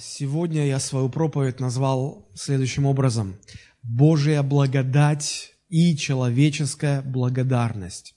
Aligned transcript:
Сегодня 0.00 0.66
я 0.66 0.78
свою 0.78 1.08
проповедь 1.08 1.60
назвал 1.60 2.30
следующим 2.34 2.86
образом. 2.86 3.36
Божья 3.82 4.42
благодать 4.42 5.54
и 5.68 5.96
человеческая 5.96 7.02
благодарность. 7.02 8.14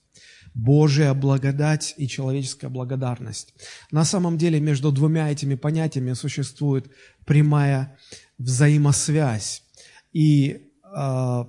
Божья 0.54 1.14
благодать 1.14 1.94
и 1.98 2.08
человеческая 2.08 2.70
благодарность. 2.70 3.54
На 3.92 4.06
самом 4.06 4.38
деле 4.38 4.60
между 4.60 4.92
двумя 4.92 5.32
этими 5.32 5.56
понятиями 5.56 6.14
существует 6.14 6.90
прямая 7.26 7.98
взаимосвязь. 8.38 9.64
И 10.14 10.72
э, 10.84 11.46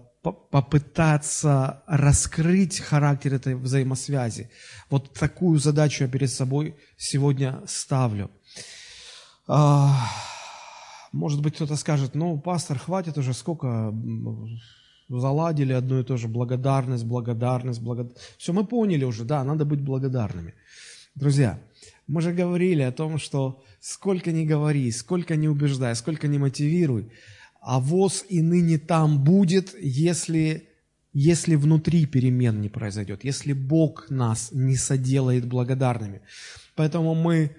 попытаться 0.50 1.82
раскрыть 1.86 2.80
характер 2.80 3.34
этой 3.34 3.54
взаимосвязи. 3.54 4.50
Вот 4.90 5.12
такую 5.12 5.58
задачу 5.58 6.04
я 6.04 6.10
перед 6.10 6.30
собой 6.30 6.74
сегодня 6.96 7.62
ставлю. 7.66 8.30
А, 9.48 10.10
может 11.12 11.40
быть, 11.40 11.54
кто-то 11.54 11.76
скажет, 11.76 12.14
ну, 12.14 12.38
пастор, 12.38 12.78
хватит 12.78 13.18
уже, 13.18 13.32
сколько 13.32 13.94
заладили 15.08 15.72
одно 15.72 16.00
и 16.00 16.04
то 16.04 16.16
же, 16.16 16.28
благодарность, 16.28 17.04
благодарность, 17.04 17.80
благодарность. 17.80 18.34
Все, 18.38 18.52
мы 18.52 18.64
поняли 18.64 19.04
уже, 19.04 19.24
да, 19.24 19.44
надо 19.44 19.64
быть 19.64 19.80
благодарными. 19.80 20.54
Друзья, 21.14 21.60
мы 22.06 22.20
же 22.20 22.32
говорили 22.32 22.82
о 22.82 22.92
том, 22.92 23.18
что 23.18 23.62
сколько 23.80 24.32
ни 24.32 24.44
говори, 24.44 24.90
сколько 24.90 25.36
ни 25.36 25.46
убеждай, 25.46 25.94
сколько 25.94 26.28
ни 26.28 26.38
мотивируй, 26.38 27.10
а 27.60 27.80
воз 27.80 28.24
и 28.28 28.42
ныне 28.42 28.78
там 28.78 29.22
будет, 29.24 29.74
если, 29.80 30.68
если 31.12 31.54
внутри 31.54 32.06
перемен 32.06 32.60
не 32.60 32.68
произойдет, 32.68 33.24
если 33.24 33.52
Бог 33.52 34.10
нас 34.10 34.50
не 34.52 34.76
соделает 34.76 35.46
благодарными. 35.46 36.20
Поэтому 36.74 37.14
мы 37.14 37.56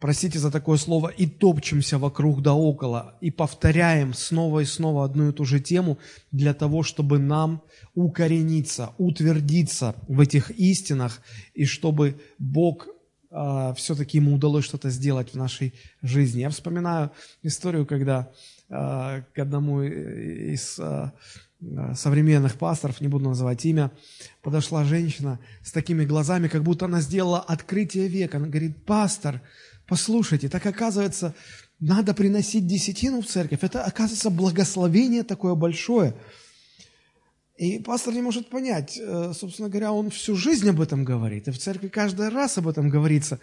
простите 0.00 0.38
за 0.38 0.50
такое 0.50 0.78
слово, 0.78 1.08
и 1.08 1.26
топчемся 1.26 1.98
вокруг 1.98 2.42
да 2.42 2.54
около, 2.54 3.14
и 3.20 3.30
повторяем 3.30 4.14
снова 4.14 4.60
и 4.60 4.64
снова 4.64 5.04
одну 5.04 5.28
и 5.28 5.32
ту 5.32 5.44
же 5.44 5.60
тему 5.60 5.98
для 6.32 6.54
того, 6.54 6.82
чтобы 6.82 7.18
нам 7.18 7.62
укорениться, 7.94 8.92
утвердиться 8.98 9.94
в 10.08 10.20
этих 10.20 10.50
истинах, 10.52 11.20
и 11.54 11.66
чтобы 11.66 12.18
Бог 12.38 12.88
э, 13.30 13.74
все-таки 13.76 14.18
ему 14.18 14.34
удалось 14.34 14.64
что-то 14.64 14.88
сделать 14.88 15.32
в 15.32 15.36
нашей 15.36 15.74
жизни. 16.02 16.40
Я 16.40 16.50
вспоминаю 16.50 17.10
историю, 17.42 17.84
когда 17.84 18.30
э, 18.70 19.22
к 19.34 19.38
одному 19.38 19.82
из 19.82 20.78
э, 20.78 21.10
современных 21.94 22.56
пасторов, 22.56 23.02
не 23.02 23.08
буду 23.08 23.28
называть 23.28 23.66
имя, 23.66 23.90
подошла 24.40 24.84
женщина 24.84 25.38
с 25.62 25.72
такими 25.72 26.06
глазами, 26.06 26.48
как 26.48 26.62
будто 26.62 26.86
она 26.86 27.02
сделала 27.02 27.40
открытие 27.40 28.08
века. 28.08 28.38
Она 28.38 28.46
говорит, 28.46 28.82
пастор, 28.86 29.42
Послушайте, 29.90 30.48
так 30.48 30.64
оказывается, 30.66 31.34
надо 31.80 32.14
приносить 32.14 32.64
десятину 32.64 33.22
в 33.22 33.26
церковь. 33.26 33.58
Это, 33.62 33.82
оказывается, 33.82 34.30
благословение 34.30 35.24
такое 35.24 35.56
большое. 35.56 36.14
И 37.56 37.80
пастор 37.80 38.14
не 38.14 38.22
может 38.22 38.50
понять, 38.50 38.96
э, 38.96 39.32
собственно 39.34 39.68
говоря, 39.68 39.92
он 39.92 40.10
всю 40.10 40.36
жизнь 40.36 40.68
об 40.70 40.80
этом 40.80 41.04
говорит, 41.04 41.48
и 41.48 41.50
в 41.50 41.58
церкви 41.58 41.88
каждый 41.88 42.28
раз 42.28 42.56
об 42.56 42.68
этом 42.68 42.88
говорится. 42.88 43.40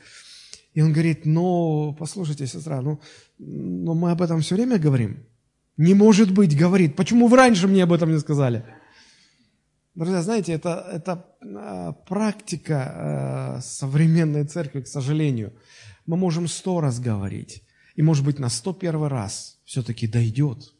И 0.73 0.81
он 0.81 0.93
говорит, 0.93 1.25
ну, 1.25 1.93
послушайте, 1.99 2.47
сестра, 2.47 2.81
ну, 2.81 3.01
ну 3.37 3.93
мы 3.93 4.11
об 4.11 4.21
этом 4.21 4.39
все 4.39 4.55
время 4.55 4.77
говорим. 4.77 5.25
Не 5.75 5.95
может 5.95 6.31
быть, 6.31 6.57
говорит, 6.57 6.95
почему 6.95 7.27
вы 7.27 7.35
раньше 7.35 7.67
мне 7.67 7.83
об 7.83 7.91
этом 7.91 8.09
не 8.09 8.19
сказали? 8.19 8.63
Друзья, 9.95 10.21
знаете, 10.21 10.53
это, 10.53 10.87
это 10.93 11.25
э, 11.41 11.93
практика 12.07 13.57
э, 13.57 13.61
современной 13.61 14.45
церкви, 14.45 14.79
к 14.79 14.87
сожалению– 14.87 15.51
мы 16.07 16.17
можем 16.17 16.47
сто 16.47 16.81
раз 16.81 16.99
говорить, 16.99 17.61
и, 17.95 18.01
может 18.01 18.25
быть, 18.25 18.39
на 18.39 18.49
сто 18.49 18.73
первый 18.73 19.09
раз 19.09 19.59
все-таки 19.65 20.07
дойдет. 20.07 20.73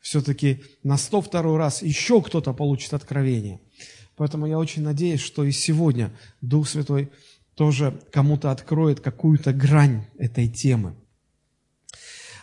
Все-таки 0.00 0.62
на 0.82 0.98
сто 0.98 1.20
второй 1.20 1.56
раз 1.56 1.82
еще 1.82 2.20
кто-то 2.22 2.52
получит 2.52 2.92
откровение. 2.92 3.60
Поэтому 4.16 4.46
я 4.46 4.58
очень 4.58 4.82
надеюсь, 4.82 5.20
что 5.20 5.44
и 5.44 5.52
сегодня 5.52 6.16
Дух 6.40 6.68
Святой 6.68 7.10
тоже 7.54 8.00
кому-то 8.12 8.50
откроет 8.50 9.00
какую-то 9.00 9.52
грань 9.52 10.06
этой 10.18 10.48
темы. 10.48 10.94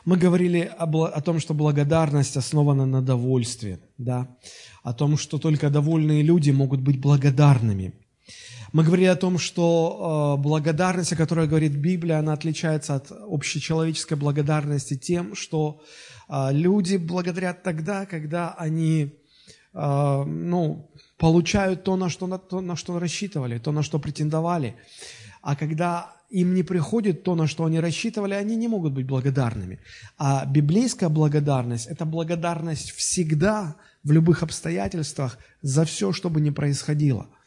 Мы 0.06 0.18
говорили 0.18 0.70
о, 0.78 1.22
том, 1.22 1.40
что 1.40 1.54
благодарность 1.54 2.36
основана 2.36 2.86
на 2.86 3.02
довольстве, 3.02 3.80
да? 3.98 4.36
о 4.84 4.94
том, 4.94 5.18
что 5.18 5.38
только 5.38 5.70
довольные 5.70 6.22
люди 6.22 6.52
могут 6.52 6.82
быть 6.82 7.00
благодарными. 7.00 7.94
Мы 8.74 8.84
говорили 8.84 9.06
о 9.06 9.16
том, 9.16 9.38
что 9.38 10.36
э, 10.36 10.42
благодарность, 10.42 11.14
о 11.14 11.16
которой 11.16 11.48
говорит 11.48 11.74
Библия, 11.74 12.18
она 12.18 12.34
отличается 12.34 12.96
от 12.96 13.12
общечеловеческой 13.12 14.18
благодарности 14.18 14.98
тем, 14.98 15.36
что 15.36 15.84
э, 16.28 16.48
люди 16.52 16.98
благодарят 16.98 17.62
тогда, 17.62 18.08
когда 18.08 18.56
они 18.58 19.14
э, 19.76 20.24
ну, 20.26 20.90
получают 21.20 21.84
то 21.84 21.96
на, 21.98 22.10
что, 22.10 22.26
на, 22.26 22.40
то, 22.40 22.62
на 22.62 22.76
что 22.76 22.98
рассчитывали, 22.98 23.60
то, 23.60 23.72
на 23.72 23.84
что 23.84 24.00
претендовали. 24.00 24.76
А 25.44 25.56
когда 25.56 26.12
им 26.32 26.56
не 26.56 26.64
приходит 26.64 27.22
то, 27.22 27.36
на 27.36 27.46
что 27.46 27.66
они 27.66 27.80
рассчитывали, 27.80 28.34
они 28.34 28.56
не 28.56 28.68
могут 28.68 28.94
быть 28.94 29.06
благодарными. 29.06 29.82
А 30.18 30.46
библейская 30.48 31.10
благодарность– 31.10 31.86
это 31.92 32.06
благодарность 32.06 32.90
всегда, 32.90 33.76
в 34.04 34.12
любых 34.12 34.42
обстоятельствах, 34.42 35.38
за 35.62 35.86
все, 35.86 36.12
что 36.12 36.32
бы 36.32 36.42
ни 36.42 36.50
происходило– 36.50 37.28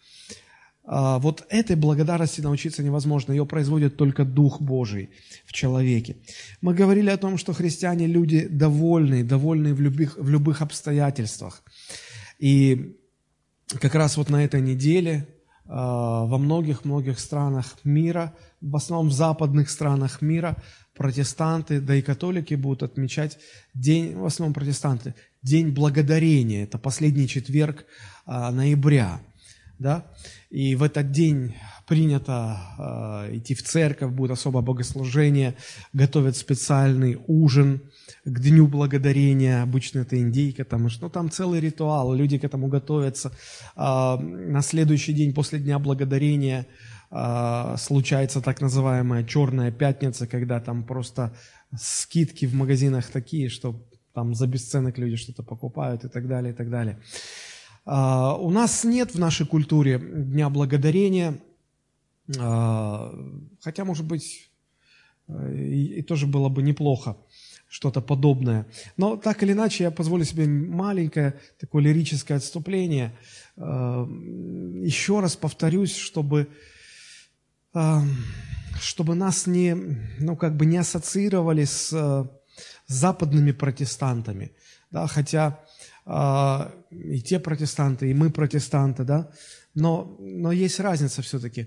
вот 0.86 1.44
этой 1.48 1.74
благодарности 1.74 2.40
научиться 2.40 2.82
невозможно, 2.82 3.32
ее 3.32 3.44
производит 3.44 3.96
только 3.96 4.24
Дух 4.24 4.60
Божий 4.60 5.10
в 5.44 5.52
человеке. 5.52 6.16
Мы 6.60 6.74
говорили 6.74 7.10
о 7.10 7.16
том, 7.16 7.38
что 7.38 7.52
христиане 7.52 8.06
люди 8.06 8.46
довольные, 8.46 9.24
довольные 9.24 9.74
в 9.74 9.80
любых, 9.80 10.16
в 10.16 10.28
любых 10.28 10.62
обстоятельствах. 10.62 11.64
И 12.38 12.96
как 13.80 13.96
раз 13.96 14.16
вот 14.16 14.30
на 14.30 14.44
этой 14.44 14.60
неделе 14.60 15.26
а, 15.64 16.24
во 16.24 16.38
многих-многих 16.38 17.18
странах 17.18 17.78
мира, 17.82 18.32
в 18.60 18.76
основном 18.76 19.08
в 19.08 19.12
западных 19.12 19.70
странах 19.70 20.22
мира, 20.22 20.56
протестанты, 20.94 21.80
да 21.80 21.96
и 21.96 22.02
католики 22.02 22.54
будут 22.54 22.84
отмечать 22.84 23.38
день, 23.74 24.16
в 24.16 24.24
основном 24.24 24.54
протестанты, 24.54 25.14
День 25.42 25.70
Благодарения. 25.70 26.64
Это 26.64 26.78
последний 26.78 27.28
четверг 27.28 27.84
а, 28.24 28.52
ноября 28.52 29.20
да, 29.78 30.06
и 30.50 30.74
в 30.76 30.82
этот 30.82 31.10
день 31.10 31.54
принято 31.86 32.58
э, 33.28 33.36
идти 33.36 33.54
в 33.54 33.62
церковь, 33.62 34.12
будет 34.12 34.32
особое 34.32 34.62
богослужение, 34.62 35.56
готовят 35.92 36.36
специальный 36.36 37.18
ужин 37.26 37.80
к 38.24 38.40
Дню 38.40 38.66
Благодарения, 38.66 39.62
обычно 39.62 40.00
это 40.00 40.18
индейка, 40.18 40.64
там, 40.64 40.88
ну, 41.00 41.08
там 41.08 41.30
целый 41.30 41.60
ритуал, 41.60 42.14
люди 42.14 42.38
к 42.38 42.44
этому 42.44 42.68
готовятся. 42.68 43.32
Э, 43.76 44.16
на 44.18 44.62
следующий 44.62 45.12
день 45.12 45.34
после 45.34 45.58
Дня 45.58 45.78
Благодарения 45.78 46.66
э, 47.10 47.74
случается 47.78 48.40
так 48.40 48.60
называемая 48.60 49.24
Черная 49.24 49.70
Пятница, 49.70 50.26
когда 50.26 50.60
там 50.60 50.84
просто 50.84 51.36
скидки 51.76 52.46
в 52.46 52.54
магазинах 52.54 53.10
такие, 53.10 53.48
что 53.48 53.80
там 54.14 54.34
за 54.34 54.46
бесценок 54.46 54.98
люди 54.98 55.16
что-то 55.16 55.42
покупают 55.42 56.04
и 56.04 56.08
так 56.08 56.26
далее, 56.26 56.52
и 56.52 56.56
так 56.56 56.70
далее. 56.70 56.98
А, 57.86 58.34
у 58.34 58.50
нас 58.50 58.82
нет 58.82 59.14
в 59.14 59.18
нашей 59.18 59.46
культуре 59.46 59.98
Дня 59.98 60.50
Благодарения, 60.50 61.38
а, 62.36 63.14
хотя, 63.60 63.84
может 63.84 64.04
быть, 64.04 64.50
и 65.28 66.02
тоже 66.02 66.26
было 66.26 66.48
бы 66.48 66.62
неплохо 66.62 67.16
что-то 67.68 68.00
подобное. 68.00 68.66
Но 68.96 69.16
так 69.16 69.42
или 69.42 69.52
иначе, 69.52 69.84
я 69.84 69.90
позволю 69.90 70.24
себе 70.24 70.46
маленькое 70.46 71.40
такое 71.60 71.82
лирическое 71.82 72.38
отступление. 72.38 73.16
А, 73.56 74.04
еще 74.04 75.20
раз 75.20 75.36
повторюсь, 75.36 75.94
чтобы, 75.94 76.48
чтобы 78.80 79.14
нас 79.14 79.46
не, 79.46 79.74
ну, 80.18 80.36
как 80.36 80.56
бы 80.56 80.66
не 80.66 80.78
ассоциировали 80.78 81.64
с, 81.64 81.90
с 81.90 82.28
западными 82.88 83.52
протестантами. 83.52 84.50
Да, 84.90 85.06
хотя 85.06 85.60
и 86.06 87.20
те 87.20 87.40
протестанты, 87.40 88.10
и 88.10 88.14
мы 88.14 88.30
протестанты, 88.30 89.04
да, 89.04 89.28
но, 89.76 90.16
но 90.18 90.52
есть 90.52 90.80
разница 90.80 91.20
все-таки. 91.20 91.66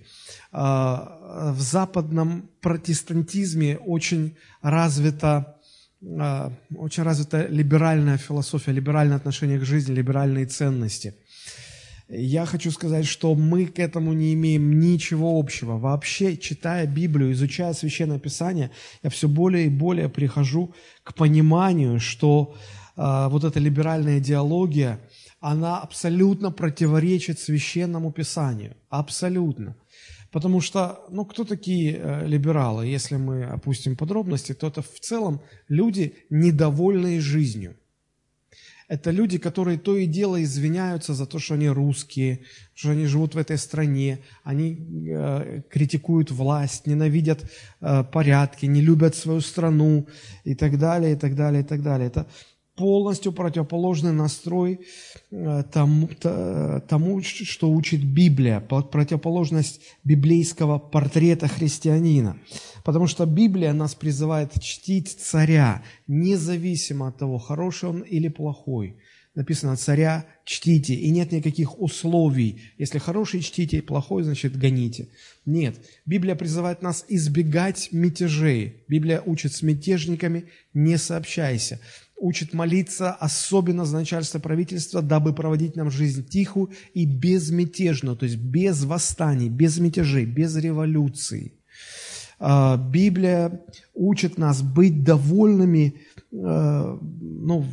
А, 0.51 1.53
в 1.55 1.61
западном 1.61 2.49
протестантизме 2.59 3.77
очень 3.77 4.35
развита, 4.61 5.57
а, 6.19 6.51
очень 6.75 7.03
развита 7.03 7.45
либеральная 7.47 8.17
философия, 8.17 8.71
либеральное 8.71 9.17
отношение 9.17 9.59
к 9.59 9.65
жизни, 9.65 9.93
либеральные 9.93 10.47
ценности. 10.47 11.13
Я 12.07 12.47
хочу 12.47 12.71
сказать, 12.71 13.05
что 13.05 13.35
мы 13.35 13.67
к 13.67 13.77
этому 13.77 14.13
не 14.13 14.33
имеем 14.33 14.79
ничего 14.79 15.37
общего. 15.39 15.77
Вообще, 15.77 16.35
читая 16.35 16.87
Библию, 16.87 17.31
изучая 17.33 17.73
Священное 17.73 18.17
Писание, 18.17 18.71
я 19.03 19.11
все 19.11 19.27
более 19.27 19.67
и 19.67 19.69
более 19.69 20.09
прихожу 20.09 20.73
к 21.03 21.13
пониманию, 21.13 21.99
что 21.99 22.55
а, 22.55 22.78
вот 23.29 23.43
эта 23.43 23.59
либеральная 23.59 24.19
идеология, 24.19 24.99
она 25.39 25.79
абсолютно 25.79 26.51
противоречит 26.51 27.39
священному 27.39 28.11
писанию. 28.11 28.75
Абсолютно. 28.89 29.75
Потому 30.31 30.61
что, 30.61 31.05
ну, 31.09 31.25
кто 31.25 31.43
такие 31.43 31.97
э, 31.97 32.27
либералы? 32.27 32.85
Если 32.85 33.17
мы 33.17 33.45
опустим 33.45 33.95
подробности, 33.95 34.53
то 34.53 34.67
это 34.67 34.81
в 34.81 34.99
целом 34.99 35.41
люди, 35.67 36.13
недовольные 36.29 37.19
жизнью. 37.19 37.75
Это 38.89 39.11
люди, 39.11 39.37
которые 39.37 39.77
то 39.77 39.95
и 39.95 40.07
дело 40.07 40.41
извиняются 40.41 41.13
за 41.13 41.27
то, 41.27 41.37
что 41.39 41.53
они 41.53 41.69
русские, 41.69 42.39
что 42.73 42.89
они 42.89 43.05
живут 43.05 43.35
в 43.35 43.37
этой 43.37 43.57
стране, 43.57 44.19
они 44.43 45.07
э, 45.09 45.61
критикуют 45.69 46.31
власть, 46.31 46.87
ненавидят 46.87 47.49
э, 47.81 48.03
порядки, 48.03 48.65
не 48.65 48.81
любят 48.81 49.15
свою 49.15 49.41
страну 49.41 50.07
и 50.43 50.55
так 50.55 50.79
далее, 50.79 51.13
и 51.13 51.15
так 51.15 51.35
далее, 51.35 51.61
и 51.61 51.65
так 51.65 51.81
далее. 51.83 52.07
Это 52.07 52.27
полностью 52.79 53.33
противоположный 53.33 54.13
настрой 54.13 54.79
э, 55.31 55.63
тому, 55.73 56.09
тому, 56.87 57.21
что 57.21 57.69
учит 57.69 58.03
Библия, 58.03 58.61
противоположность 58.61 59.81
библейского 60.05 60.79
портрета 60.79 61.47
христианина. 61.47 62.37
Потому 62.85 63.07
что 63.07 63.25
Библия 63.25 63.73
нас 63.73 63.95
призывает 63.95 64.53
чтить 64.61 65.09
царя, 65.09 65.83
независимо 66.07 67.07
от 67.09 67.17
того, 67.17 67.37
хороший 67.37 67.89
он 67.89 67.99
или 67.99 68.29
плохой. 68.29 68.95
Написано, 69.35 69.77
царя 69.77 70.25
чтите, 70.43 70.95
и 70.95 71.09
нет 71.11 71.31
никаких 71.31 71.79
условий. 71.79 72.61
Если 72.77 72.97
хороший 72.97 73.41
чтите, 73.41 73.81
плохой, 73.81 74.23
значит, 74.23 74.57
гоните. 74.57 75.07
Нет, 75.45 75.77
Библия 76.05 76.35
призывает 76.35 76.81
нас 76.81 77.05
избегать 77.07 77.89
мятежей. 77.91 78.83
Библия 78.87 79.21
учит 79.21 79.53
с 79.53 79.61
мятежниками 79.61 80.45
не 80.73 80.97
сообщайся 80.97 81.79
учит 82.19 82.53
молиться, 82.53 83.11
особенно 83.11 83.85
за 83.85 83.97
начальство 83.97 84.39
правительства, 84.39 85.01
дабы 85.01 85.33
проводить 85.33 85.75
нам 85.75 85.89
жизнь 85.89 86.27
тихую 86.27 86.71
и 86.93 87.05
безмятежную, 87.05 88.15
то 88.17 88.25
есть 88.25 88.37
без 88.37 88.83
восстаний, 88.83 89.49
без 89.49 89.79
мятежей, 89.79 90.25
без 90.25 90.55
революций. 90.55 91.53
А, 92.39 92.77
Библия 92.77 93.61
учит 93.93 94.37
нас 94.37 94.61
быть 94.61 95.03
довольными 95.03 95.95
э, 96.31 96.97
ну, 97.01 97.65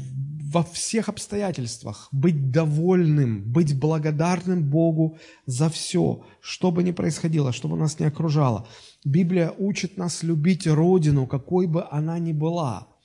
во 0.52 0.62
всех 0.62 1.08
обстоятельствах, 1.08 2.08
быть 2.12 2.50
довольным, 2.50 3.42
быть 3.42 3.78
благодарным 3.78 4.62
Богу 4.62 5.18
за 5.46 5.68
все, 5.68 6.24
что 6.40 6.70
бы 6.70 6.82
ни 6.82 6.92
происходило, 6.92 7.52
что 7.52 7.68
бы 7.68 7.76
нас 7.76 7.98
не 7.98 8.06
окружало. 8.06 8.68
Библия 9.04 9.52
учит 9.58 9.96
нас 9.96 10.22
любить 10.22 10.66
Родину, 10.66 11.26
какой 11.26 11.66
бы 11.66 11.86
она 11.90 12.18
ни 12.18 12.32
была– 12.32 12.88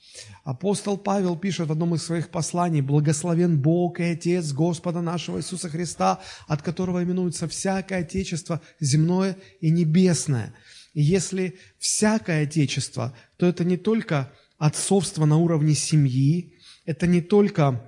Апостол 0.44 0.98
Павел 0.98 1.36
пишет 1.36 1.68
в 1.68 1.72
одном 1.72 1.94
из 1.94 2.02
своих 2.02 2.28
посланий, 2.28 2.80
«Благословен 2.80 3.60
Бог 3.60 4.00
и 4.00 4.04
Отец 4.04 4.52
Господа 4.52 5.00
нашего 5.00 5.38
Иисуса 5.38 5.68
Христа, 5.68 6.20
от 6.48 6.62
которого 6.62 7.02
именуется 7.02 7.48
всякое 7.48 8.00
Отечество 8.00 8.60
земное 8.80 9.36
и 9.60 9.70
небесное». 9.70 10.54
И 10.94 11.00
если 11.00 11.58
всякое 11.78 12.42
Отечество, 12.42 13.16
то 13.38 13.46
это 13.46 13.64
не 13.64 13.76
только 13.76 14.32
отцовство 14.58 15.24
на 15.24 15.38
уровне 15.38 15.74
семьи, 15.74 16.54
это 16.84 17.06
не 17.06 17.20
только, 17.20 17.82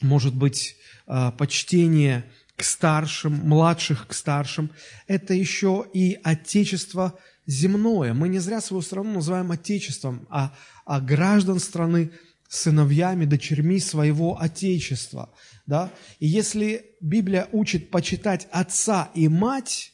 может 0.00 0.34
быть, 0.34 0.76
а, 1.06 1.32
почтение 1.32 2.24
к 2.56 2.62
старшим, 2.62 3.32
младших 3.32 4.06
к 4.06 4.14
старшим, 4.14 4.70
это 5.06 5.34
еще 5.34 5.86
и 5.92 6.18
Отечество 6.22 7.18
земное. 7.46 8.14
Мы 8.14 8.28
не 8.28 8.38
зря 8.38 8.60
свою 8.60 8.82
страну 8.82 9.14
называем 9.14 9.50
Отечеством, 9.50 10.26
а, 10.30 10.54
а 10.84 11.00
граждан 11.00 11.58
страны 11.58 12.12
сыновьями, 12.48 13.24
дочерьми 13.24 13.80
своего 13.80 14.40
Отечества. 14.40 15.30
Да? 15.66 15.90
И 16.20 16.26
если 16.26 16.86
Библия 17.00 17.48
учит 17.52 17.90
почитать 17.90 18.46
отца 18.50 19.10
и 19.14 19.28
мать, 19.28 19.92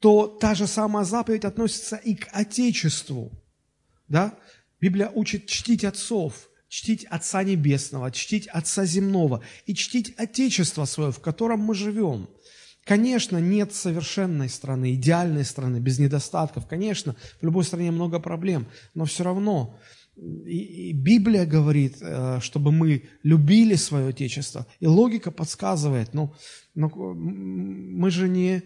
то 0.00 0.26
та 0.26 0.54
же 0.54 0.66
самая 0.66 1.04
заповедь 1.04 1.44
относится 1.44 1.96
и 1.96 2.14
к 2.14 2.28
Отечеству. 2.32 3.32
Да? 4.08 4.34
Библия 4.80 5.10
учит 5.10 5.46
чтить 5.46 5.84
отцов, 5.84 6.49
чтить 6.70 7.04
Отца 7.04 7.42
Небесного, 7.42 8.10
чтить 8.10 8.46
Отца 8.46 8.86
Земного 8.86 9.42
и 9.66 9.74
чтить 9.74 10.14
Отечество 10.16 10.86
свое, 10.86 11.12
в 11.12 11.20
котором 11.20 11.60
мы 11.60 11.74
живем– 11.74 12.30
Конечно, 12.84 13.38
нет 13.38 13.72
совершенной 13.72 14.48
страны, 14.48 14.94
идеальной 14.94 15.44
страны, 15.44 15.76
без 15.76 15.98
недостатков. 15.98 16.66
Конечно, 16.66 17.14
в 17.40 17.44
любой 17.44 17.62
стране 17.62 17.90
много 17.90 18.18
проблем, 18.18 18.66
но 18.94 19.04
все 19.04 19.22
равно 19.22 19.78
и, 20.16 20.92
Библия 20.92 21.46
говорит, 21.46 21.98
э, 22.00 22.40
чтобы 22.40 22.72
мы 22.72 23.04
любили 23.22 23.76
свое 23.76 24.08
Отечество. 24.08 24.66
И 24.80 24.86
логика 24.86 25.30
подсказывает, 25.30 26.14
ну, 26.14 26.34
ну 26.74 26.90
мы 27.14 28.10
же 28.10 28.28
не... 28.28 28.62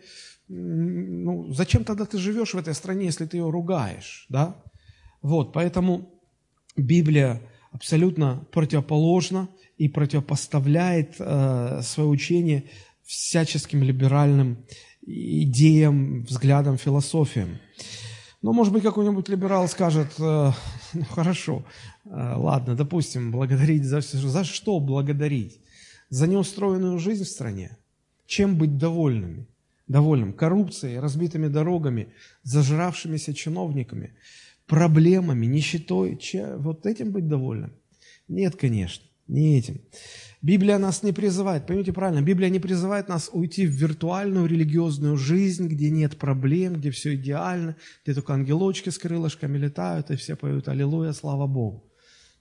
Ну, 0.48 1.52
зачем 1.52 1.84
тогда 1.84 2.06
ты 2.06 2.18
живешь 2.18 2.54
в 2.54 2.58
этой 2.58 2.74
стране, 2.74 3.06
если 3.06 3.26
ты 3.26 3.36
ее 3.36 3.50
ругаешь, 3.50 4.26
да? 4.28 4.62
Вот, 5.22 5.52
поэтому 5.52 6.10
Библия 6.76 7.40
абсолютно 7.74 8.46
противоположна 8.52 9.48
и 9.76 9.88
противопоставляет 9.88 11.16
э, 11.18 11.80
свое 11.82 12.08
учение 12.08 12.70
всяческим 13.02 13.82
либеральным 13.82 14.64
идеям, 15.02 16.22
взглядам, 16.22 16.78
философиям. 16.78 17.58
Но, 18.42 18.52
может 18.52 18.72
быть, 18.72 18.84
какой-нибудь 18.84 19.28
либерал 19.28 19.66
скажет, 19.68 20.08
э, 20.20 20.52
ну, 20.94 21.04
хорошо, 21.10 21.66
э, 22.04 22.10
ладно, 22.36 22.76
допустим, 22.76 23.32
благодарить 23.32 23.84
за 23.84 24.00
все. 24.00 24.18
За 24.18 24.44
что 24.44 24.78
благодарить? 24.78 25.60
За 26.10 26.28
неустроенную 26.28 27.00
жизнь 27.00 27.24
в 27.24 27.28
стране? 27.28 27.76
Чем 28.26 28.56
быть 28.56 28.78
довольными? 28.78 29.48
Довольным 29.88 30.32
коррупцией, 30.32 31.00
разбитыми 31.00 31.48
дорогами, 31.48 32.06
зажравшимися 32.44 33.34
чиновниками, 33.34 34.14
проблемами, 34.66 35.46
нищетой. 35.46 36.16
Че, 36.16 36.56
вот 36.56 36.86
этим 36.86 37.12
быть 37.12 37.28
довольным? 37.28 37.72
Нет, 38.28 38.56
конечно, 38.56 39.04
не 39.28 39.58
этим. 39.58 39.80
Библия 40.42 40.78
нас 40.78 41.02
не 41.02 41.12
призывает, 41.12 41.66
поймите 41.66 41.92
правильно, 41.92 42.22
Библия 42.22 42.50
не 42.50 42.58
призывает 42.58 43.08
нас 43.08 43.30
уйти 43.32 43.66
в 43.66 43.70
виртуальную 43.70 44.46
религиозную 44.46 45.16
жизнь, 45.16 45.68
где 45.68 45.88
нет 45.88 46.18
проблем, 46.18 46.74
где 46.74 46.90
все 46.90 47.14
идеально, 47.14 47.76
где 48.04 48.14
только 48.14 48.34
ангелочки 48.34 48.90
с 48.90 48.98
крылышками 48.98 49.56
летают, 49.56 50.10
и 50.10 50.16
все 50.16 50.36
поют 50.36 50.68
«Аллилуйя, 50.68 51.12
слава 51.12 51.46
Богу». 51.46 51.90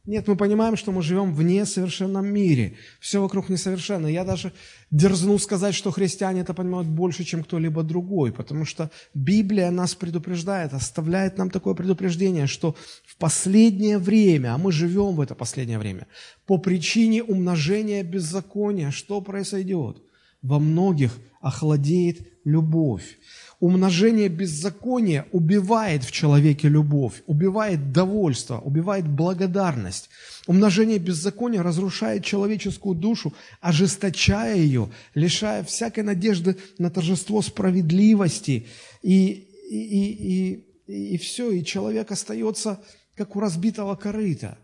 Нет, 0.05 0.27
мы 0.27 0.35
понимаем, 0.35 0.75
что 0.75 0.91
мы 0.91 1.01
живем 1.01 1.33
в 1.33 1.41
несовершенном 1.43 2.25
мире. 2.25 2.75
Все 2.99 3.21
вокруг 3.21 3.47
несовершенно. 3.47 4.07
Я 4.07 4.25
даже 4.25 4.51
дерзну 4.91 5.37
сказать, 5.39 5.73
что 5.73 5.91
христиане 5.91 6.41
это 6.41 6.53
понимают 6.53 6.89
больше, 6.89 7.23
чем 7.23 7.41
кто-либо 7.41 7.83
другой, 7.83 8.33
потому 8.33 8.65
что 8.65 8.91
Библия 9.13 9.71
нас 9.71 9.95
предупреждает, 9.95 10.73
оставляет 10.73 11.37
нам 11.37 11.49
такое 11.49 11.73
предупреждение, 11.73 12.47
что 12.47 12.75
в 13.05 13.15
последнее 13.15 13.97
время, 13.97 14.55
а 14.55 14.57
мы 14.57 14.73
живем 14.73 15.15
в 15.15 15.21
это 15.21 15.35
последнее 15.35 15.79
время, 15.79 16.07
по 16.45 16.57
причине 16.57 17.23
умножения 17.23 18.03
беззакония, 18.03 18.91
что 18.91 19.21
произойдет? 19.21 20.03
Во 20.41 20.59
многих 20.59 21.17
охладеет 21.39 22.27
любовь. 22.43 23.19
Умножение 23.63 24.27
беззакония 24.27 25.25
убивает 25.31 26.03
в 26.03 26.11
человеке 26.11 26.67
любовь, 26.67 27.23
убивает 27.27 27.93
довольство, 27.93 28.57
убивает 28.59 29.07
благодарность. 29.07 30.09
Умножение 30.47 30.97
беззакония 30.97 31.63
разрушает 31.63 32.25
человеческую 32.25 32.93
душу, 32.93 33.33
ожесточая 33.61 34.57
ее, 34.57 34.89
лишая 35.15 35.63
всякой 35.63 36.03
надежды 36.03 36.57
на 36.77 36.89
торжество 36.89 37.41
справедливости. 37.41 38.67
И, 39.01 39.47
и, 39.69 39.77
и, 39.77 40.65
и, 40.85 41.13
и 41.13 41.17
все, 41.17 41.49
и 41.51 41.63
человек 41.63 42.11
остается 42.11 42.83
как 43.15 43.37
у 43.37 43.39
разбитого 43.39 43.95
корыта. 43.95 44.57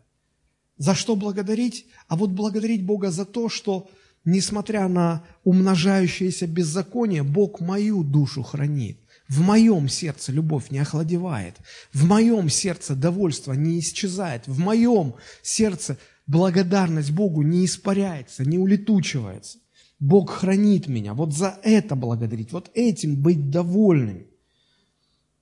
За 0.78 0.94
что 0.94 1.16
благодарить? 1.16 1.86
А 2.10 2.18
вот 2.18 2.32
благодарить 2.32 2.86
Бога 2.86 3.12
за 3.12 3.24
то, 3.24 3.48
что 3.48 3.90
несмотря 4.26 4.88
на 4.88 5.24
умножающееся 5.44 6.48
беззаконие, 6.48 7.24
Бог 7.24 7.60
мою 7.60 8.04
душу 8.04 8.44
хранит. 8.44 9.00
В 9.28 9.42
моем 9.42 9.88
сердце 9.88 10.32
любовь 10.32 10.72
не 10.72 10.80
охладевает. 10.80 11.56
В 11.94 12.06
моем 12.06 12.50
сердце 12.50 12.96
довольство 12.96 13.54
не 13.54 13.80
исчезает. 13.80 14.48
В 14.48 14.60
моем 14.60 15.16
сердце 15.44 15.98
благодарность 16.26 17.12
Богу 17.12 17.44
не 17.44 17.66
испаряется, 17.66 18.44
не 18.44 18.58
улетучивается. 18.58 19.60
Бог 20.00 20.32
хранит 20.32 20.88
меня. 20.88 21.14
Вот 21.14 21.34
за 21.34 21.60
это 21.62 21.96
благодарить, 21.96 22.52
вот 22.52 22.72
этим 22.74 23.22
быть 23.22 23.50
довольным. 23.52 24.26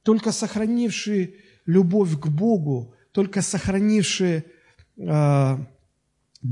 Только 0.03 0.31
сохранившие 0.31 1.35
любовь 1.65 2.19
к 2.19 2.27
Богу, 2.27 2.93
только 3.11 3.41
сохранившие 3.41 4.45
э, 4.97 5.57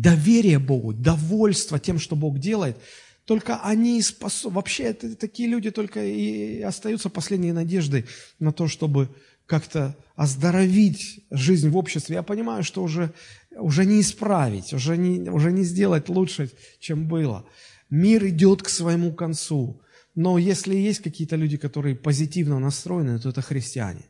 доверие 0.02 0.60
Богу, 0.60 0.94
довольство 0.94 1.80
тем, 1.80 2.00
что 2.00 2.16
Бог 2.16 2.40
делает, 2.40 2.78
только 3.26 3.60
они 3.62 4.02
способны, 4.02 4.56
вообще 4.56 4.84
это, 4.84 5.16
такие 5.16 5.50
люди 5.50 5.72
только 5.72 6.06
и 6.06 6.62
остаются 6.62 7.10
последней 7.10 7.54
надеждой 7.54 8.06
на 8.40 8.52
то, 8.52 8.68
чтобы 8.68 9.10
как-то 9.48 9.96
оздоровить 10.16 11.26
жизнь 11.32 11.70
в 11.70 11.78
обществе. 11.78 12.16
Я 12.16 12.24
понимаю, 12.24 12.64
что 12.64 12.84
уже, 12.84 13.14
уже 13.52 13.86
не 13.86 14.02
исправить, 14.02 14.74
уже 14.74 14.98
не, 14.98 15.30
уже 15.30 15.52
не 15.52 15.64
сделать 15.64 16.10
лучше, 16.10 16.52
чем 16.80 17.08
было. 17.08 17.46
Мир 17.90 18.26
идет 18.28 18.64
к 18.64 18.70
своему 18.70 19.14
концу. 19.14 19.82
Но 20.14 20.38
если 20.38 20.76
есть 20.76 21.02
какие-то 21.02 21.36
люди, 21.36 21.58
которые 21.58 21.96
позитивно 21.96 22.60
настроены, 22.60 23.20
то 23.20 23.30
это 23.30 23.42
христиане. 23.42 24.06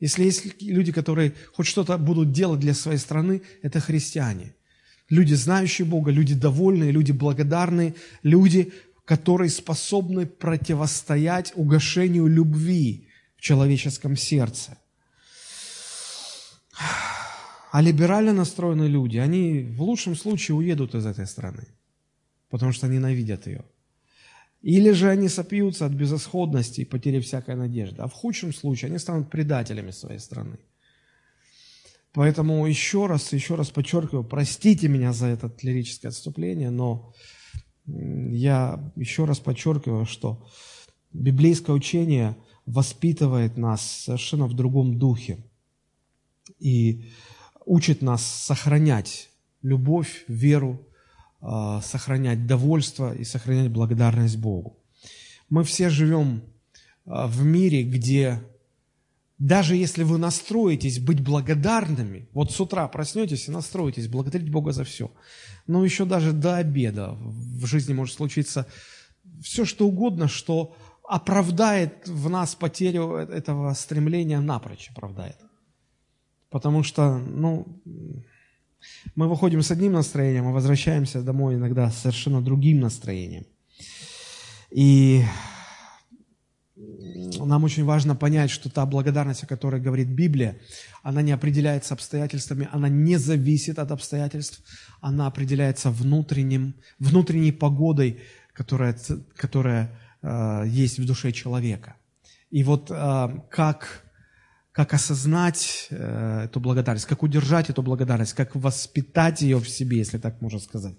Если 0.00 0.24
есть 0.24 0.62
люди, 0.62 0.92
которые 0.92 1.34
хоть 1.54 1.66
что-то 1.66 1.98
будут 1.98 2.32
делать 2.32 2.60
для 2.60 2.74
своей 2.74 2.98
страны, 2.98 3.42
это 3.62 3.80
христиане. 3.80 4.54
Люди, 5.10 5.34
знающие 5.34 5.86
Бога, 5.86 6.10
люди 6.10 6.34
довольные, 6.34 6.92
люди 6.92 7.12
благодарные, 7.12 7.94
люди, 8.22 8.72
которые 9.04 9.48
способны 9.48 10.26
противостоять 10.26 11.52
угошению 11.56 12.26
любви 12.26 13.08
в 13.36 13.40
человеческом 13.40 14.16
сердце. 14.16 14.76
А 17.70 17.82
либерально 17.82 18.32
настроенные 18.32 18.88
люди, 18.88 19.16
они 19.18 19.62
в 19.62 19.82
лучшем 19.82 20.14
случае 20.14 20.56
уедут 20.56 20.94
из 20.94 21.06
этой 21.06 21.26
страны, 21.26 21.66
потому 22.50 22.72
что 22.72 22.86
ненавидят 22.86 23.46
ее. 23.46 23.64
Или 24.60 24.90
же 24.90 25.08
они 25.08 25.28
сопьются 25.28 25.86
от 25.86 25.92
безысходности 25.92 26.80
и 26.80 26.84
потери 26.84 27.20
всякой 27.20 27.54
надежды. 27.54 28.02
А 28.02 28.08
в 28.08 28.12
худшем 28.12 28.52
случае 28.52 28.88
они 28.88 28.98
станут 28.98 29.30
предателями 29.30 29.92
своей 29.92 30.18
страны. 30.18 30.58
Поэтому 32.12 32.66
еще 32.66 33.06
раз, 33.06 33.32
еще 33.32 33.54
раз 33.54 33.70
подчеркиваю, 33.70 34.24
простите 34.24 34.88
меня 34.88 35.12
за 35.12 35.26
это 35.26 35.52
лирическое 35.62 36.10
отступление, 36.10 36.70
но 36.70 37.12
я 37.86 38.92
еще 38.96 39.24
раз 39.24 39.38
подчеркиваю, 39.40 40.06
что 40.06 40.46
библейское 41.12 41.74
учение 41.74 42.36
воспитывает 42.66 43.56
нас 43.56 43.82
совершенно 43.82 44.46
в 44.46 44.54
другом 44.54 44.98
духе 44.98 45.44
и 46.58 47.10
учит 47.64 48.02
нас 48.02 48.22
сохранять 48.24 49.30
любовь, 49.62 50.24
веру, 50.28 50.86
а, 51.40 51.80
сохранять 51.82 52.46
довольство 52.46 53.14
и 53.14 53.24
сохранять 53.24 53.70
благодарность 53.70 54.38
Богу. 54.38 54.78
Мы 55.48 55.64
все 55.64 55.88
живем 55.88 56.42
а, 57.06 57.26
в 57.26 57.42
мире, 57.44 57.82
где 57.84 58.42
даже 59.38 59.76
если 59.76 60.02
вы 60.02 60.18
настроитесь 60.18 60.98
быть 60.98 61.20
благодарными, 61.20 62.28
вот 62.32 62.50
с 62.52 62.60
утра 62.60 62.88
проснетесь 62.88 63.48
и 63.48 63.52
настроитесь 63.52 64.08
благодарить 64.08 64.50
Бога 64.50 64.72
за 64.72 64.84
все, 64.84 65.12
но 65.66 65.84
еще 65.84 66.04
даже 66.04 66.32
до 66.32 66.56
обеда 66.56 67.16
в 67.20 67.66
жизни 67.66 67.94
может 67.94 68.16
случиться 68.16 68.66
все, 69.40 69.64
что 69.64 69.86
угодно, 69.86 70.26
что 70.26 70.74
оправдает 71.04 72.08
в 72.08 72.28
нас 72.28 72.54
потерю 72.54 73.14
этого 73.14 73.72
стремления, 73.74 74.40
напрочь 74.40 74.90
оправдает. 74.90 75.36
Потому 76.50 76.82
что, 76.82 77.18
ну, 77.18 77.80
мы 79.14 79.28
выходим 79.28 79.62
с 79.62 79.70
одним 79.70 79.92
настроением, 79.92 80.48
а 80.48 80.52
возвращаемся 80.52 81.22
домой 81.22 81.54
иногда 81.54 81.90
с 81.90 81.98
совершенно 81.98 82.42
другим 82.42 82.80
настроением. 82.80 83.46
И 84.70 85.22
нам 87.46 87.64
очень 87.64 87.84
важно 87.84 88.14
понять, 88.14 88.50
что 88.50 88.70
та 88.70 88.86
благодарность, 88.86 89.44
о 89.44 89.46
которой 89.46 89.80
говорит 89.80 90.08
Библия, 90.08 90.58
она 91.02 91.22
не 91.22 91.32
определяется 91.32 91.94
обстоятельствами, 91.94 92.68
она 92.72 92.88
не 92.88 93.16
зависит 93.16 93.78
от 93.78 93.90
обстоятельств, 93.90 94.62
она 95.00 95.26
определяется 95.26 95.90
внутренним, 95.90 96.74
внутренней 96.98 97.52
погодой, 97.52 98.20
которая, 98.52 98.96
которая 99.36 99.90
э, 100.22 100.64
есть 100.66 100.98
в 100.98 101.06
душе 101.06 101.32
человека. 101.32 101.96
И 102.50 102.64
вот 102.64 102.90
э, 102.90 103.28
как 103.50 104.04
как 104.78 104.94
осознать 104.94 105.88
э, 105.90 106.44
эту 106.44 106.60
благодарность, 106.60 107.06
как 107.06 107.24
удержать 107.24 107.68
эту 107.68 107.82
благодарность, 107.82 108.32
как 108.34 108.54
воспитать 108.54 109.42
ее 109.42 109.58
в 109.58 109.68
себе, 109.68 109.96
если 109.96 110.18
так 110.18 110.40
можно 110.40 110.60
сказать. 110.60 110.94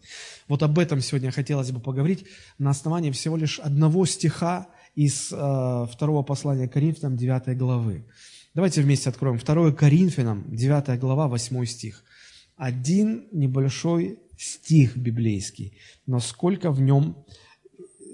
Вот 0.50 0.64
об 0.64 0.78
этом 0.80 1.00
сегодня 1.00 1.32
хотелось 1.32 1.72
бы 1.72 1.80
поговорить 1.80 2.26
на 2.58 2.72
основании 2.72 3.12
всего 3.12 3.38
лишь 3.38 3.58
одного 3.58 4.06
стиха 4.06 4.68
из 5.00 5.32
э, 5.32 5.86
второго 5.90 6.24
послания 6.24 6.68
Коринфянам 6.68 7.16
9 7.16 7.58
главы. 7.58 8.04
Давайте 8.54 8.82
вместе 8.82 9.08
откроем 9.08 9.38
2 9.38 9.72
Коринфянам 9.72 10.44
9 10.54 11.00
глава 11.00 11.30
8 11.30 11.66
стих. 11.66 12.04
Один 12.58 13.30
небольшой 13.32 14.20
стих 14.38 14.98
библейский, 14.98 15.78
но 16.06 16.20
сколько 16.20 16.70
в 16.72 16.82
нем 16.82 17.16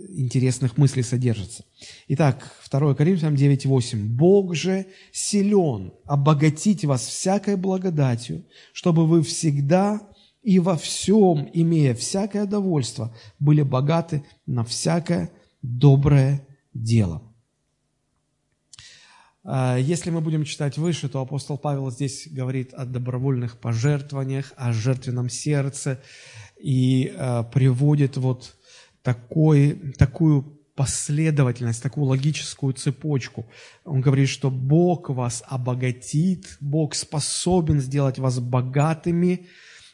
интересных 0.09 0.77
мыслей 0.77 1.01
содержится. 1.01 1.65
Итак, 2.09 2.51
2 2.69 2.93
Коринфянам 2.93 3.33
9.8. 3.33 4.05
«Бог 4.05 4.53
же 4.53 4.85
силен 5.11 5.91
обогатить 6.05 6.85
вас 6.85 7.03
всякой 7.07 7.55
благодатью, 7.55 8.45
чтобы 8.73 9.07
вы 9.07 9.23
всегда 9.23 10.07
и 10.43 10.59
во 10.59 10.77
всем, 10.77 11.49
имея 11.51 11.95
всякое 11.95 12.45
довольство, 12.45 13.11
были 13.39 13.63
богаты 13.63 14.23
на 14.45 14.63
всякое 14.63 15.31
доброе 15.63 16.44
дело». 16.75 17.23
А, 19.45 19.77
если 19.77 20.09
мы 20.09 20.21
будем 20.21 20.43
читать 20.43 20.77
выше, 20.77 21.07
то 21.07 21.21
апостол 21.21 21.57
Павел 21.57 21.91
здесь 21.91 22.27
говорит 22.29 22.73
о 22.73 22.85
добровольных 22.85 23.59
пожертвованиях, 23.59 24.51
о 24.57 24.73
жертвенном 24.73 25.29
сердце 25.29 26.01
и 26.59 27.13
а, 27.15 27.43
приводит 27.43 28.17
вот 28.17 28.55
такой, 29.03 29.93
такую 29.97 30.55
последовательность, 30.75 31.81
такую 31.81 32.07
логическую 32.07 32.73
цепочку. 32.73 33.45
Он 33.85 34.01
говорит, 34.01 34.29
что 34.29 34.49
Бог 34.49 35.09
вас 35.09 35.43
обогатит, 35.45 36.57
Бог 36.59 36.95
способен 36.95 37.79
сделать 37.79 38.17
вас 38.17 38.39
богатыми, 38.39 39.47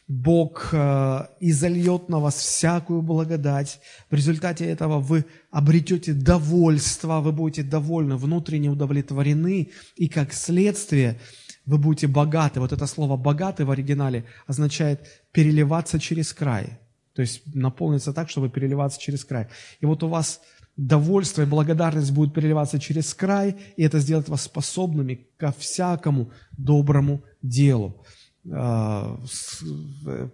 Бог 0.08 0.70
э, 0.72 1.26
изольет 1.40 2.08
на 2.08 2.18
вас 2.18 2.36
всякую 2.36 3.02
благодать. 3.02 3.80
В 4.10 4.14
результате 4.14 4.66
этого 4.66 4.98
вы 4.98 5.24
обретете 5.50 6.12
довольство, 6.12 7.20
вы 7.20 7.32
будете 7.32 7.62
довольны, 7.62 8.16
внутренне 8.16 8.68
удовлетворены, 8.68 9.70
и 9.96 10.08
как 10.08 10.32
следствие 10.32 11.18
вы 11.66 11.78
будете 11.78 12.08
богаты. 12.08 12.60
Вот 12.60 12.72
это 12.72 12.86
слово 12.86 13.16
«богаты» 13.16 13.64
в 13.64 13.70
оригинале 13.70 14.24
означает 14.46 15.06
переливаться 15.32 16.00
через 16.00 16.32
край. 16.32 16.78
То 17.14 17.22
есть 17.22 17.42
наполниться 17.54 18.12
так, 18.12 18.28
чтобы 18.28 18.48
переливаться 18.48 19.00
через 19.00 19.24
край. 19.24 19.48
И 19.80 19.86
вот 19.86 20.02
у 20.02 20.08
вас 20.08 20.40
довольство 20.76 21.42
и 21.42 21.46
благодарность 21.46 22.12
будут 22.12 22.34
переливаться 22.34 22.78
через 22.80 23.14
край, 23.14 23.56
и 23.76 23.82
это 23.82 23.98
сделает 23.98 24.28
вас 24.28 24.42
способными 24.42 25.26
ко 25.36 25.52
всякому 25.52 26.32
доброму 26.52 27.22
делу. 27.42 28.04
А, 28.50 29.20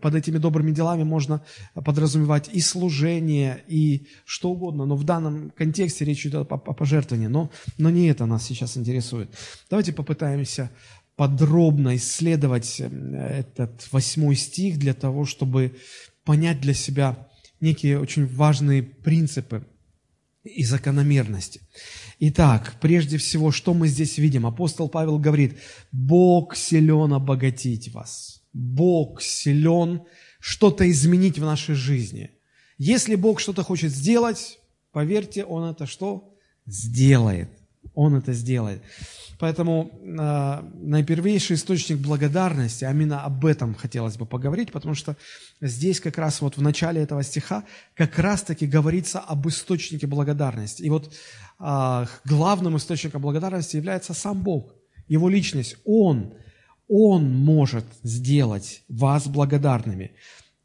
под 0.00 0.14
этими 0.14 0.38
добрыми 0.38 0.70
делами 0.70 1.02
можно 1.02 1.42
подразумевать 1.74 2.48
и 2.50 2.60
служение, 2.60 3.62
и 3.68 4.06
что 4.24 4.50
угодно, 4.50 4.86
но 4.86 4.96
в 4.96 5.04
данном 5.04 5.50
контексте 5.50 6.06
речь 6.06 6.24
идет 6.24 6.50
о 6.50 6.56
пожертвовании, 6.56 7.26
но, 7.26 7.50
но 7.76 7.90
не 7.90 8.06
это 8.06 8.24
нас 8.24 8.44
сейчас 8.44 8.78
интересует. 8.78 9.28
Давайте 9.68 9.92
попытаемся 9.92 10.70
подробно 11.16 11.96
исследовать 11.96 12.80
э, 12.80 12.86
этот 12.86 13.86
восьмой 13.92 14.36
стих 14.36 14.78
для 14.78 14.94
того, 14.94 15.26
чтобы 15.26 15.76
понять 16.24 16.60
для 16.62 16.72
себя 16.72 17.28
некие 17.60 18.00
очень 18.00 18.26
важные 18.26 18.82
принципы 18.82 19.66
и 20.48 20.64
закономерности. 20.64 21.60
Итак, 22.18 22.76
прежде 22.80 23.18
всего, 23.18 23.52
что 23.52 23.74
мы 23.74 23.88
здесь 23.88 24.18
видим? 24.18 24.46
Апостол 24.46 24.88
Павел 24.88 25.18
говорит, 25.18 25.58
Бог 25.92 26.56
силен 26.56 27.12
обогатить 27.12 27.92
вас. 27.92 28.42
Бог 28.52 29.22
силен 29.22 30.02
что-то 30.40 30.90
изменить 30.90 31.38
в 31.38 31.44
нашей 31.44 31.74
жизни. 31.74 32.30
Если 32.78 33.14
Бог 33.14 33.40
что-то 33.40 33.62
хочет 33.62 33.92
сделать, 33.92 34.58
поверьте, 34.92 35.44
Он 35.44 35.70
это 35.70 35.86
что? 35.86 36.34
Сделает. 36.66 37.50
Он 37.94 38.16
это 38.16 38.32
сделает. 38.32 38.82
Поэтому 39.38 39.92
э, 40.02 40.62
наипервейший 40.82 41.54
источник 41.54 41.98
благодарности, 41.98 42.84
а 42.84 42.90
именно 42.90 43.22
об 43.22 43.46
этом 43.46 43.74
хотелось 43.74 44.16
бы 44.16 44.26
поговорить, 44.26 44.72
потому 44.72 44.94
что 44.94 45.16
здесь 45.60 46.00
как 46.00 46.18
раз 46.18 46.40
вот 46.40 46.56
в 46.56 46.62
начале 46.62 47.02
этого 47.02 47.22
стиха 47.22 47.64
как 47.94 48.18
раз-таки 48.18 48.66
говорится 48.66 49.20
об 49.20 49.46
источнике 49.46 50.08
благодарности. 50.08 50.82
И 50.82 50.90
вот 50.90 51.12
э, 51.60 52.06
главным 52.24 52.76
источником 52.76 53.22
благодарности 53.22 53.76
является 53.76 54.12
сам 54.12 54.42
Бог, 54.42 54.74
Его 55.06 55.28
личность. 55.28 55.76
Он, 55.84 56.34
Он 56.88 57.32
может 57.32 57.84
сделать 58.02 58.82
вас 58.88 59.28
благодарными. 59.28 60.12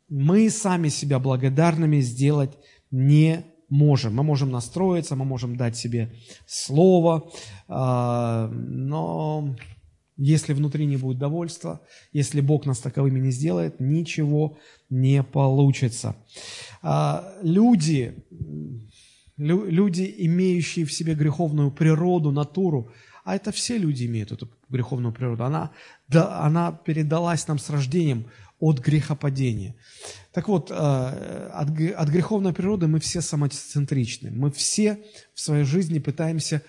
Мы 0.10 0.50
сами 0.50 0.90
себя 0.90 1.20
благодарными 1.20 2.02
сделать 2.02 2.58
не 2.90 3.46
можем. 3.74 4.16
Мы 4.16 4.24
можем 4.24 4.52
настроиться, 4.52 5.16
мы 5.16 5.26
можем 5.26 5.56
дать 5.56 5.76
себе 5.76 6.14
слово, 6.46 7.32
а, 7.68 8.48
но 8.50 9.56
если 10.16 10.54
внутри 10.54 10.86
не 10.86 10.98
будет 10.98 11.18
довольства, 11.18 11.82
если 12.14 12.42
Бог 12.42 12.66
нас 12.68 12.80
таковыми 12.80 13.20
не 13.20 13.32
сделает, 13.32 13.80
ничего 13.80 14.58
не 14.90 15.24
получится. 15.24 16.16
А, 16.84 17.34
люди, 17.42 18.14
люди, 19.38 20.16
имеющие 20.20 20.86
в 20.86 20.94
себе 20.94 21.16
греховную 21.16 21.72
природу, 21.72 22.32
натуру, 22.32 22.92
а 23.26 23.36
это 23.36 23.52
все 23.52 23.78
люди 23.80 24.06
имеют 24.06 24.32
эту 24.32 24.50
греховную 24.70 25.14
природу, 25.14 25.46
она, 25.46 25.72
да, 26.08 26.42
она 26.42 26.72
передалась 26.72 27.48
нам 27.48 27.58
с 27.58 27.70
рождением, 27.70 28.28
от 28.64 28.80
грехопадения. 28.80 29.76
Так 30.32 30.48
вот, 30.48 30.72
э, 30.72 30.74
от, 30.74 31.68
от 31.70 32.10
греховной 32.10 32.54
природы 32.54 32.88
мы 32.88 33.00
все 33.00 33.22
самоцентричны. 33.22 34.32
Мы 34.32 34.52
все 34.52 35.00
в 35.34 35.42
своей 35.42 35.66
жизни 35.66 36.00
пытаемся 36.00 36.62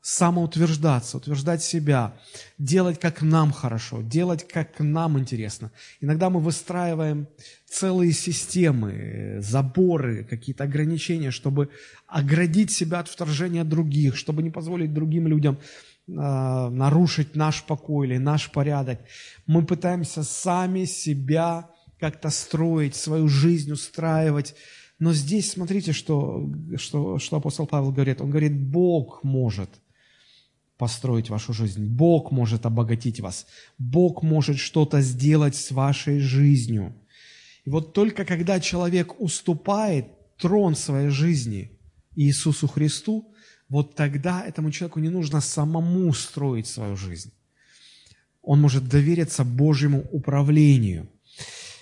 самоутверждаться, 0.00 1.18
утверждать 1.18 1.62
себя, 1.62 2.14
делать 2.58 2.98
как 2.98 3.20
нам 3.20 3.52
хорошо, 3.52 4.00
делать 4.00 4.48
как 4.48 4.80
нам 4.80 5.18
интересно. 5.18 5.70
Иногда 6.00 6.30
мы 6.30 6.40
выстраиваем 6.40 7.28
целые 7.66 8.12
системы, 8.12 9.36
заборы, 9.40 10.24
какие-то 10.24 10.64
ограничения, 10.64 11.30
чтобы 11.30 11.68
оградить 12.06 12.72
себя 12.72 13.00
от 13.00 13.08
вторжения 13.08 13.62
других, 13.62 14.16
чтобы 14.16 14.42
не 14.42 14.50
позволить 14.50 14.94
другим 14.94 15.28
людям 15.28 15.58
нарушить 16.06 17.36
наш 17.36 17.62
покой 17.64 18.08
или 18.08 18.18
наш 18.18 18.50
порядок. 18.50 19.00
Мы 19.46 19.64
пытаемся 19.64 20.22
сами 20.22 20.84
себя 20.84 21.70
как-то 21.98 22.30
строить, 22.30 22.96
свою 22.96 23.28
жизнь 23.28 23.70
устраивать. 23.72 24.54
Но 24.98 25.12
здесь 25.12 25.52
смотрите, 25.52 25.92
что, 25.92 26.50
что, 26.76 27.18
что 27.18 27.36
апостол 27.36 27.66
Павел 27.66 27.92
говорит. 27.92 28.20
Он 28.20 28.30
говорит, 28.30 28.56
Бог 28.56 29.22
может 29.22 29.70
построить 30.76 31.30
вашу 31.30 31.52
жизнь. 31.52 31.86
Бог 31.86 32.32
может 32.32 32.66
обогатить 32.66 33.20
вас. 33.20 33.46
Бог 33.78 34.22
может 34.24 34.58
что-то 34.58 35.00
сделать 35.00 35.54
с 35.54 35.70
вашей 35.70 36.18
жизнью. 36.18 36.94
И 37.64 37.70
вот 37.70 37.92
только 37.92 38.24
когда 38.24 38.58
человек 38.58 39.20
уступает 39.20 40.06
трон 40.38 40.74
своей 40.74 41.08
жизни 41.10 41.78
Иисусу 42.16 42.66
Христу, 42.66 43.31
вот 43.72 43.94
тогда 43.94 44.44
этому 44.44 44.70
человеку 44.70 45.00
не 45.00 45.08
нужно 45.08 45.40
самому 45.40 46.12
строить 46.12 46.66
свою 46.66 46.94
жизнь. 46.94 47.32
Он 48.42 48.60
может 48.60 48.86
довериться 48.86 49.44
Божьему 49.44 50.04
управлению. 50.12 51.08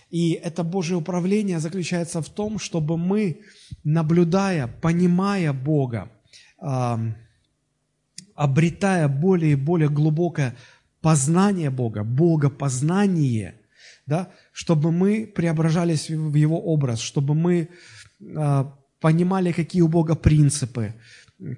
И 0.08 0.32
это 0.32 0.62
Божье 0.62 0.96
управление 0.96 1.58
заключается 1.58 2.22
в 2.22 2.28
том, 2.28 2.60
чтобы 2.60 2.96
мы, 2.96 3.40
наблюдая, 3.82 4.68
понимая 4.68 5.52
Бога, 5.52 6.12
обретая 8.36 9.08
более 9.08 9.52
и 9.52 9.56
более 9.56 9.88
глубокое 9.88 10.54
познание 11.00 11.70
Бога, 11.70 12.04
Богопознание, 12.04 13.54
да, 14.06 14.28
чтобы 14.52 14.92
мы 14.92 15.26
преображались 15.26 16.08
в 16.08 16.34
Его 16.36 16.60
образ, 16.60 17.00
чтобы 17.00 17.34
мы 17.34 17.68
э, 18.20 18.64
понимали, 19.00 19.52
какие 19.52 19.82
у 19.82 19.88
Бога 19.88 20.14
принципы, 20.14 20.94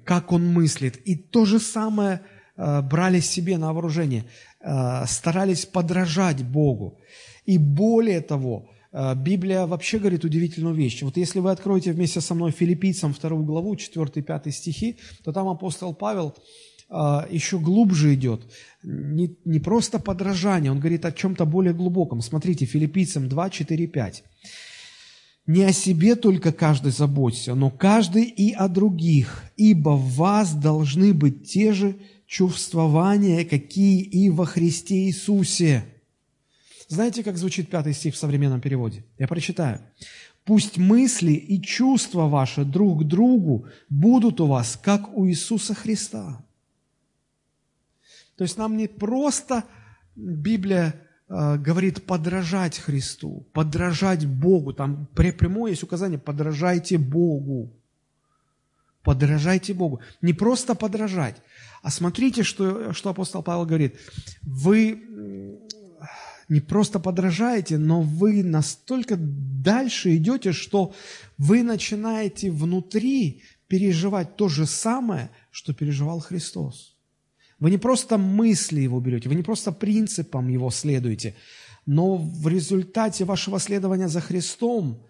как 0.05 0.31
Он 0.31 0.45
мыслит. 0.45 0.97
И 1.07 1.15
то 1.15 1.45
же 1.45 1.59
самое 1.59 2.21
э, 2.55 2.81
брали 2.81 3.19
себе 3.19 3.57
на 3.57 3.73
вооружение, 3.73 4.25
э, 4.61 5.05
старались 5.07 5.65
подражать 5.65 6.43
Богу. 6.43 6.99
И 7.45 7.57
более 7.57 8.21
того, 8.21 8.69
э, 8.91 9.15
Библия 9.15 9.65
вообще 9.65 9.99
говорит 9.99 10.23
удивительную 10.23 10.75
вещь. 10.75 11.03
Вот 11.03 11.17
если 11.17 11.39
вы 11.39 11.51
откроете 11.51 11.91
вместе 11.91 12.21
со 12.21 12.33
мной 12.33 12.51
филиппийцам 12.51 13.13
вторую 13.13 13.43
главу, 13.43 13.75
4-5 13.75 14.51
стихи, 14.51 14.97
то 15.23 15.31
там 15.31 15.47
апостол 15.47 15.93
Павел 15.93 16.35
еще 17.31 17.57
глубже 17.57 18.13
идет. 18.13 18.41
Не, 18.83 19.35
не 19.45 19.59
просто 19.59 19.97
подражание, 19.97 20.71
он 20.71 20.79
говорит 20.79 21.05
о 21.05 21.11
чем-то 21.11 21.45
более 21.45 21.73
глубоком. 21.73 22.21
Смотрите, 22.21 22.65
филиппийцам 22.65 23.29
2, 23.29 23.49
4, 23.49 23.87
5. 23.87 24.23
«Не 25.45 25.63
о 25.63 25.73
себе 25.73 26.15
только 26.15 26.53
каждый 26.53 26.91
заботится, 26.91 27.53
но 27.53 27.69
каждый 27.69 28.23
и 28.23 28.53
о 28.53 28.67
других, 28.67 29.43
ибо 29.57 29.91
в 29.91 30.15
вас 30.15 30.53
должны 30.53 31.13
быть 31.13 31.49
те 31.49 31.73
же 31.73 31.97
чувствования, 32.27 33.43
какие 33.43 34.01
и 34.01 34.29
во 34.29 34.45
Христе 34.45 35.05
Иисусе». 35.05 35.85
Знаете, 36.87 37.23
как 37.23 37.37
звучит 37.37 37.69
пятый 37.69 37.93
стих 37.93 38.13
в 38.13 38.17
современном 38.17 38.61
переводе? 38.61 39.03
Я 39.17 39.27
прочитаю. 39.27 39.81
«Пусть 40.45 40.77
мысли 40.77 41.33
и 41.33 41.61
чувства 41.61 42.27
ваши 42.27 42.63
друг 42.65 43.01
к 43.01 43.03
другу 43.05 43.67
будут 43.89 44.41
у 44.41 44.47
вас, 44.47 44.79
как 44.81 45.17
у 45.17 45.27
Иисуса 45.27 45.73
Христа». 45.73 46.45
То 48.37 48.43
есть 48.43 48.57
нам 48.57 48.77
не 48.77 48.87
просто 48.87 49.63
Библия 50.15 51.02
говорит 51.27 52.05
подражать 52.05 52.77
Христу, 52.77 53.47
подражать 53.53 54.25
Богу. 54.25 54.73
Там 54.73 55.07
прямое 55.15 55.71
есть 55.71 55.83
указание 55.83 56.19
подражайте 56.19 56.97
Богу. 56.97 57.71
Подражайте 59.03 59.73
Богу. 59.73 59.99
Не 60.21 60.33
просто 60.33 60.75
подражать, 60.75 61.41
а 61.81 61.89
смотрите, 61.89 62.43
что, 62.43 62.93
что 62.93 63.09
апостол 63.09 63.43
Павел 63.43 63.65
говорит. 63.65 63.97
Вы 64.41 65.59
не 66.49 66.59
просто 66.59 66.99
подражаете, 66.99 67.77
но 67.77 68.01
вы 68.01 68.43
настолько 68.43 69.15
дальше 69.17 70.15
идете, 70.15 70.51
что 70.51 70.93
вы 71.37 71.63
начинаете 71.63 72.51
внутри 72.51 73.43
переживать 73.67 74.35
то 74.35 74.49
же 74.49 74.65
самое, 74.65 75.31
что 75.51 75.73
переживал 75.73 76.19
Христос. 76.19 76.92
Вы 77.59 77.71
не 77.71 77.77
просто 77.77 78.17
мысли 78.17 78.81
его 78.81 78.99
берете, 78.99 79.29
вы 79.29 79.35
не 79.35 79.43
просто 79.43 79.71
принципам 79.71 80.47
его 80.47 80.69
следуете, 80.69 81.35
но 81.85 82.17
в 82.17 82.47
результате 82.47 83.25
вашего 83.25 83.59
следования 83.59 84.07
за 84.07 84.21
Христом 84.21 85.05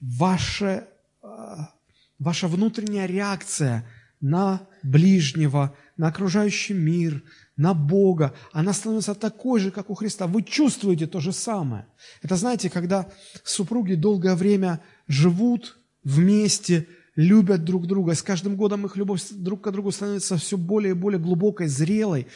ваше, 0.00 0.86
а, 1.22 1.72
ваша 2.18 2.48
внутренняя 2.48 3.06
реакция 3.06 3.86
на 4.20 4.66
ближнего, 4.82 5.74
на 5.96 6.08
окружающий 6.08 6.74
мир, 6.74 7.22
на 7.56 7.74
Бога, 7.74 8.34
она 8.52 8.72
становится 8.72 9.14
такой 9.14 9.60
же, 9.60 9.70
как 9.70 9.90
у 9.90 9.94
Христа. 9.94 10.26
Вы 10.26 10.42
чувствуете 10.42 11.06
то 11.06 11.20
же 11.20 11.32
самое. 11.32 11.86
Это 12.22 12.36
знаете, 12.36 12.70
когда 12.70 13.10
супруги 13.44 13.94
долгое 13.94 14.34
время 14.34 14.80
живут 15.06 15.78
вместе– 16.04 16.86
любят 17.20 17.64
друг 17.64 17.86
друга, 17.86 18.14
с 18.14 18.22
каждым 18.22 18.56
годом 18.56 18.86
их 18.86 18.96
любовь 18.96 19.22
друг 19.30 19.60
к 19.60 19.70
другу 19.70 19.92
становится 19.92 20.38
все 20.38 20.56
более 20.56 20.92
и 20.92 20.94
более 20.94 21.20
глубокой, 21.20 21.68
зрелой, 21.68 22.26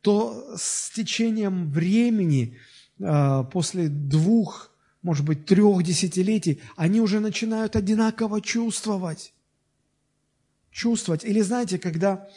то 0.00 0.54
с 0.56 0.90
течением 0.90 1.70
времени, 1.70 2.58
а, 3.00 3.44
после 3.44 3.88
двух, 3.88 4.72
может 5.00 5.24
быть, 5.24 5.46
трех 5.46 5.84
десятилетий, 5.84 6.60
они 6.76 7.00
уже 7.00 7.20
начинают 7.20 7.76
одинаково 7.76 8.40
чувствовать. 8.40 9.32
Чувствовать. 10.72 11.24
Или 11.24 11.40
знаете, 11.40 11.78
когда 11.78 12.28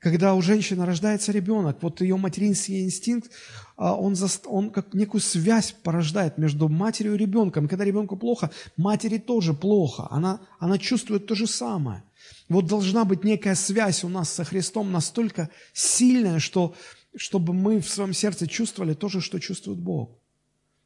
когда 0.00 0.34
у 0.34 0.42
женщины 0.42 0.86
рождается 0.86 1.32
ребенок, 1.32 1.78
вот 1.80 2.00
ее 2.00 2.16
материнский 2.16 2.84
инстинкт, 2.84 3.32
он, 3.78 4.16
за, 4.16 4.28
он 4.46 4.70
как 4.70 4.92
некую 4.92 5.20
связь 5.20 5.72
порождает 5.72 6.36
между 6.36 6.68
матерью 6.68 7.14
и 7.14 7.18
ребенком. 7.18 7.66
И 7.66 7.68
когда 7.68 7.84
ребенку 7.84 8.16
плохо, 8.16 8.50
матери 8.76 9.18
тоже 9.18 9.54
плохо. 9.54 10.08
Она, 10.10 10.40
она 10.58 10.78
чувствует 10.78 11.26
то 11.26 11.36
же 11.36 11.46
самое. 11.46 12.02
Вот 12.48 12.66
должна 12.66 13.04
быть 13.04 13.22
некая 13.22 13.54
связь 13.54 14.02
у 14.02 14.08
нас 14.08 14.30
со 14.30 14.42
Христом 14.44 14.90
настолько 14.90 15.48
сильная, 15.72 16.40
что, 16.40 16.74
чтобы 17.14 17.54
мы 17.54 17.80
в 17.80 17.88
своем 17.88 18.12
сердце 18.12 18.48
чувствовали 18.48 18.94
то 18.94 19.08
же, 19.08 19.20
что 19.20 19.38
чувствует 19.38 19.78
Бог. 19.78 20.10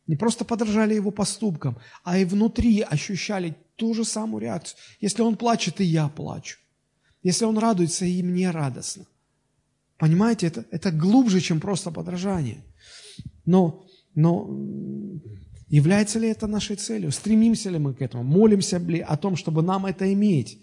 Не 0.07 0.17
просто 0.17 0.45
подражали 0.45 0.95
его 0.95 1.11
поступкам, 1.11 1.79
а 2.05 2.19
и 2.19 2.27
внутри 2.27 2.83
ощущали 2.83 3.57
ту 3.77 3.95
же 3.95 4.05
самую 4.05 4.43
реакцию. 4.43 4.79
Если 5.01 5.23
он 5.23 5.37
плачет, 5.37 5.81
и 5.81 5.85
я 5.85 6.09
плачу. 6.09 6.59
Если 7.23 7.47
он 7.47 7.57
радуется, 7.57 8.05
и 8.05 8.23
мне 8.23 8.51
радостно. 8.51 9.07
Понимаете, 10.03 10.49
это, 10.49 10.65
это 10.73 10.91
глубже, 10.91 11.41
чем 11.41 11.61
просто 11.61 11.93
подражание. 11.93 12.65
Но, 13.47 13.87
но 14.17 14.51
является 15.69 16.19
ли 16.19 16.29
это 16.29 16.49
нашей 16.49 16.75
целью? 16.75 17.13
Стремимся 17.13 17.71
ли 17.71 17.79
мы 17.79 17.95
к 17.95 18.03
этому? 18.03 18.25
Молимся 18.25 18.79
ли 18.79 18.99
о 18.99 19.17
том, 19.17 19.37
чтобы 19.37 19.63
нам 19.63 19.87
это 19.87 20.13
иметь? 20.13 20.59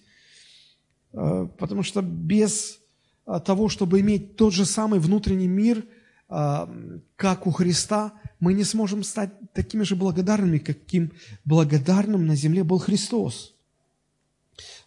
Э, 1.13 1.47
потому 1.57 1.83
что 1.83 2.01
без 2.01 2.79
э, 3.27 3.39
того, 3.45 3.69
чтобы 3.69 4.01
иметь 4.01 4.35
тот 4.35 4.51
же 4.51 4.65
самый 4.65 4.99
внутренний 4.99 5.47
мир, 5.47 5.85
э, 6.29 6.99
как 7.15 7.47
у 7.47 7.51
Христа, 7.51 8.11
мы 8.41 8.53
не 8.53 8.65
сможем 8.65 9.03
стать 9.03 9.31
такими 9.53 9.83
же 9.83 9.95
благодарными, 9.95 10.57
каким 10.57 11.13
благодарным 11.45 12.27
на 12.27 12.35
земле 12.35 12.65
был 12.65 12.79
Христос. 12.79 13.55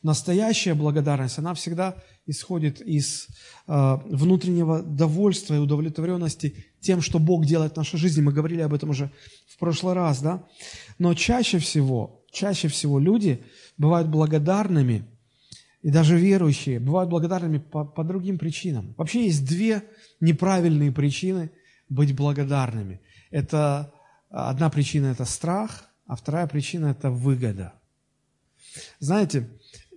Настоящая 0.02 0.74
благодарность, 0.74 1.38
она 1.38 1.54
всегда 1.54 1.96
исходит 2.26 2.80
из 2.80 3.28
э, 3.68 3.98
внутреннего 4.06 4.82
довольства 4.82 5.54
и 5.54 5.58
удовлетворенности 5.58 6.66
тем, 6.80 7.00
что 7.00 7.20
Бог 7.20 7.46
делает 7.46 7.74
в 7.74 7.76
нашей 7.76 7.98
жизни. 7.98 8.20
Мы 8.20 8.32
говорили 8.32 8.62
об 8.62 8.74
этом 8.74 8.90
уже 8.90 9.12
в 9.46 9.58
прошлый 9.58 9.94
раз, 9.94 10.20
да? 10.20 10.44
Но 10.98 11.14
чаще 11.14 11.58
всего, 11.58 12.24
чаще 12.32 12.66
всего 12.66 12.98
люди 12.98 13.44
бывают 13.78 14.08
благодарными, 14.08 15.04
и 15.82 15.90
даже 15.90 16.16
верующие 16.16 16.80
бывают 16.80 17.10
благодарными 17.10 17.58
по, 17.58 17.84
по 17.84 18.04
другим 18.04 18.38
причинам. 18.38 18.94
Вообще 18.96 19.26
есть 19.26 19.44
две 19.44 19.82
неправильные 20.20 20.92
причины 20.92 21.50
быть 21.88 22.14
благодарными. 22.14 23.00
Это 23.30 23.92
одна 24.30 24.70
причина– 24.70 25.06
это 25.12 25.24
страх, 25.24 25.90
а 26.06 26.16
вторая 26.16 26.46
причина– 26.46 26.86
это 26.98 27.10
выгода. 27.10 27.74
Знаете, 29.00 29.48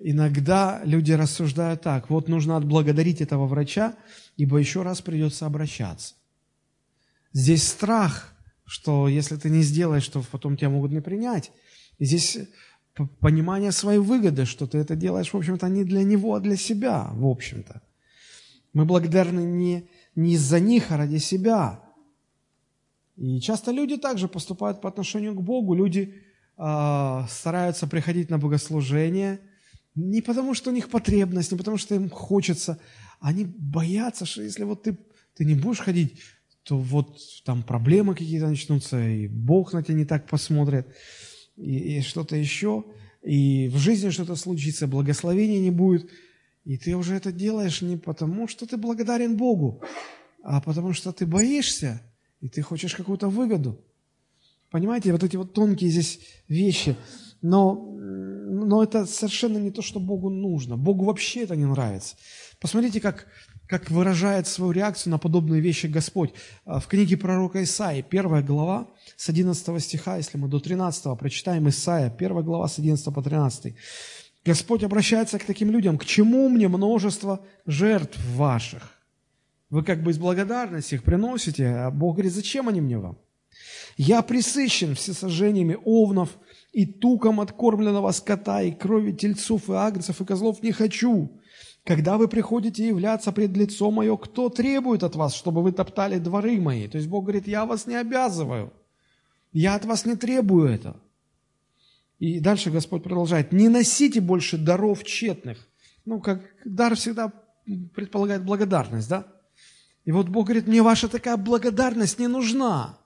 Иногда 0.07 0.81
люди 0.83 1.13
рассуждают 1.13 1.81
так, 1.81 2.09
вот 2.09 2.27
нужно 2.27 2.57
отблагодарить 2.57 3.21
этого 3.21 3.47
врача, 3.47 3.95
ибо 4.37 4.57
еще 4.57 4.83
раз 4.83 5.01
придется 5.01 5.45
обращаться. 5.45 6.13
Здесь 7.33 7.67
страх 7.67 8.35
что 8.65 9.07
если 9.07 9.35
ты 9.35 9.49
не 9.49 9.61
сделаешь, 9.61 10.07
то 10.07 10.23
потом 10.31 10.57
тебя 10.57 10.69
могут 10.69 10.91
не 10.91 11.01
принять. 11.01 11.51
И 11.99 12.05
здесь 12.05 12.37
понимание 13.19 13.71
своей 13.71 13.99
выгоды, 13.99 14.45
что 14.45 14.67
ты 14.67 14.79
это 14.79 14.95
делаешь, 14.95 15.31
в 15.31 15.37
общем-то, 15.37 15.67
не 15.69 15.83
для 15.83 16.03
него, 16.03 16.33
а 16.33 16.39
для 16.39 16.57
себя, 16.57 17.09
в 17.13 17.27
общем-то. 17.27 17.81
Мы 18.73 18.85
благодарны 18.85 19.41
не, 19.41 19.87
не 20.15 20.33
из-за 20.33 20.59
них, 20.59 20.91
а 20.91 20.97
ради 20.97 21.17
себя. 21.17 21.81
И 23.15 23.39
часто 23.39 23.71
люди 23.71 23.97
также 23.97 24.27
поступают 24.27 24.81
по 24.81 24.89
отношению 24.89 25.35
к 25.35 25.41
Богу. 25.41 25.75
Люди 25.75 26.15
э, 26.57 27.21
стараются 27.29 27.87
приходить 27.87 28.29
на 28.29 28.37
богослужение 28.37 29.39
не 29.95 30.21
потому, 30.21 30.53
что 30.53 30.69
у 30.69 30.73
них 30.73 30.89
потребность, 30.89 31.51
не 31.51 31.57
потому, 31.57 31.77
что 31.77 31.95
им 31.95 32.09
хочется. 32.09 32.79
Они 33.19 33.45
боятся, 33.45 34.25
что 34.25 34.43
если 34.43 34.63
вот 34.63 34.83
ты, 34.83 34.97
ты 35.35 35.45
не 35.45 35.55
будешь 35.55 35.79
ходить, 35.79 36.19
то 36.63 36.77
вот 36.77 37.17
там 37.45 37.63
проблемы 37.63 38.13
какие-то 38.13 38.47
начнутся, 38.47 39.07
и 39.07 39.27
Бог 39.27 39.73
на 39.73 39.83
тебя 39.83 39.95
не 39.95 40.05
так 40.05 40.27
посмотрит 40.27 40.87
и, 41.55 41.97
и 41.97 42.01
что-то 42.01 42.35
еще, 42.35 42.83
и 43.21 43.69
в 43.69 43.77
жизни 43.77 44.09
что-то 44.09 44.35
случится, 44.35 44.87
благословения 44.87 45.59
не 45.59 45.71
будет, 45.71 46.09
и 46.63 46.77
ты 46.77 46.95
уже 46.95 47.15
это 47.15 47.31
делаешь 47.31 47.81
не 47.81 47.97
потому, 47.97 48.47
что 48.47 48.65
ты 48.65 48.77
благодарен 48.77 49.37
Богу, 49.37 49.83
а 50.43 50.59
потому 50.61 50.93
что 50.93 51.11
ты 51.11 51.25
боишься, 51.25 52.01
и 52.41 52.49
ты 52.49 52.61
хочешь 52.61 52.95
какую-то 52.95 53.29
выгоду. 53.29 53.83
Понимаете, 54.71 55.11
вот 55.11 55.23
эти 55.23 55.37
вот 55.37 55.53
тонкие 55.53 55.89
здесь 55.89 56.19
вещи. 56.47 56.95
Но, 57.41 57.95
но 58.67 58.83
это 58.83 59.05
совершенно 59.05 59.57
не 59.57 59.71
то, 59.71 59.81
что 59.81 59.99
Богу 59.99 60.29
нужно. 60.29 60.77
Богу 60.77 61.05
вообще 61.05 61.43
это 61.43 61.55
не 61.55 61.65
нравится. 61.65 62.15
Посмотрите, 62.59 62.99
как 62.99 63.27
как 63.67 63.89
выражает 63.89 64.47
свою 64.47 64.71
реакцию 64.71 65.11
на 65.11 65.17
подобные 65.17 65.61
вещи 65.61 65.87
Господь. 65.87 66.33
А, 66.65 66.79
в 66.79 66.87
книге 66.87 67.17
пророка 67.17 67.63
Исаии, 67.63 68.05
первая 68.07 68.43
глава, 68.43 68.87
с 69.15 69.29
11 69.29 69.83
стиха, 69.83 70.17
если 70.17 70.37
мы 70.37 70.47
до 70.47 70.59
13 70.59 71.17
прочитаем 71.17 71.67
Исаия, 71.69 72.09
первая 72.09 72.43
глава 72.43 72.67
с 72.67 72.77
11 72.77 73.13
по 73.13 73.21
13. 73.21 73.75
Господь 74.45 74.83
обращается 74.83 75.39
к 75.39 75.45
таким 75.45 75.71
людям, 75.71 75.97
к 75.97 76.05
чему 76.05 76.47
мне 76.49 76.67
множество 76.67 77.43
жертв 77.65 78.19
ваших? 78.35 78.91
Вы 79.71 79.83
как 79.83 80.03
бы 80.03 80.11
из 80.11 80.19
благодарности 80.19 80.95
их 80.95 81.03
приносите, 81.03 81.67
а 81.67 81.91
Бог 81.91 82.15
говорит, 82.15 82.33
зачем 82.33 82.69
они 82.69 82.81
мне 82.81 82.99
вам? 82.99 83.17
Я 83.97 84.21
присыщен 84.21 84.93
всесожжениями 84.93 85.77
овнов 85.83 86.37
и 86.75 86.85
туком 86.85 87.39
откормленного 87.39 88.11
скота, 88.11 88.61
и 88.61 88.73
крови 88.73 89.13
тельцов, 89.13 89.69
и 89.69 89.73
агнцев, 89.73 90.19
и 90.19 90.25
козлов 90.25 90.61
не 90.61 90.73
хочу. 90.73 91.39
Когда 91.85 92.17
вы 92.17 92.27
приходите 92.27 92.85
являться 92.85 93.31
пред 93.31 93.55
лицо 93.55 93.91
мое, 93.91 94.17
кто 94.17 94.49
требует 94.49 95.01
от 95.01 95.15
вас, 95.15 95.35
чтобы 95.35 95.63
вы 95.63 95.71
топтали 95.71 96.19
дворы 96.19 96.59
мои? 96.59 96.89
То 96.89 96.97
есть 96.97 97.07
Бог 97.07 97.23
говорит, 97.23 97.47
я 97.47 97.65
вас 97.65 97.87
не 97.87 97.95
обязываю. 97.95 98.73
Я 99.53 99.75
от 99.75 99.85
вас 99.85 100.05
не 100.05 100.17
требую 100.17 100.67
это. 100.67 100.99
И 102.19 102.41
дальше 102.41 102.71
Господь 102.71 103.03
продолжает, 103.03 103.53
не 103.53 103.69
носите 103.69 104.19
больше 104.19 104.57
даров 104.57 105.05
тщетных. 105.05 105.65
Ну, 106.03 106.19
как 106.19 106.41
дар 106.65 106.95
всегда 106.95 107.31
предполагает 107.93 108.43
благодарность, 108.43 109.07
да? 109.07 109.25
И 110.03 110.11
вот 110.11 110.27
Бог 110.27 110.47
говорит, 110.47 110.67
мне 110.67 110.81
ваша 110.81 111.07
такая 111.07 111.37
благодарность 111.37 112.19
не 112.19 112.27
нужна. 112.27 112.99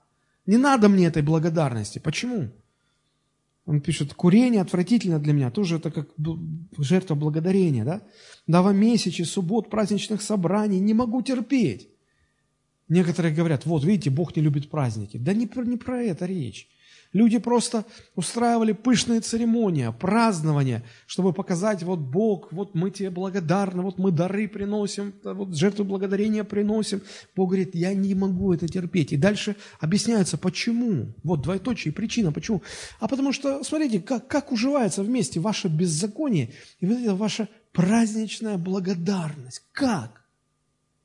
Не 0.44 0.56
надо 0.56 0.88
мне 0.88 1.06
этой 1.06 1.22
благодарности. 1.22 2.00
Почему? 2.00 2.50
Он 3.70 3.80
пишет, 3.80 4.14
курение 4.14 4.62
отвратительно 4.62 5.20
для 5.20 5.32
меня, 5.32 5.52
тоже 5.52 5.76
это 5.76 5.92
как 5.92 6.08
жертва 6.76 7.14
благодарения, 7.14 7.84
да? 7.84 8.02
Новомесячи, 8.48 9.22
суббот, 9.22 9.70
праздничных 9.70 10.22
собраний, 10.22 10.80
не 10.80 10.92
могу 10.92 11.22
терпеть. 11.22 11.88
Некоторые 12.88 13.32
говорят, 13.32 13.66
вот, 13.66 13.84
видите, 13.84 14.10
Бог 14.10 14.34
не 14.34 14.42
любит 14.42 14.70
праздники. 14.70 15.18
Да 15.18 15.34
не 15.34 15.46
про, 15.46 15.62
не 15.64 15.76
про 15.76 16.02
это 16.02 16.26
речь. 16.26 16.68
Люди 17.12 17.38
просто 17.38 17.84
устраивали 18.14 18.70
пышные 18.70 19.20
церемонии, 19.20 19.92
празднования, 19.98 20.84
чтобы 21.06 21.32
показать, 21.32 21.82
вот 21.82 21.98
Бог, 21.98 22.52
вот 22.52 22.76
мы 22.76 22.92
тебе 22.92 23.10
благодарны, 23.10 23.82
вот 23.82 23.98
мы 23.98 24.12
дары 24.12 24.46
приносим, 24.46 25.12
вот 25.24 25.56
жертву 25.56 25.84
благодарения 25.84 26.44
приносим. 26.44 27.02
Бог 27.34 27.48
говорит, 27.48 27.74
я 27.74 27.94
не 27.94 28.14
могу 28.14 28.52
это 28.52 28.68
терпеть. 28.68 29.12
И 29.12 29.16
дальше 29.16 29.56
объясняется, 29.80 30.38
почему. 30.38 31.12
Вот 31.24 31.42
двоеточие, 31.42 31.92
причина, 31.92 32.30
почему. 32.30 32.62
А 33.00 33.08
потому 33.08 33.32
что, 33.32 33.64
смотрите, 33.64 33.98
как, 34.00 34.28
как 34.28 34.52
уживается 34.52 35.02
вместе 35.02 35.40
ваше 35.40 35.66
беззаконие 35.66 36.52
и 36.78 36.86
вот 36.86 36.98
эта 36.98 37.16
ваша 37.16 37.48
праздничная 37.72 38.56
благодарность. 38.56 39.64
Как? 39.72 40.22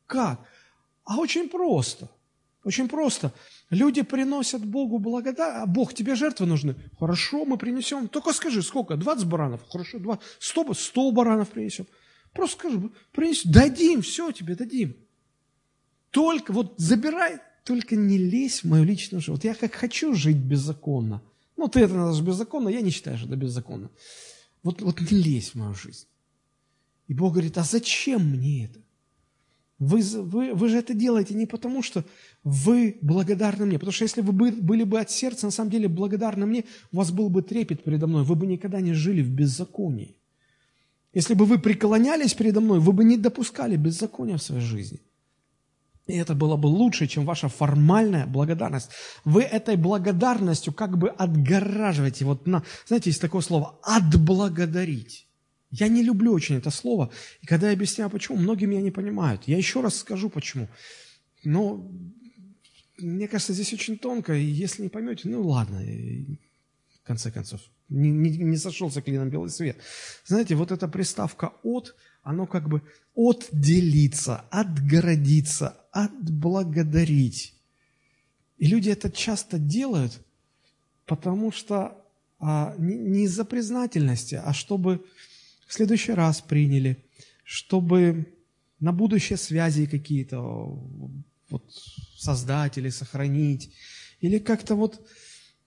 Как? 0.06 0.40
А 1.04 1.18
очень 1.18 1.50
просто. 1.50 2.10
Очень 2.64 2.90
просто. 2.90 3.32
Люди 3.72 4.04
приносят 4.04 4.64
Богу 4.64 5.00
благодарность. 5.00 5.64
А 5.64 5.66
Бог, 5.66 5.94
тебе 5.94 6.16
жертвы 6.16 6.46
нужны? 6.46 6.76
Хорошо, 7.00 7.46
мы 7.46 7.58
принесем. 7.58 8.08
Только 8.08 8.34
скажи, 8.34 8.62
сколько? 8.62 8.96
20 8.96 9.26
баранов? 9.28 9.62
Хорошо, 9.70 10.00
2, 10.00 10.20
100, 10.40 10.74
100 10.74 11.12
баранов 11.12 11.50
принесем. 11.50 11.88
Просто 12.34 12.60
скажи, 12.60 12.92
принесем. 13.12 13.52
Дадим, 13.52 14.02
все 14.02 14.32
тебе 14.32 14.56
дадим. 14.56 14.96
Только 16.12 16.54
вот 16.54 16.76
забирай, 16.78 17.40
только 17.64 17.96
не 17.96 18.18
лезь 18.18 18.64
в 18.64 18.68
мою 18.68 18.84
личную 18.84 19.20
жизнь. 19.20 19.32
Вот 19.32 19.44
я 19.44 19.56
как 19.56 19.74
хочу 19.74 20.14
жить 20.14 20.38
беззаконно. 20.38 21.22
Ну, 21.58 21.68
ты 21.68 21.82
это 21.82 21.96
называешь 21.96 22.26
беззаконно, 22.26 22.70
я 22.70 22.82
не 22.82 22.92
считаю, 22.92 23.18
что 23.18 23.28
это 23.28 23.36
беззаконно. 23.36 23.90
Вот, 24.62 24.82
вот 24.82 25.02
не 25.02 25.18
лезь 25.18 25.52
в 25.52 25.56
мою 25.56 25.74
жизнь. 25.74 26.06
И 27.08 27.14
Бог 27.14 27.34
говорит, 27.34 27.58
а 27.58 27.64
зачем 27.64 28.30
мне 28.30 28.66
это? 28.66 28.85
Вы, 29.78 30.02
вы, 30.02 30.54
вы 30.54 30.70
же 30.70 30.78
это 30.78 30.94
делаете 30.94 31.34
не 31.34 31.46
потому, 31.46 31.84
что 31.84 32.06
вы 32.44 32.98
благодарны 33.02 33.66
мне. 33.66 33.78
Потому 33.78 33.92
что 33.92 34.04
если 34.04 34.22
вы 34.22 34.32
были 34.32 34.84
бы 34.84 35.00
от 35.00 35.12
сердца, 35.12 35.46
на 35.46 35.52
самом 35.52 35.70
деле, 35.70 35.88
благодарны 35.88 36.46
мне, 36.46 36.64
у 36.94 36.98
вас 36.98 37.12
был 37.12 37.30
бы 37.30 37.42
трепет 37.42 37.84
передо 37.84 38.08
мной, 38.08 38.24
вы 38.24 38.36
бы 38.36 38.48
никогда 38.48 38.80
не 38.80 38.94
жили 38.94 39.22
в 39.22 39.30
беззаконии. 39.30 40.16
Если 41.14 41.34
бы 41.34 41.46
вы 41.46 41.60
преклонялись 41.60 42.34
передо 42.34 42.62
мной, 42.62 42.80
вы 42.80 42.94
бы 42.94 43.04
не 43.04 43.18
допускали 43.18 43.76
беззакония 43.76 44.38
в 44.38 44.44
своей 44.44 44.62
жизни. 44.62 45.02
И 46.08 46.14
это 46.14 46.36
было 46.36 46.56
бы 46.56 46.68
лучше, 46.68 47.08
чем 47.08 47.26
ваша 47.26 47.50
формальная 47.50 48.28
благодарность. 48.28 48.92
Вы 49.26 49.42
этой 49.42 49.76
благодарностью 49.76 50.74
как 50.74 50.98
бы 50.98 51.10
отгораживаете. 51.10 52.26
Вот 52.26 52.48
на, 52.48 52.64
знаете, 52.86 53.10
есть 53.10 53.22
такое 53.22 53.42
слово 53.42 53.80
«отблагодарить». 53.82 55.28
Я 55.72 55.88
не 55.88 56.04
люблю 56.04 56.34
очень 56.34 56.56
это 56.56 56.70
слово, 56.70 57.12
и 57.42 57.46
когда 57.46 57.68
я 57.68 57.74
объясняю, 57.74 58.10
почему, 58.10 58.38
многие 58.38 58.66
меня 58.66 58.82
не 58.82 58.92
понимают. 58.92 59.44
Я 59.48 59.58
еще 59.58 59.82
раз 59.82 59.98
скажу, 59.98 60.30
почему. 60.30 60.70
Но 61.44 61.92
мне 62.98 63.28
кажется, 63.28 63.54
здесь 63.54 63.74
очень 63.74 63.98
тонко, 63.98 64.34
и 64.34 64.44
если 64.44 64.84
не 64.84 64.90
поймете, 64.90 65.28
ну 65.28 65.46
ладно, 65.48 65.82
в 65.82 67.08
конце 67.08 67.32
концов, 67.32 67.62
не, 67.90 68.10
не, 68.10 68.30
не 68.38 68.58
сошелся 68.58 69.02
клином 69.02 69.30
белый 69.30 69.50
свет. 69.50 69.78
Знаете, 70.26 70.56
вот 70.56 70.72
эта 70.72 70.88
приставка 70.88 71.54
«от», 71.64 71.96
оно 72.24 72.48
как 72.48 72.68
бы 72.68 72.82
отделиться, 73.16 74.46
отгородиться, 74.50 75.78
отблагодарить. 75.92 77.54
И 78.58 78.68
люди 78.68 78.90
это 78.90 79.12
часто 79.12 79.60
делают, 79.60 80.20
потому 81.06 81.52
что 81.52 82.04
а, 82.40 82.74
не, 82.80 82.96
не 82.96 83.24
из-за 83.26 83.46
признательности, 83.46 84.42
а 84.44 84.54
чтобы 84.54 85.06
в 85.66 85.74
следующий 85.74 86.14
раз 86.14 86.42
приняли, 86.42 87.04
чтобы 87.44 88.34
на 88.80 88.92
будущее 88.92 89.38
связи 89.38 89.86
какие-то 89.86 90.40
вот, 91.50 91.64
создать 92.18 92.78
или 92.78 92.90
сохранить, 92.90 93.74
или 94.20 94.40
как-то 94.40 94.76
вот 94.76 95.06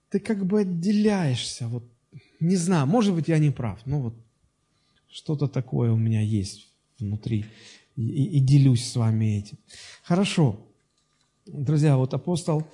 ты 0.09 0.19
как 0.19 0.45
бы 0.45 0.61
отделяешься, 0.61 1.67
вот, 1.67 1.83
не 2.39 2.55
знаю, 2.55 2.87
может 2.87 3.13
быть, 3.13 3.27
я 3.27 3.37
не 3.37 3.51
прав, 3.51 3.79
но 3.85 4.01
вот 4.01 4.15
что-то 5.09 5.47
такое 5.47 5.91
у 5.91 5.97
меня 5.97 6.21
есть 6.21 6.71
внутри, 6.99 7.45
и, 7.95 8.37
и, 8.37 8.39
делюсь 8.39 8.87
с 8.87 8.95
вами 8.95 9.39
этим. 9.39 9.57
Хорошо. 10.03 10.65
Друзья, 11.45 11.97
вот 11.97 12.13
апостол 12.13 12.67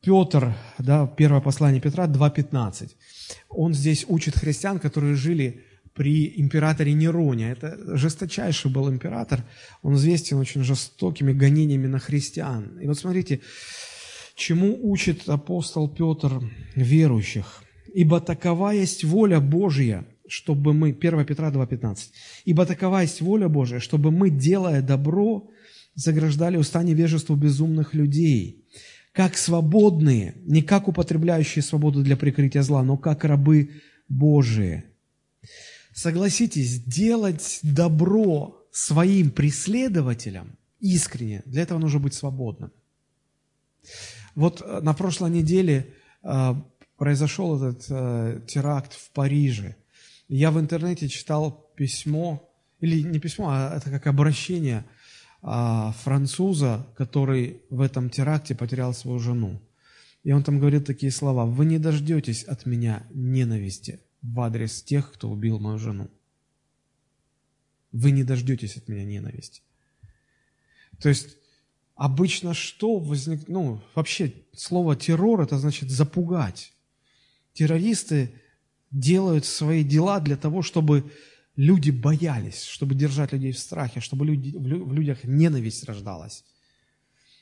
Петр, 0.00 0.54
да, 0.78 1.06
первое 1.06 1.40
послание 1.40 1.80
Петра 1.80 2.06
2.15, 2.06 2.90
он 3.48 3.74
здесь 3.74 4.04
учит 4.08 4.36
христиан, 4.36 4.78
которые 4.78 5.14
жили 5.14 5.64
при 5.94 6.40
императоре 6.40 6.92
Нероне. 6.92 7.50
Это 7.50 7.96
жесточайший 7.96 8.70
был 8.70 8.90
император. 8.90 9.44
Он 9.82 9.94
известен 9.94 10.38
очень 10.38 10.64
жестокими 10.64 11.32
гонениями 11.32 11.86
на 11.86 11.98
христиан. 11.98 12.78
И 12.80 12.86
вот 12.86 12.98
смотрите, 12.98 13.40
чему 14.34 14.78
учит 14.82 15.28
апостол 15.28 15.88
Петр 15.88 16.40
верующих. 16.74 17.62
«Ибо 17.94 18.20
такова 18.20 18.70
есть 18.70 19.04
воля 19.04 19.40
Божья, 19.40 20.04
чтобы 20.28 20.74
мы...» 20.74 20.90
1 20.90 21.24
Петра 21.24 21.50
2,15. 21.50 21.96
«Ибо 22.44 22.66
такова 22.66 23.02
есть 23.02 23.20
воля 23.20 23.48
Божья, 23.48 23.80
чтобы 23.80 24.10
мы, 24.10 24.30
делая 24.30 24.82
добро, 24.82 25.48
заграждали 25.94 26.56
уста 26.56 26.82
невежеству 26.82 27.34
безумных 27.34 27.94
людей, 27.94 28.64
как 29.12 29.36
свободные, 29.36 30.34
не 30.44 30.62
как 30.62 30.86
употребляющие 30.86 31.62
свободу 31.62 32.02
для 32.02 32.16
прикрытия 32.16 32.62
зла, 32.62 32.84
но 32.84 32.96
как 32.96 33.24
рабы 33.24 33.70
Божии, 34.08 34.84
Согласитесь, 35.98 36.80
делать 36.84 37.58
добро 37.64 38.64
своим 38.70 39.32
преследователям 39.32 40.56
искренне, 40.78 41.42
для 41.44 41.62
этого 41.62 41.80
нужно 41.80 41.98
быть 41.98 42.14
свободным. 42.14 42.70
Вот 44.36 44.62
э, 44.62 44.80
на 44.80 44.94
прошлой 44.94 45.32
неделе 45.32 45.92
э, 46.22 46.54
произошел 46.96 47.56
этот 47.56 47.86
э, 47.90 48.42
теракт 48.46 48.92
в 48.92 49.10
Париже. 49.10 49.74
Я 50.28 50.52
в 50.52 50.60
интернете 50.60 51.08
читал 51.08 51.68
письмо, 51.74 52.48
или 52.78 53.02
не 53.02 53.18
письмо, 53.18 53.48
а 53.50 53.74
это 53.76 53.90
как 53.90 54.06
обращение 54.06 54.84
э, 55.42 55.92
француза, 56.04 56.86
который 56.96 57.62
в 57.70 57.80
этом 57.80 58.08
теракте 58.08 58.54
потерял 58.54 58.94
свою 58.94 59.18
жену. 59.18 59.60
И 60.22 60.30
он 60.30 60.44
там 60.44 60.60
говорит 60.60 60.86
такие 60.86 61.10
слова. 61.10 61.44
«Вы 61.44 61.64
не 61.64 61.78
дождетесь 61.78 62.44
от 62.44 62.66
меня 62.66 63.02
ненависти 63.10 63.98
в 64.32 64.40
адрес 64.40 64.82
тех, 64.82 65.12
кто 65.12 65.30
убил 65.30 65.58
мою 65.58 65.78
жену. 65.78 66.10
Вы 67.92 68.10
не 68.10 68.24
дождетесь 68.24 68.76
от 68.76 68.88
меня 68.88 69.04
ненависти». 69.04 69.62
То 71.00 71.08
есть 71.08 71.36
обычно 71.94 72.54
что 72.54 72.98
возник... 72.98 73.48
Ну, 73.48 73.82
вообще 73.94 74.32
слово 74.52 74.96
террор– 74.96 75.40
это 75.42 75.58
значит 75.58 75.90
запугать. 75.90 76.72
Террористы 77.52 78.32
делают 78.90 79.44
свои 79.44 79.84
дела 79.84 80.20
для 80.20 80.36
того, 80.36 80.62
чтобы 80.62 81.10
люди 81.56 81.90
боялись, 81.90 82.62
чтобы 82.62 82.94
держать 82.94 83.32
людей 83.32 83.52
в 83.52 83.58
страхе, 83.58 84.00
чтобы 84.00 84.26
люди, 84.26 84.56
в 84.56 84.92
людях 84.92 85.24
ненависть 85.24 85.84
рождалась. 85.84 86.44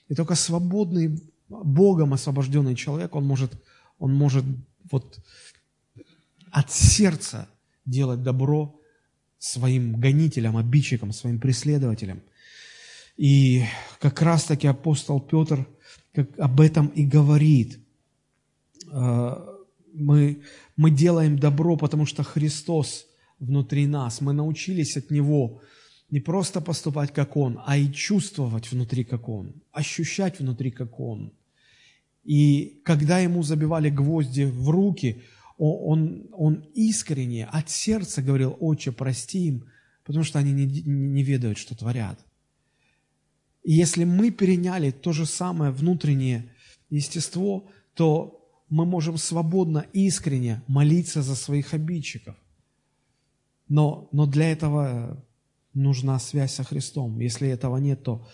И 0.08 0.14
только 0.14 0.34
свободный, 0.34 1.22
Богом 1.48 2.14
освобожденный 2.14 2.74
человек, 2.74 3.14
он 3.14 3.24
может, 3.24 3.52
он 3.98 4.14
может 4.14 4.44
вот 4.90 5.18
от 6.50 6.70
сердца 6.70 7.48
делать 7.84 8.22
добро 8.22 8.80
своим 9.38 10.00
гонителям, 10.00 10.56
обидчикам, 10.56 11.12
своим 11.12 11.38
преследователям. 11.38 12.22
И 13.16 13.64
как 14.00 14.20
раз-таки 14.22 14.66
апостол 14.66 15.20
Петр 15.20 15.66
как 16.16 16.38
об 16.38 16.60
этом 16.60 16.86
и 16.88 17.04
говорит. 17.04 17.78
А, 18.90 19.54
мы, 19.92 20.42
мы 20.76 20.90
делаем 20.90 21.38
добро, 21.38 21.76
потому 21.76 22.06
что 22.06 22.22
Христос 22.22 23.06
внутри 23.38 23.86
нас. 23.86 24.20
Мы 24.22 24.32
научились 24.32 24.96
от 24.96 25.10
Него 25.10 25.60
не 26.10 26.20
просто 26.20 26.60
поступать, 26.60 27.12
как 27.12 27.36
Он, 27.36 27.60
а 27.66 27.76
и 27.76 27.92
чувствовать 27.92 28.70
внутри, 28.70 29.04
как 29.04 29.28
Он, 29.28 29.52
ощущать 29.72 30.40
внутри, 30.40 30.70
как 30.70 30.98
Он. 31.00 31.32
И 32.24 32.80
когда 32.84 33.18
Ему 33.18 33.42
забивали 33.42 33.90
гвозди 33.90 34.44
в 34.44 34.70
руки, 34.70 35.22
Он, 35.58 36.28
он 36.32 36.66
искренне, 36.74 37.46
от 37.46 37.70
сердца 37.70 38.22
говорил, 38.22 38.56
«Отче, 38.60 38.92
прости 38.92 39.46
им, 39.46 39.64
потому 40.04 40.24
что 40.24 40.38
они 40.38 40.52
не, 40.52 40.66
не 40.66 41.22
ведают, 41.22 41.58
что 41.58 41.74
творят». 41.74 42.18
И 43.62 43.72
если 43.72 44.04
мы 44.04 44.30
переняли 44.30 44.90
то 44.90 45.12
же 45.12 45.26
самое 45.26 45.72
внутреннее 45.72 46.52
естество, 46.90 47.68
то 47.94 48.36
мы 48.68 48.84
можем 48.84 49.16
свободно, 49.16 49.86
искренне 49.92 50.62
молиться 50.66 51.22
за 51.22 51.34
своих 51.34 51.74
обидчиков. 51.74 52.36
Но, 53.68 54.08
но 54.12 54.26
для 54.26 54.52
этого 54.52 55.24
нужна 55.74 56.18
связь 56.18 56.54
со 56.54 56.64
Христом. 56.64 57.18
Если 57.18 57.48
этого 57.48 57.76
нет, 57.78 58.02
то 58.02 58.28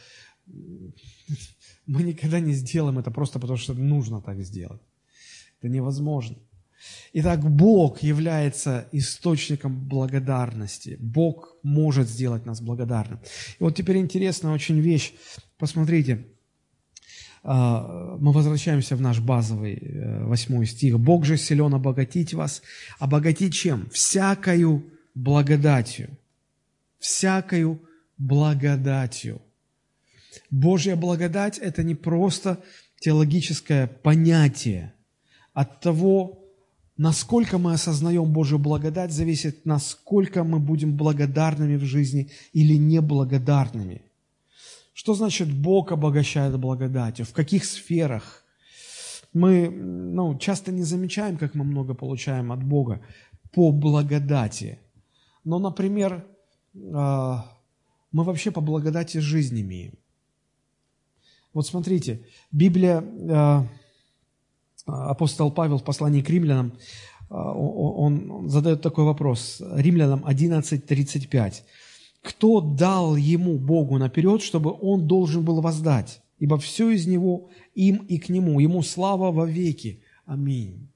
мы 1.87 2.03
никогда 2.03 2.41
не 2.41 2.53
сделаем 2.53 2.99
это 2.99 3.11
просто 3.11 3.39
потому, 3.39 3.57
что 3.57 3.75
нужно 3.75 4.21
так 4.21 4.43
сделать. 4.43 4.83
Это 5.59 5.69
невозможно. 5.69 6.37
Итак, 7.13 7.41
Бог 7.41 8.03
является 8.03 8.89
источником 8.93 9.79
благодарности. 9.79 10.97
Бог 11.01 11.57
может 11.63 12.09
сделать 12.09 12.47
нас 12.47 12.61
благодарным. 12.61 13.21
И 13.59 13.63
вот 13.63 13.77
теперь 13.77 13.99
интересная 13.99 14.53
очень 14.53 14.81
вещь. 14.81 15.13
Посмотрите, 15.59 16.27
а, 17.45 18.17
мы 18.19 18.33
возвращаемся 18.33 18.97
в 18.97 19.01
наш 19.01 19.19
базовый 19.19 19.75
э, 19.75 20.25
восьмой 20.25 20.67
стих. 20.67 20.99
«Бог 20.99 21.25
же 21.25 21.37
силен 21.37 21.75
обогатить 21.75 22.35
вас». 22.35 22.63
Обогатить 22.99 23.53
чем? 23.55 23.91
Всякою 23.91 24.85
благодатью. 25.15 26.17
Всякою 26.99 27.83
благодатью. 28.17 29.43
Божья 30.51 30.95
благодать– 30.95 31.59
это 31.63 31.83
не 31.83 31.97
просто 31.97 32.63
теологическое 33.01 33.89
понятие. 33.89 34.95
От 35.53 35.81
того, 35.81 36.42
насколько 36.97 37.59
мы 37.59 37.75
осознаем 37.75 38.33
Божью 38.33 38.59
благодать, 38.59 39.13
зависит, 39.13 39.65
насколько 39.67 40.45
мы 40.45 40.59
будем 40.59 40.97
благодарными 40.97 41.77
в 41.77 41.85
жизни 41.85 42.31
или 42.53 42.77
неблагодарными– 42.77 44.03
что 44.95 45.15
значит 45.15 45.53
Бог 45.53 45.91
обогащает 45.91 46.59
благодатью? 46.59 47.25
В 47.25 47.33
каких 47.33 47.65
сферах? 47.65 48.45
Мы 49.33 49.71
ну, 49.71 50.37
часто 50.39 50.71
не 50.71 50.83
замечаем, 50.83 51.39
как 51.39 51.55
мы 51.55 51.65
много 51.65 51.95
получаем 51.95 52.53
от 52.53 52.63
Бога 52.63 53.01
по 53.53 53.73
благодати. 53.73 54.79
Но, 55.45 55.59
например, 55.59 56.27
а, 56.95 57.51
мы 58.13 58.25
вообще 58.25 58.51
по 58.51 58.61
благодати 58.61 59.19
жизнь 59.19 59.61
имеем. 59.61 59.95
Вот 61.55 61.67
смотрите, 61.67 62.27
Библия, 62.51 63.03
а, 63.31 63.67
апостол 64.87 65.51
Павел 65.51 65.79
в 65.79 65.85
послании 65.85 66.23
к 66.23 66.31
римлянам, 66.31 66.73
а, 67.29 67.53
он 67.53 68.49
задает 68.49 68.83
такой 68.83 69.05
вопрос. 69.05 69.63
Римлянам 69.75 70.25
11.35 70.25 71.63
кто 72.23 72.61
дал 72.61 73.17
ему, 73.17 73.59
Богу, 73.59 73.99
наперед, 73.99 74.43
чтобы 74.43 74.73
он 74.81 75.07
должен 75.07 75.45
был 75.45 75.61
воздать? 75.61 76.23
Ибо 76.39 76.57
все 76.57 76.91
из 76.91 77.07
него 77.07 77.51
им 77.75 77.97
и 77.97 78.19
к 78.19 78.29
нему. 78.29 78.61
Ему 78.61 78.83
слава 78.83 79.33
во 79.33 79.45
веки. 79.45 80.03
Аминь. 80.25 80.89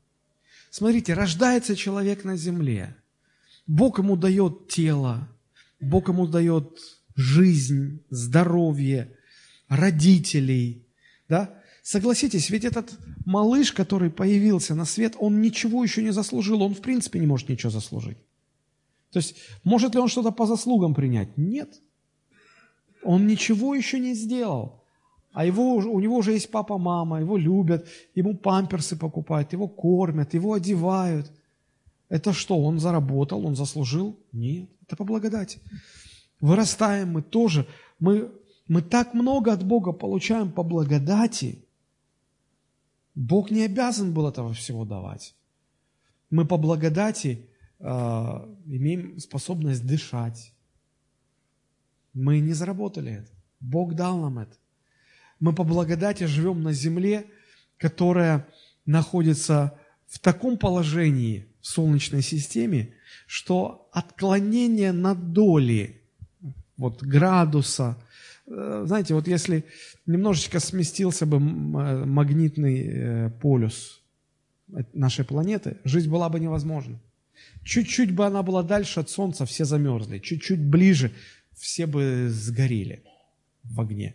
Смотрите, 0.71 1.15
рождается 1.15 1.75
человек 1.75 2.25
на 2.25 2.37
земле. 2.37 2.97
Бог 3.67 3.99
ему 3.99 4.17
дает 4.17 4.69
тело, 4.69 5.29
Бог 5.81 6.09
ему 6.09 6.29
дает 6.29 6.79
жизнь, 7.17 8.01
здоровье, 8.11 9.13
родителей. 9.69 10.87
Да? 11.29 11.55
Согласитесь, 11.87 12.51
ведь 12.51 12.65
этот 12.65 12.99
малыш, 13.25 13.71
который 13.71 14.11
появился 14.11 14.75
на 14.75 14.85
свет, 14.85 15.15
он 15.21 15.41
ничего 15.41 15.85
еще 15.85 16.03
не 16.03 16.11
заслужил, 16.11 16.63
он 16.63 16.75
в 16.75 16.81
принципе 16.81 17.21
не 17.21 17.29
может 17.29 17.49
ничего 17.49 17.71
заслужить. 17.71 18.19
То 19.13 19.21
есть, 19.21 19.37
может 19.63 19.95
ли 19.95 20.01
он 20.01 20.09
что-то 20.09 20.33
по 20.33 20.47
заслугам 20.47 20.95
принять? 20.95 21.39
Нет. 21.39 21.81
Он 23.05 23.29
ничего 23.29 23.77
еще 23.77 24.01
не 24.01 24.15
сделал. 24.15 24.83
А 25.33 25.45
его, 25.45 25.77
у 25.77 26.01
него 26.01 26.17
уже 26.17 26.33
есть 26.33 26.51
папа, 26.51 26.77
мама, 26.77 27.21
его 27.21 27.37
любят, 27.37 27.87
ему 28.17 28.37
памперсы 28.37 28.97
покупают, 28.97 29.53
его 29.53 29.69
кормят, 29.69 30.35
его 30.35 30.55
одевают. 30.55 31.31
Это 32.09 32.33
что, 32.33 32.61
он 32.61 32.81
заработал, 32.81 33.47
он 33.47 33.55
заслужил? 33.55 34.19
Нет, 34.33 34.69
это 34.83 34.97
по 34.97 35.05
благодати. 35.05 35.61
Вырастаем 36.41 37.13
мы 37.13 37.23
тоже. 37.23 37.65
Мы, 38.01 38.29
мы 38.67 38.83
так 38.83 39.15
много 39.15 39.53
от 39.53 39.63
Бога 39.65 39.93
получаем 39.93 40.51
по 40.51 40.65
благодати. 40.65 41.63
Бог 43.17 43.51
не 43.51 43.65
обязан 43.65 44.13
был 44.13 44.29
этого 44.29 44.53
всего 44.53 44.85
давать. 44.85 45.35
Мы 46.29 46.47
по 46.47 46.59
благодати 46.59 47.49
э, 47.79 47.85
имеем 47.87 49.19
способность 49.19 49.87
дышать. 49.87 50.53
Мы 52.13 52.41
не 52.41 52.53
заработали 52.53 53.13
это. 53.13 53.31
Бог 53.59 53.95
дал 53.95 54.19
нам 54.19 54.39
это. 54.39 54.55
Мы 55.41 55.55
по 55.55 55.65
благодати 55.65 56.25
живем 56.25 56.63
на 56.63 56.73
земле, 56.73 57.27
которая 57.79 58.47
находится 58.85 59.79
в 60.07 60.19
таком 60.19 60.59
положении 60.59 61.49
в 61.63 61.67
Солнечной 61.67 62.23
системе, 62.23 62.95
что 63.27 63.89
отклонение 63.93 64.93
на 64.93 65.15
доли 65.15 66.03
вот, 66.77 67.03
градуса, 67.03 67.97
знаете, 68.47 69.15
вот 69.15 69.27
если 69.27 69.65
немножечко 70.07 70.61
сместился 70.61 71.27
бы 71.27 71.41
магнитный 71.41 72.87
э, 72.87 73.31
полюс 73.43 74.03
нашей 74.93 75.25
планеты, 75.25 75.79
жизнь 75.85 76.11
была 76.11 76.29
бы 76.29 76.39
невозможна. 76.41 77.01
Чуть-чуть 77.65 78.15
бы 78.15 78.25
она 78.25 78.43
была 78.43 78.63
дальше 78.63 79.01
от 79.01 79.11
Солнца, 79.11 79.47
все 79.47 79.65
замерзли. 79.65 80.19
Чуть-чуть 80.19 80.61
ближе, 80.61 81.13
все 81.57 81.87
бы 81.87 82.29
сгорели 82.31 83.03
в 83.65 83.81
огне. 83.81 84.15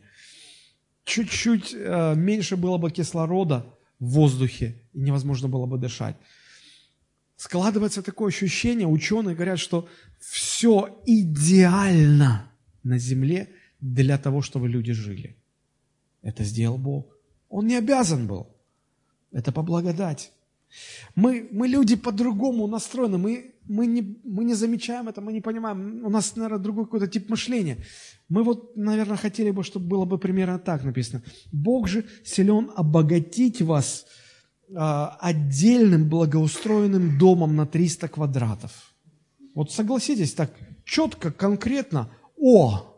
Чуть-чуть 1.04 1.74
э, 1.74 2.16
меньше 2.16 2.56
было 2.56 2.78
бы 2.78 2.90
кислорода 2.90 3.66
в 4.00 4.12
воздухе, 4.12 4.82
и 4.94 5.00
невозможно 5.00 5.50
было 5.50 5.66
бы 5.66 5.78
дышать. 5.78 6.16
Складывается 7.36 8.02
такое 8.02 8.30
ощущение, 8.30 8.88
ученые 8.88 9.36
говорят, 9.36 9.60
что 9.60 9.90
все 10.20 11.02
идеально 11.06 12.52
на 12.84 12.98
Земле 12.98 13.50
для 13.82 14.18
того, 14.18 14.42
чтобы 14.42 14.70
люди 14.70 14.94
жили. 14.94 15.36
Это 16.22 16.44
сделал 16.44 16.78
Бог. 16.78 17.06
Он 17.50 17.68
не 17.68 17.76
обязан 17.76 18.28
был. 18.28 18.48
Это 19.32 19.52
по 19.52 19.64
благодати. 19.64 20.30
Мы, 21.16 21.50
мы 21.52 21.68
люди 21.68 21.96
по-другому 21.96 22.68
настроены, 22.68 23.18
мы, 23.18 23.56
мы, 23.68 23.86
не, 23.86 24.18
мы 24.24 24.46
не 24.46 24.54
замечаем 24.54 25.10
это, 25.10 25.20
мы 25.20 25.34
не 25.34 25.42
понимаем. 25.42 26.06
У 26.06 26.10
нас, 26.10 26.36
наверное, 26.36 26.60
другой 26.60 26.86
какой-то 26.86 27.08
тип 27.08 27.30
мышления. 27.30 27.78
Мы 28.30 28.44
вот, 28.44 28.78
наверное, 28.78 29.18
хотели 29.18 29.52
бы, 29.52 29.64
чтобы 29.64 29.88
было 29.88 30.06
бы 30.06 30.18
примерно 30.18 30.60
так 30.60 30.84
написано. 30.84 31.24
Бог 31.52 31.88
же 31.88 32.06
силен 32.24 32.72
обогатить 32.76 33.62
вас 33.62 34.06
а, 34.74 35.18
отдельным 35.20 36.08
благоустроенным 36.08 37.18
домом 37.18 37.56
на 37.56 37.66
300 37.66 38.08
квадратов. 38.08 38.94
Вот 39.54 39.72
согласитесь 39.72 40.34
так 40.34 40.52
четко, 40.86 41.32
конкретно, 41.32 42.10
о! 42.38 42.91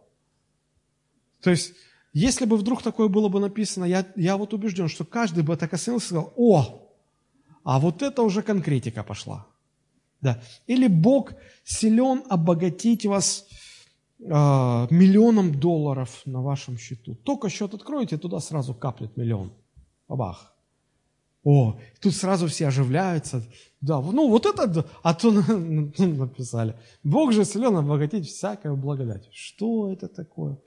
То 1.43 1.51
есть, 1.51 1.73
если 2.13 2.45
бы 2.45 2.57
вдруг 2.57 2.81
такое 2.81 3.09
было 3.09 3.27
бы 3.27 3.39
написано, 3.39 3.85
я, 3.85 4.05
я 4.15 4.37
вот 4.37 4.53
убежден, 4.53 4.87
что 4.87 5.03
каждый 5.03 5.43
бы 5.43 5.57
так 5.57 5.73
остановился 5.73 6.05
и 6.05 6.07
сказал, 6.07 6.33
о, 6.37 6.89
а 7.63 7.79
вот 7.79 8.01
это 8.01 8.23
уже 8.23 8.41
конкретика 8.41 9.03
пошла. 9.03 9.47
Да. 10.21 10.41
Или 10.67 10.87
Бог 10.87 11.33
силен 11.65 12.23
обогатить 12.29 13.05
вас 13.05 13.45
э, 14.19 14.25
миллионом 14.25 15.59
долларов 15.59 16.21
на 16.25 16.41
вашем 16.41 16.77
счету. 16.77 17.15
Только 17.15 17.49
счет 17.49 17.73
откроете, 17.73 18.17
туда 18.17 18.39
сразу 18.39 18.73
каплет 18.73 19.17
миллион. 19.17 19.51
Бабах. 20.07 20.53
О, 21.43 21.77
тут 21.99 22.15
сразу 22.15 22.47
все 22.47 22.67
оживляются. 22.67 23.43
Да, 23.81 23.99
ну 23.99 24.29
вот 24.29 24.45
это, 24.45 24.85
а 25.01 25.13
то 25.13 25.31
написали. 25.97 26.75
Бог 27.03 27.33
же 27.33 27.43
силен 27.43 27.75
обогатить 27.75 28.27
всякую 28.27 28.77
благодать. 28.77 29.27
Что 29.33 29.91
это 29.91 30.07
такое? 30.07 30.57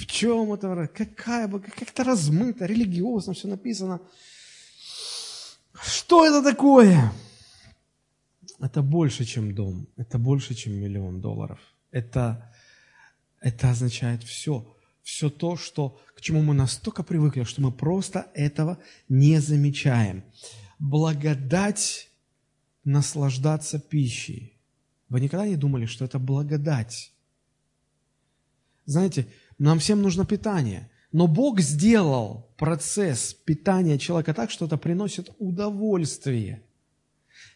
В 0.00 0.06
чем 0.06 0.50
это? 0.54 0.88
Какая, 0.88 1.46
как-то 1.46 2.04
размыто, 2.04 2.64
религиозно 2.64 3.34
все 3.34 3.48
написано. 3.48 4.00
Что 5.74 6.26
это 6.26 6.42
такое? 6.42 7.12
Это 8.60 8.80
больше, 8.80 9.26
чем 9.26 9.54
дом. 9.54 9.86
Это 9.96 10.18
больше, 10.18 10.54
чем 10.54 10.72
миллион 10.72 11.20
долларов. 11.20 11.58
Это, 11.90 12.50
это 13.40 13.70
означает 13.70 14.22
все. 14.22 14.74
Все 15.02 15.28
то, 15.28 15.56
что, 15.56 16.00
к 16.14 16.22
чему 16.22 16.40
мы 16.40 16.54
настолько 16.54 17.02
привыкли, 17.02 17.42
что 17.44 17.60
мы 17.60 17.70
просто 17.70 18.30
этого 18.32 18.78
не 19.10 19.38
замечаем. 19.38 20.24
Благодать 20.78 22.10
наслаждаться 22.84 23.78
пищей. 23.78 24.58
Вы 25.10 25.20
никогда 25.20 25.46
не 25.46 25.56
думали, 25.56 25.84
что 25.84 26.06
это 26.06 26.18
благодать? 26.18 27.12
Знаете, 28.86 29.26
нам 29.60 29.78
всем 29.78 30.02
нужно 30.02 30.24
питание. 30.24 30.90
Но 31.12 31.26
Бог 31.26 31.60
сделал 31.60 32.48
процесс 32.56 33.34
питания 33.34 33.98
человека 33.98 34.32
так, 34.32 34.50
что 34.50 34.64
это 34.66 34.76
приносит 34.76 35.30
удовольствие. 35.38 36.62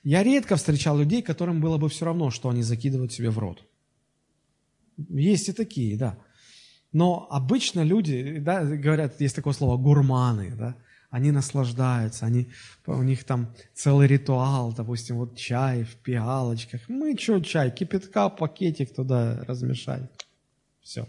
Я 0.03 0.23
редко 0.23 0.57
встречал 0.57 0.99
людей, 0.99 1.23
которым 1.23 1.61
было 1.61 1.79
бы 1.79 1.88
все 1.88 2.05
равно, 2.05 2.31
что 2.31 2.51
они 2.51 2.62
закидывают 2.62 3.12
себе 3.12 3.31
в 3.31 3.38
рот. 3.38 3.64
Есть 5.09 5.49
и 5.49 5.53
такие, 5.53 5.97
да. 5.97 6.19
Но 6.93 7.27
обычно 7.31 7.83
люди, 7.83 8.38
да, 8.38 8.64
говорят, 8.64 9.21
есть 9.21 9.35
такое 9.35 9.55
слово 9.55 9.77
гурманы, 9.79 10.55
да, 10.57 10.77
они 11.11 11.31
наслаждаются, 11.31 12.27
они, 12.27 12.49
у 12.87 13.03
них 13.03 13.25
там 13.25 13.55
целый 13.73 14.07
ритуал, 14.07 14.73
допустим, 14.73 15.17
вот 15.17 15.37
чай 15.37 15.85
в 15.85 15.97
пиалочках. 15.97 16.83
Мы 16.88 17.17
что, 17.17 17.40
чай, 17.40 17.71
кипятка, 17.71 18.29
пакетик 18.29 18.95
туда 18.95 19.43
размешать. 19.47 20.03
Все. 20.83 21.09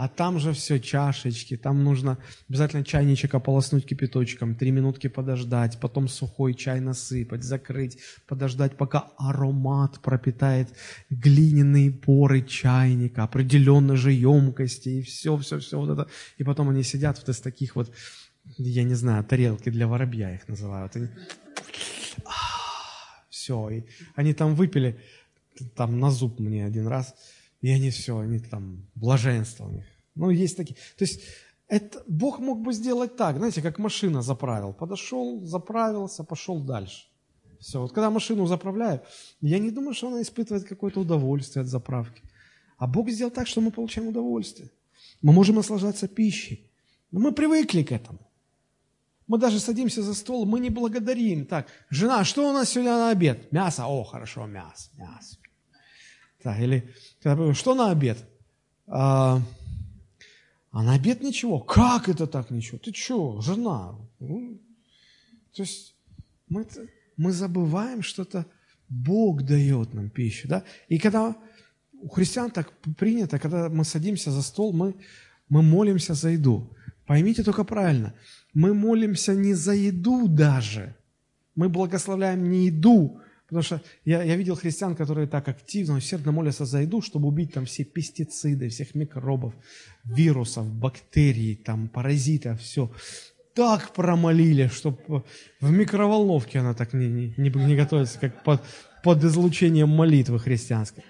А 0.00 0.06
там 0.06 0.38
же 0.38 0.52
все 0.52 0.78
чашечки, 0.78 1.56
там 1.56 1.82
нужно 1.82 2.18
обязательно 2.48 2.84
чайничек 2.84 3.34
ополоснуть 3.34 3.84
кипяточком, 3.84 4.54
три 4.54 4.70
минутки 4.70 5.08
подождать, 5.08 5.80
потом 5.80 6.06
сухой 6.06 6.54
чай 6.54 6.78
насыпать, 6.78 7.42
закрыть, 7.42 7.98
подождать, 8.28 8.76
пока 8.76 9.10
аромат 9.18 9.98
пропитает 10.00 10.68
глиняные 11.10 11.90
поры 11.90 12.42
чайника, 12.42 13.24
определенной 13.24 13.96
же 13.96 14.12
емкости, 14.12 14.88
и 14.88 15.02
все, 15.02 15.36
все, 15.36 15.58
все 15.58 15.80
вот 15.80 15.90
это. 15.90 16.08
И 16.36 16.44
потом 16.44 16.68
они 16.70 16.84
сидят 16.84 17.18
вот 17.18 17.28
из 17.28 17.40
таких 17.40 17.74
вот, 17.74 17.92
я 18.56 18.84
не 18.84 18.94
знаю, 18.94 19.24
тарелки 19.24 19.68
для 19.68 19.88
воробья 19.88 20.32
их 20.32 20.46
называют. 20.46 20.94
Они... 20.94 21.08
Все, 23.30 23.68
и 23.70 23.82
они 24.14 24.32
там 24.32 24.54
выпили, 24.54 25.00
там 25.74 25.98
на 25.98 26.12
зуб 26.12 26.38
мне 26.38 26.64
один 26.64 26.86
раз– 26.86 27.16
и 27.60 27.70
они 27.70 27.90
все, 27.90 28.18
они 28.18 28.38
там, 28.38 28.86
блаженство 28.94 29.66
у 29.66 29.70
них. 29.70 29.84
Ну, 30.14 30.30
есть 30.30 30.56
такие. 30.56 30.76
То 30.96 31.04
есть, 31.04 31.20
это, 31.68 32.02
Бог 32.06 32.38
мог 32.38 32.60
бы 32.60 32.72
сделать 32.72 33.16
так, 33.16 33.36
знаете, 33.36 33.62
как 33.62 33.78
машина 33.78 34.22
заправил. 34.22 34.72
Подошел, 34.72 35.44
заправился, 35.44 36.24
пошел 36.24 36.60
дальше. 36.60 37.06
Все, 37.60 37.80
вот 37.80 37.92
когда 37.92 38.10
машину 38.10 38.46
заправляю, 38.46 39.02
я 39.40 39.58
не 39.58 39.70
думаю, 39.70 39.94
что 39.94 40.08
она 40.08 40.22
испытывает 40.22 40.64
какое-то 40.64 41.00
удовольствие 41.00 41.62
от 41.62 41.68
заправки. 41.68 42.22
А 42.78 42.86
Бог 42.86 43.10
сделал 43.10 43.32
так, 43.32 43.46
что 43.46 43.60
мы 43.60 43.70
получаем 43.70 44.08
удовольствие. 44.08 44.70
Мы 45.20 45.32
можем 45.32 45.56
наслаждаться 45.56 46.08
пищей. 46.08 46.70
Но 47.10 47.20
мы 47.20 47.32
привыкли 47.32 47.82
к 47.82 47.92
этому. 47.92 48.20
Мы 49.26 49.38
даже 49.38 49.60
садимся 49.60 50.02
за 50.02 50.14
стол, 50.14 50.46
мы 50.46 50.60
не 50.60 50.70
благодарим. 50.70 51.44
Так, 51.44 51.66
жена, 51.90 52.24
что 52.24 52.48
у 52.48 52.52
нас 52.52 52.70
сегодня 52.70 52.92
на 52.92 53.10
обед? 53.10 53.52
Мясо? 53.52 53.86
О, 53.86 54.04
хорошо, 54.04 54.46
мясо, 54.46 54.90
мясо. 54.94 55.36
Так, 56.42 56.60
или 56.60 56.88
что 57.54 57.74
на 57.74 57.90
обед? 57.90 58.18
А, 58.86 59.40
а 60.70 60.82
на 60.82 60.94
обед 60.94 61.22
ничего. 61.22 61.58
Как 61.60 62.08
это 62.08 62.26
так 62.26 62.50
ничего? 62.50 62.78
Ты 62.78 62.92
что, 62.92 63.40
жена? 63.40 63.94
Ну, 64.20 64.58
то 65.54 65.62
есть 65.62 65.94
мы, 66.48 66.66
мы 67.16 67.32
забываем, 67.32 68.02
что 68.02 68.22
это 68.22 68.46
Бог 68.88 69.42
дает 69.42 69.94
нам 69.94 70.10
пищу. 70.10 70.48
Да? 70.48 70.62
И 70.88 70.98
когда 70.98 71.36
у 72.00 72.08
христиан 72.08 72.50
так 72.50 72.72
принято, 72.96 73.38
когда 73.38 73.68
мы 73.68 73.84
садимся 73.84 74.30
за 74.30 74.42
стол, 74.42 74.72
мы, 74.72 74.94
мы 75.48 75.62
молимся 75.62 76.14
за 76.14 76.30
еду. 76.30 76.70
Поймите 77.06 77.42
только 77.42 77.64
правильно, 77.64 78.14
мы 78.54 78.74
молимся 78.74 79.34
не 79.34 79.54
за 79.54 79.72
еду 79.72 80.28
даже. 80.28 80.94
Мы 81.54 81.68
благословляем 81.68 82.48
не 82.48 82.66
еду, 82.66 83.20
Потому 83.48 83.62
что 83.62 83.82
я, 84.04 84.22
я 84.22 84.36
видел 84.36 84.56
христиан, 84.56 84.94
которые 84.94 85.26
так 85.26 85.48
активно, 85.48 85.96
усердно 85.96 86.32
молятся 86.32 86.66
за 86.66 86.82
еду, 86.82 87.00
чтобы 87.00 87.28
убить 87.28 87.54
там 87.54 87.64
все 87.64 87.82
пестициды, 87.82 88.68
всех 88.68 88.94
микробов, 88.94 89.54
вирусов, 90.04 90.70
бактерий, 90.70 91.56
там, 91.56 91.88
паразитов, 91.88 92.60
все. 92.60 92.90
Так 93.54 93.94
промолили, 93.94 94.68
чтобы 94.68 95.24
в 95.60 95.70
микроволновке 95.70 96.58
она 96.58 96.74
так 96.74 96.92
не, 96.92 97.08
не, 97.08 97.34
не, 97.38 97.48
не 97.48 97.74
готовится, 97.74 98.18
как 98.18 98.44
под, 98.44 98.62
под 99.02 99.24
излучением 99.24 99.88
молитвы 99.88 100.38
христианской. 100.38 101.02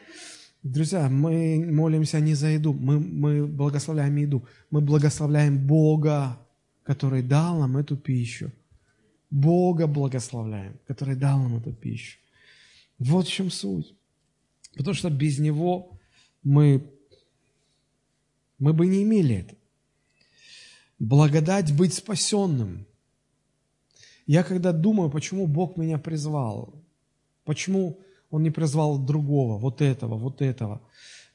Друзья, 0.63 1.09
мы 1.09 1.67
молимся 1.69 2.21
не 2.21 2.35
за 2.35 2.49
еду, 2.49 2.73
мы, 2.73 3.01
мы 3.01 3.47
благословляем 3.49 4.15
еду, 4.17 4.47
мы 4.71 4.81
благословляем 4.81 5.59
Бога, 5.67 6.39
который 6.85 7.23
дал 7.23 7.59
нам 7.59 7.77
эту 7.77 7.97
пищу. 7.97 8.53
Бога 9.29 9.89
благословляем, 9.89 10.79
который 10.87 11.17
дал 11.17 11.41
нам 11.41 11.57
эту 11.57 11.73
пищу. 11.73 12.19
Вот 12.99 13.27
в 13.27 13.31
чем 13.31 13.51
суть. 13.51 13.95
Потому 14.77 14.95
что 14.95 15.11
без 15.11 15.39
Него 15.39 15.99
мы, 16.43 16.91
мы 18.59 18.73
бы 18.73 18.87
не 18.87 19.03
имели 19.03 19.37
это. 19.37 19.57
Благодать 20.99 21.77
быть 21.77 21.95
спасенным. 21.95 22.87
Я 24.27 24.43
когда 24.43 24.73
думаю, 24.73 25.11
почему 25.11 25.47
Бог 25.47 25.77
меня 25.77 25.99
призвал, 25.99 26.75
почему 27.45 28.01
Он 28.31 28.43
не 28.43 28.51
призвал 28.51 28.99
другого, 28.99 29.59
вот 29.59 29.81
этого, 29.81 30.17
вот 30.17 30.43
этого, 30.43 30.83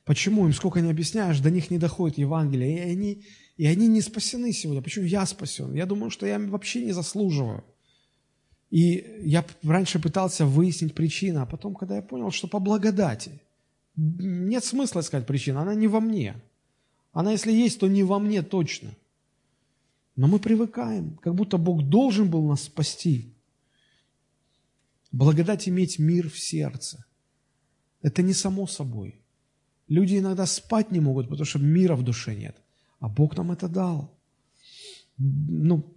почему 0.06 0.46
им 0.46 0.54
сколько 0.54 0.80
не 0.82 0.92
объясняешь, 0.92 1.40
до 1.40 1.50
них 1.50 1.72
не 1.72 1.80
доходит 1.80 2.18
Евангелие, 2.18 2.78
и 2.78 2.92
они, 2.92 3.24
и 3.58 3.66
они 3.66 3.88
не 3.88 4.02
спасены 4.02 4.52
сегодня. 4.52 4.82
Почему 4.82 5.06
я 5.06 5.26
спасен? 5.26 5.74
Я 5.74 5.86
думаю, 5.86 6.12
что 6.12 6.26
я 6.26 6.38
вообще 6.38 6.86
не 6.86 6.92
заслуживаю. 6.92 7.64
И 8.74 9.20
я 9.24 9.46
раньше 9.62 10.00
пытался 10.00 10.48
выяснить 10.48 10.96
причину, 10.96 11.42
а 11.42 11.46
потом, 11.46 11.76
когда 11.76 11.98
я 11.98 12.02
понял, 12.02 12.32
что 12.32 12.48
по 12.48 12.58
благодати, 12.58 13.40
нет 13.96 14.66
смысла 14.66 15.02
искать 15.02 15.28
причину, 15.28 15.60
она 15.60 15.76
не 15.76 15.88
во 15.88 16.00
мне. 16.00 16.42
Она, 17.12 17.34
если 17.34 17.52
есть, 17.52 17.80
то 17.80 17.88
не 17.88 18.02
во 18.02 18.18
мне 18.18 18.42
точно. 18.42 18.90
Но 20.16 20.28
мы 20.28 20.40
привыкаем, 20.40 21.18
как 21.18 21.36
будто 21.36 21.60
Бог 21.60 21.84
должен 21.84 22.32
был 22.32 22.48
нас 22.48 22.64
спасти. 22.64 23.36
Благодать 25.12 25.70
иметь 25.70 26.00
мир 26.00 26.28
в 26.28 26.40
сердце. 26.40 27.06
Это 28.02 28.24
не 28.24 28.34
само 28.34 28.66
собой. 28.66 29.22
Люди 29.88 30.18
иногда 30.18 30.48
спать 30.48 30.90
не 30.90 31.00
могут, 31.00 31.30
потому 31.30 31.46
что 31.46 31.60
мира 31.60 31.96
в 31.96 32.02
душе 32.02 32.34
нет. 32.34 32.56
А 33.00 33.08
Бог 33.08 33.38
нам 33.38 33.52
это 33.52 33.68
дал. 33.68 34.18
Ну, 35.20 35.94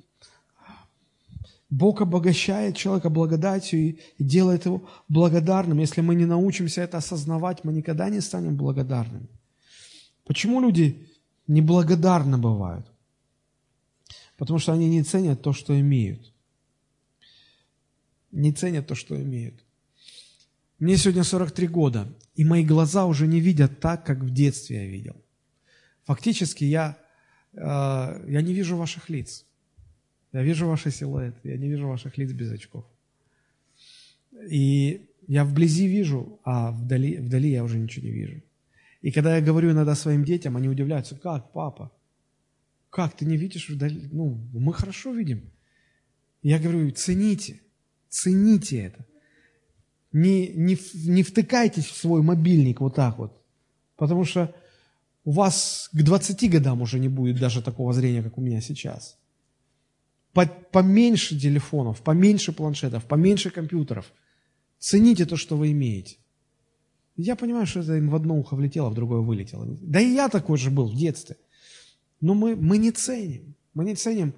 Бог 1.77 2.01
обогащает 2.01 2.77
человека 2.77 3.11
благодатью 3.11 3.81
и, 3.81 3.99
делает 4.19 4.65
его 4.65 4.89
благодарным. 5.09 5.79
Если 5.79 6.01
мы 6.01 6.15
не 6.15 6.25
научимся 6.25 6.81
это 6.81 6.97
осознавать, 6.97 7.65
мы 7.65 7.73
никогда 7.73 8.09
не 8.09 8.21
станем 8.21 8.57
благодарными. 8.57 9.29
Почему 10.25 10.61
люди 10.61 11.07
неблагодарны 11.47 12.39
бывают? 12.39 12.87
Потому 14.39 14.59
что 14.59 14.73
они 14.73 14.89
не 14.89 15.03
ценят 15.03 15.43
то, 15.43 15.53
что 15.53 15.79
имеют. 15.79 16.33
не 18.33 18.53
ценят 18.53 18.87
то, 18.87 18.95
что 18.95 19.15
имеют. 19.15 19.55
Мне 20.79 20.97
сегодня 20.97 21.25
43 21.25 21.69
года, 21.69 22.07
и 22.35 22.45
мои 22.45 22.65
глаза 22.65 23.05
уже 23.05 23.27
не 23.27 23.41
видят 23.41 23.81
так, 23.81 24.07
как 24.07 24.19
в 24.19 24.31
детстве 24.31 24.77
я 24.77 24.87
видел. 24.87 25.17
Фактически 26.05 26.65
я, 26.65 26.97
э, 27.53 27.59
я 27.59 28.43
не 28.43 28.55
вижу 28.55 28.77
ваших 28.77 29.11
лиц. 29.11 29.47
Я 30.37 30.43
вижу 30.43 30.67
ваши 30.67 30.91
силуэты, 30.91 31.49
я 31.49 31.57
не 31.57 31.67
вижу 31.67 31.89
ваших 31.89 32.19
лиц 32.19 32.31
без 32.33 32.53
очков. 32.53 32.85
И 34.51 35.09
я 35.27 35.47
вблизи 35.47 35.87
вижу, 35.87 36.41
а 36.45 36.73
вдали, 36.73 37.17
вдали 37.17 37.49
я 37.49 37.65
уже 37.65 37.79
ничего 37.79 38.05
не 38.05 38.13
вижу. 38.13 38.43
И 39.01 39.13
когда 39.13 39.37
я 39.37 39.43
говорю 39.43 39.71
иногда 39.71 39.95
своим 39.95 40.25
детям, 40.25 40.59
они 40.59 40.69
удивляются, 40.69 41.17
как, 41.17 41.53
папа, 41.55 41.91
как, 42.91 43.17
ты 43.17 43.25
не 43.25 43.39
видишь 43.39 43.71
вдали? 43.71 44.11
Ну, 44.13 44.39
мы 44.53 44.75
хорошо 44.75 45.15
видим. 45.15 45.51
Я 46.43 46.59
говорю, 46.59 46.91
цените, 46.91 47.63
цените 48.11 48.77
это. 48.77 49.07
Не, 50.13 50.49
не, 50.49 50.77
не 50.93 51.23
втыкайтесь 51.23 51.87
в 51.87 51.97
свой 51.97 52.21
мобильник 52.21 52.83
вот 52.83 52.95
так 52.95 53.17
вот, 53.17 53.43
потому 53.97 54.25
что 54.27 54.55
у 55.25 55.31
вас 55.31 55.89
к 55.95 56.03
20 56.03 56.51
годам 56.51 56.83
уже 56.83 56.99
не 56.99 57.09
будет 57.09 57.41
даже 57.41 57.63
такого 57.63 57.95
зрения, 57.95 58.23
как 58.23 58.37
у 58.37 58.43
меня 58.43 58.61
сейчас. 58.61 59.17
Поменьше 60.73 61.39
телефонов, 61.39 62.03
поменьше 62.03 62.53
планшетов, 62.53 63.05
поменьше 63.05 63.51
компьютеров– 63.51 64.13
Цените 64.79 65.27
то, 65.27 65.37
что 65.37 65.57
вы 65.57 65.73
имеете. 65.73 66.17
Я 67.17 67.35
понимаю, 67.35 67.67
что 67.67 67.81
это 67.81 67.97
им 67.97 68.11
в 68.11 68.15
одно 68.15 68.37
ухо 68.37 68.57
влетело, 68.57 68.91
в 68.91 68.95
другое 68.95 69.21
вылетело. 69.21 69.67
Да 69.81 70.01
и 70.01 70.13
я 70.13 70.29
такой 70.29 70.59
же 70.59 70.71
был 70.71 70.89
в 70.89 70.97
детстве. 70.97 71.37
Но 72.21 72.35
мы, 72.35 72.57
мы 72.57 72.79
не 72.79 72.91
ценим. 72.91 73.55
Мы 73.75 73.85
не 73.85 73.95
ценим 73.95 74.35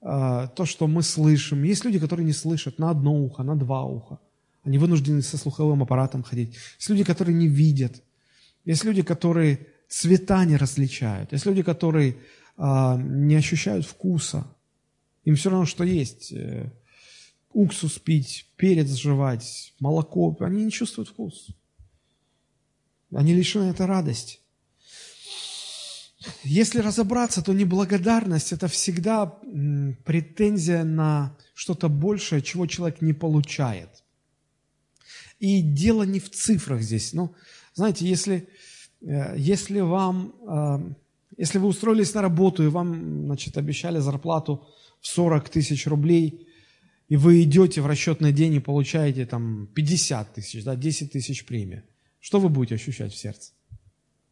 э, 0.00 0.48
то, 0.56 0.64
что 0.64 0.86
мы 0.86 1.02
слышим. 1.02 1.62
Есть 1.62 1.84
люди, 1.84 1.98
которые 1.98 2.24
не 2.26 2.32
слышат 2.32 2.78
на 2.78 2.90
одно 2.90 3.14
ухо, 3.14 3.42
на 3.42 3.54
два 3.54 3.84
уха. 3.84 4.18
Они 4.64 4.78
вынуждены 4.78 5.22
со 5.22 5.36
слуховым 5.36 5.82
аппаратом 5.82 6.22
ходить. 6.22 6.56
Есть 6.78 6.88
люди, 6.90 7.04
которые 7.04 7.36
не 7.36 7.48
видят. 7.48 8.02
Есть 8.64 8.84
люди, 8.84 9.02
которые 9.02 9.66
цвета 9.88 10.44
не 10.44 10.56
различают. 10.56 11.32
Есть 11.32 11.46
люди, 11.46 11.62
которые 11.62 12.16
э, 12.56 12.96
не 13.02 13.34
ощущают 13.34 13.84
вкуса. 13.84 14.46
Им 15.24 15.36
все 15.36 15.50
равно, 15.50 15.66
что 15.66 15.84
есть. 15.84 16.32
Э, 16.32 16.70
уксус 17.52 17.98
пить, 17.98 18.46
перец 18.56 18.88
жевать, 18.94 19.74
молоко, 19.78 20.36
они 20.40 20.64
не 20.64 20.70
чувствуют 20.70 21.08
вкус. 21.08 21.48
Они 23.14 23.34
лишены 23.34 23.70
этой 23.70 23.86
радости. 23.86 24.38
Если 26.44 26.78
разобраться, 26.78 27.42
то 27.42 27.52
неблагодарность– 27.52 28.52
это 28.52 28.68
всегда 28.68 29.26
претензия 30.04 30.84
на 30.84 31.36
что-то 31.54 31.88
большее, 31.88 32.42
чего 32.42 32.66
человек 32.66 33.02
не 33.02 33.12
получает. 33.12 33.88
И 35.40 35.60
дело 35.60 36.04
не 36.04 36.20
в 36.20 36.30
цифрах 36.30 36.82
здесь. 36.82 37.12
Ну, 37.12 37.34
знаете, 37.74 38.06
если, 38.06 38.48
э, 39.00 39.34
если 39.36 39.80
вам, 39.80 40.34
э, 40.48 40.94
если 41.36 41.58
вы 41.58 41.66
устроились 41.66 42.14
на 42.14 42.22
работу 42.22 42.62
и 42.62 42.68
вам, 42.68 43.24
значит, 43.26 43.58
обещали 43.58 43.98
зарплату 43.98 44.68
в 45.02 45.06
40 45.06 45.50
тысяч 45.50 45.86
рублей– 45.86 46.48
и 47.12 47.16
вы 47.16 47.42
идете 47.42 47.82
в 47.82 47.86
расчетный 47.86 48.32
день 48.32 48.54
и 48.54 48.58
получаете 48.58 49.26
там 49.26 49.66
50 49.74 50.32
тысяч, 50.32 50.64
да, 50.64 50.76
10 50.76 51.12
тысяч 51.12 51.44
премия, 51.44 51.84
что 52.20 52.40
вы 52.40 52.48
будете 52.48 52.76
ощущать 52.76 53.12
в 53.12 53.18
сердце? 53.18 53.52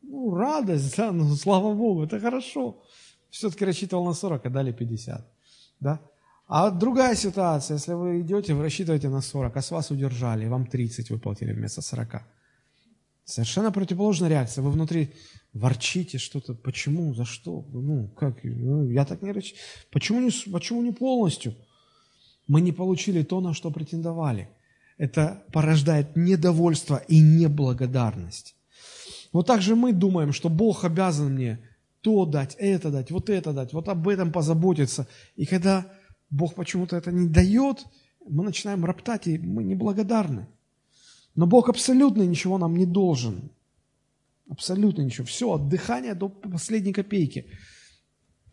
Ну, 0.00 0.34
радость, 0.34 0.96
да, 0.96 1.12
ну, 1.12 1.36
слава 1.36 1.74
Богу, 1.74 2.04
это 2.04 2.18
хорошо. 2.18 2.82
Все-таки 3.28 3.66
рассчитывал 3.66 4.06
на 4.06 4.14
40, 4.14 4.46
а 4.46 4.48
дали 4.48 4.72
50, 4.72 5.30
да. 5.80 6.00
А 6.46 6.70
другая 6.70 7.14
ситуация, 7.16 7.76
если 7.76 7.92
вы 7.92 8.22
идете, 8.22 8.54
вы 8.54 8.62
рассчитываете 8.62 9.10
на 9.10 9.20
40, 9.20 9.56
а 9.56 9.60
с 9.60 9.70
вас 9.70 9.90
удержали, 9.90 10.48
вам 10.48 10.66
30 10.66 11.10
выплатили 11.10 11.52
вместо 11.52 11.82
40. 11.82 12.22
Совершенно 13.30 13.72
противоположная 13.72 14.28
реакция. 14.28 14.62
Вы 14.62 14.70
внутри 14.70 15.10
ворчите 15.52 16.18
что-то, 16.18 16.54
почему, 16.54 17.14
за 17.14 17.24
что, 17.24 17.64
ну, 17.72 18.08
как, 18.16 18.44
ну, 18.44 18.88
я 18.90 19.04
так 19.04 19.22
не 19.22 19.32
рычу. 19.32 19.54
Почему 19.90 20.20
не, 20.20 20.30
почему 20.50 20.82
не 20.82 20.92
полностью? 20.92 21.54
мы 22.50 22.60
не 22.60 22.72
получили 22.72 23.22
то, 23.22 23.40
на 23.40 23.54
что 23.54 23.70
претендовали. 23.70 24.48
Это 24.98 25.44
порождает 25.52 26.16
недовольство 26.16 26.96
и 26.96 27.20
неблагодарность. 27.20 28.56
Вот 29.32 29.46
так 29.46 29.62
же 29.62 29.76
мы 29.76 29.92
думаем, 29.92 30.32
что 30.32 30.48
Бог 30.48 30.84
обязан 30.84 31.34
мне 31.34 31.60
то 32.00 32.26
дать, 32.26 32.56
это 32.58 32.90
дать, 32.90 33.12
вот 33.12 33.30
это 33.30 33.52
дать, 33.52 33.72
вот 33.72 33.88
об 33.88 34.08
этом 34.08 34.32
позаботиться. 34.32 35.06
И 35.36 35.46
когда 35.46 35.86
Бог 36.28 36.54
почему-то 36.54 36.96
это 36.96 37.12
не 37.12 37.28
дает, 37.28 37.86
мы 38.28 38.42
начинаем 38.42 38.84
роптать, 38.84 39.28
и 39.28 39.38
мы 39.38 39.62
неблагодарны. 39.62 40.48
Но 41.40 41.46
Бог 41.46 41.68
абсолютно 41.68 42.22
ничего 42.22 42.58
нам 42.58 42.76
не 42.76 42.86
должен. 42.86 43.50
Абсолютно 44.50 45.02
ничего. 45.02 45.26
Все, 45.26 45.52
от 45.52 45.68
дыхания 45.68 46.14
до 46.14 46.28
последней 46.28 46.92
копейки. 46.92 47.46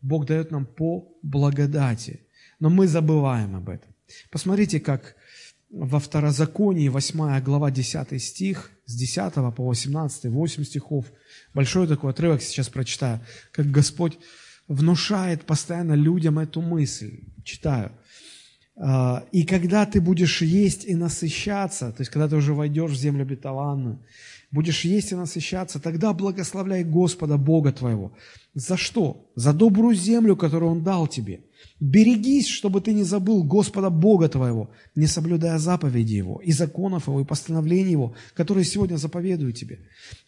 Бог 0.02 0.26
дает 0.26 0.52
нам 0.52 0.66
по 0.66 1.18
благодати 1.22 2.28
но 2.60 2.70
мы 2.70 2.88
забываем 2.88 3.56
об 3.56 3.70
этом. 3.70 3.94
Посмотрите, 4.32 4.80
как 4.80 5.16
во 5.70 6.00
Второзаконии, 6.00 6.90
8 6.90 7.42
глава, 7.44 7.72
10 7.72 8.22
стих, 8.22 8.72
с 8.86 8.96
10 8.96 9.34
по 9.56 9.66
18, 9.66 10.26
8 10.26 10.64
стихов, 10.64 11.06
большой 11.54 11.88
такой 11.88 12.12
отрывок 12.12 12.42
сейчас 12.42 12.70
прочитаю, 12.70 13.20
как 13.52 13.70
Господь 13.70 14.18
внушает 14.68 15.44
постоянно 15.44 15.94
людям 15.94 16.40
эту 16.40 16.62
мысль. 16.62 17.26
Читаю. 17.44 17.92
«А, 18.80 19.24
«И 19.32 19.44
когда 19.44 19.86
ты 19.86 20.00
будешь 20.00 20.42
есть 20.42 20.86
и 20.86 20.96
насыщаться, 20.96 21.92
то 21.92 22.02
есть 22.02 22.12
когда 22.12 22.28
ты 22.28 22.36
уже 22.36 22.54
войдешь 22.54 22.92
в 22.92 22.96
землю 22.96 23.24
обетованную, 23.24 24.00
будешь 24.52 24.86
есть 24.86 25.12
и 25.12 25.16
насыщаться, 25.16 25.80
тогда 25.80 26.14
благословляй 26.14 26.84
Господа 26.84 27.38
Бога 27.38 27.72
твоего. 27.72 28.12
За 28.54 28.78
что? 28.78 29.30
За 29.36 29.54
добрую 29.54 29.96
землю, 29.96 30.36
которую 30.36 30.72
Он 30.72 30.84
дал 30.84 31.08
тебе. 31.08 31.42
Берегись, 31.80 32.48
чтобы 32.48 32.82
ты 32.82 32.92
не 32.92 33.04
забыл 33.04 33.44
Господа 33.44 33.92
Бога 33.92 34.28
твоего, 34.30 34.72
не 34.96 35.06
соблюдая 35.06 35.60
заповеди 35.60 36.16
Его, 36.16 36.42
и 36.44 36.52
законов 36.52 37.08
Его, 37.08 37.22
и 37.22 37.26
постановлений 37.26 37.92
Его, 37.92 38.16
которые 38.34 38.66
сегодня 38.66 38.98
заповедую 38.98 39.54
тебе. 39.54 39.80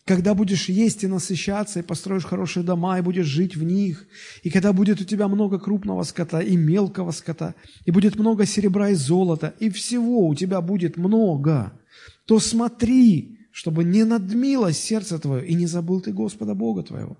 Когда 0.05 0.35
будешь 0.35 0.69
есть 0.69 1.03
и 1.03 1.07
насыщаться, 1.07 1.79
и 1.79 1.83
построишь 1.83 2.25
хорошие 2.25 2.63
дома, 2.63 2.99
и 2.99 3.01
будешь 3.01 3.25
жить 3.25 3.55
в 3.55 3.63
них, 3.63 4.07
и 4.43 4.51
когда 4.51 4.73
будет 4.73 5.01
у 5.01 5.05
тебя 5.05 5.27
много 5.27 5.57
крупного 5.57 6.03
скота 6.03 6.39
и 6.39 6.55
мелкого 6.55 7.11
скота, 7.11 7.55
и 7.85 7.89
будет 7.89 8.15
много 8.15 8.45
серебра 8.45 8.89
и 8.89 8.93
золота, 8.93 9.55
и 9.59 9.71
всего 9.71 10.27
у 10.27 10.35
тебя 10.35 10.61
будет 10.61 10.97
много, 10.97 11.73
то 12.25 12.39
смотри, 12.39 13.39
чтобы 13.51 13.83
не 13.83 14.03
надмилось 14.03 14.77
сердце 14.77 15.17
твое, 15.17 15.47
и 15.47 15.55
не 15.55 15.65
забыл 15.65 15.99
ты 15.99 16.13
Господа 16.13 16.53
Бога 16.53 16.83
твоего 16.83 17.17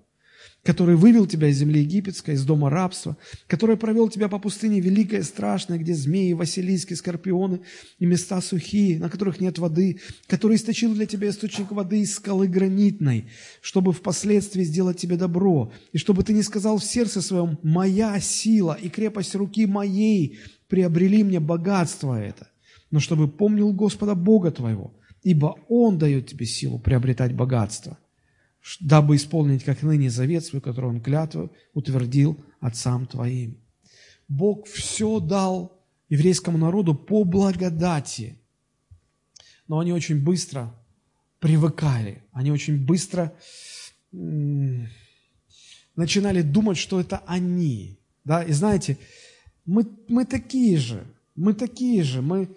который 0.63 0.95
вывел 0.95 1.25
тебя 1.25 1.47
из 1.47 1.57
земли 1.57 1.81
египетской, 1.81 2.35
из 2.35 2.43
дома 2.43 2.69
рабства, 2.69 3.17
который 3.47 3.77
провел 3.77 4.09
тебя 4.09 4.27
по 4.27 4.39
пустыне 4.39 4.81
великой 4.81 5.19
и 5.19 5.23
страшной, 5.23 5.79
где 5.79 5.93
змеи, 5.93 6.33
василиски, 6.33 6.93
скорпионы 6.93 7.61
и 7.97 8.05
места 8.05 8.41
сухие, 8.41 8.99
на 8.99 9.09
которых 9.09 9.39
нет 9.39 9.57
воды, 9.57 9.99
который 10.27 10.57
источил 10.57 10.93
для 10.93 11.05
тебя 11.05 11.29
источник 11.29 11.71
воды 11.71 12.01
из 12.01 12.15
скалы 12.15 12.47
гранитной, 12.47 13.29
чтобы 13.61 13.93
впоследствии 13.93 14.63
сделать 14.63 14.97
тебе 14.97 15.15
добро, 15.15 15.71
и 15.93 15.97
чтобы 15.97 16.23
ты 16.23 16.33
не 16.33 16.43
сказал 16.43 16.77
в 16.77 16.83
сердце 16.83 17.21
своем 17.21 17.57
«моя 17.63 18.19
сила 18.19 18.77
и 18.79 18.89
крепость 18.89 19.35
руки 19.35 19.65
моей 19.65 20.39
приобрели 20.67 21.23
мне 21.23 21.39
богатство 21.39 22.19
это», 22.19 22.49
но 22.91 22.99
чтобы 22.99 23.29
помнил 23.29 23.71
Господа 23.71 24.13
Бога 24.13 24.51
твоего, 24.51 24.93
ибо 25.23 25.55
Он 25.69 25.97
дает 25.97 26.27
тебе 26.27 26.45
силу 26.45 26.79
приобретать 26.79 27.33
богатство– 27.33 27.97
дабы 28.79 29.15
исполнить 29.15 29.63
как 29.63 29.83
ныне 29.83 30.09
завет 30.09 30.45
свой, 30.45 30.61
который 30.61 30.89
он 30.89 31.01
клятву 31.01 31.51
утвердил 31.73 32.37
отцам 32.59 33.05
твоим. 33.05 33.57
Бог 34.27 34.67
все 34.67 35.19
дал 35.19 35.79
еврейскому 36.09 36.57
народу 36.57 36.95
по 36.95 37.23
благодати. 37.23 38.37
Но 39.67 39.79
они 39.79 39.93
очень 39.93 40.23
быстро 40.23 40.73
привыкали, 41.39 42.23
они 42.31 42.51
очень 42.51 42.77
быстро 42.83 43.33
начинали 45.95 46.41
думать, 46.41 46.77
что 46.77 46.99
это 46.99 47.23
они. 47.27 47.99
Да? 48.23 48.43
И 48.43 48.51
знаете, 48.51 48.97
мы, 49.65 49.85
мы 50.07 50.25
такие 50.25 50.77
же, 50.77 51.05
мы 51.35 51.53
такие 51.53 52.03
же, 52.03 52.21
мы, 52.21 52.49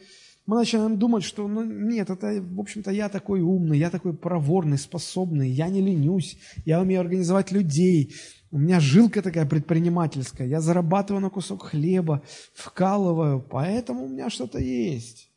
мы 0.46 0.56
начинаем 0.56 0.98
думать, 0.98 1.22
что 1.24 1.46
ну, 1.46 1.64
нет, 1.64 2.10
это, 2.10 2.42
в 2.42 2.60
общем-то, 2.60 2.90
я 2.90 3.08
такой 3.08 3.40
умный, 3.40 3.78
я 3.78 3.90
такой 3.90 4.12
проворный, 4.12 4.78
способный, 4.78 5.50
я 5.50 5.68
не 5.68 5.80
ленюсь, 5.80 6.36
я 6.64 6.80
умею 6.80 7.00
организовать 7.00 7.52
людей, 7.52 8.14
у 8.50 8.58
меня 8.58 8.80
жилка 8.80 9.22
такая 9.22 9.46
предпринимательская, 9.46 10.46
я 10.46 10.60
зарабатываю 10.60 11.22
на 11.22 11.30
кусок 11.30 11.62
хлеба, 11.62 12.22
вкалываю, 12.54 13.40
поэтому 13.40 14.04
у 14.04 14.08
меня 14.08 14.30
что-то 14.30 14.58
есть. 14.58 15.30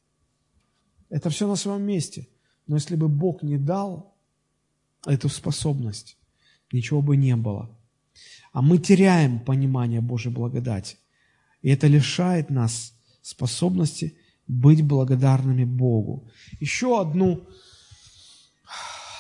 Это 1.10 1.30
все 1.30 1.48
на 1.48 1.56
своем 1.56 1.84
месте. 1.84 2.28
Но 2.68 2.76
если 2.76 2.96
бы 2.96 3.08
Бог 3.08 3.44
не 3.44 3.58
дал 3.58 4.16
эту 5.06 5.30
способность, 5.30 6.18
ничего 6.72 7.02
бы 7.02 7.16
не 7.16 7.36
было. 7.36 7.70
А 8.52 8.62
мы 8.62 8.80
теряем 8.80 9.40
понимание 9.40 10.02
Божьей 10.02 10.32
благодати. 10.32 10.98
И 11.62 11.70
это 11.70 11.88
лишает 11.88 12.50
нас 12.50 12.94
способности 13.22 14.18
быть 14.48 14.84
благодарными 14.84 15.64
Богу. 15.64 16.28
Еще 16.60 17.00
одну, 17.00 17.48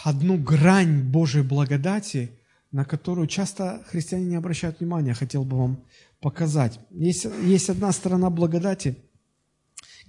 одну 0.03 0.37
грань 0.37 1.01
Божьей 1.03 1.43
благодати, 1.43 2.31
на 2.71 2.85
которую 2.85 3.27
часто 3.27 3.83
христиане 3.87 4.25
не 4.25 4.35
обращают 4.35 4.79
внимания, 4.79 5.13
хотел 5.13 5.45
бы 5.45 5.57
вам 5.57 5.83
показать. 6.19 6.79
Есть, 6.91 7.25
есть 7.43 7.69
одна 7.69 7.91
сторона 7.91 8.29
благодати, 8.29 8.97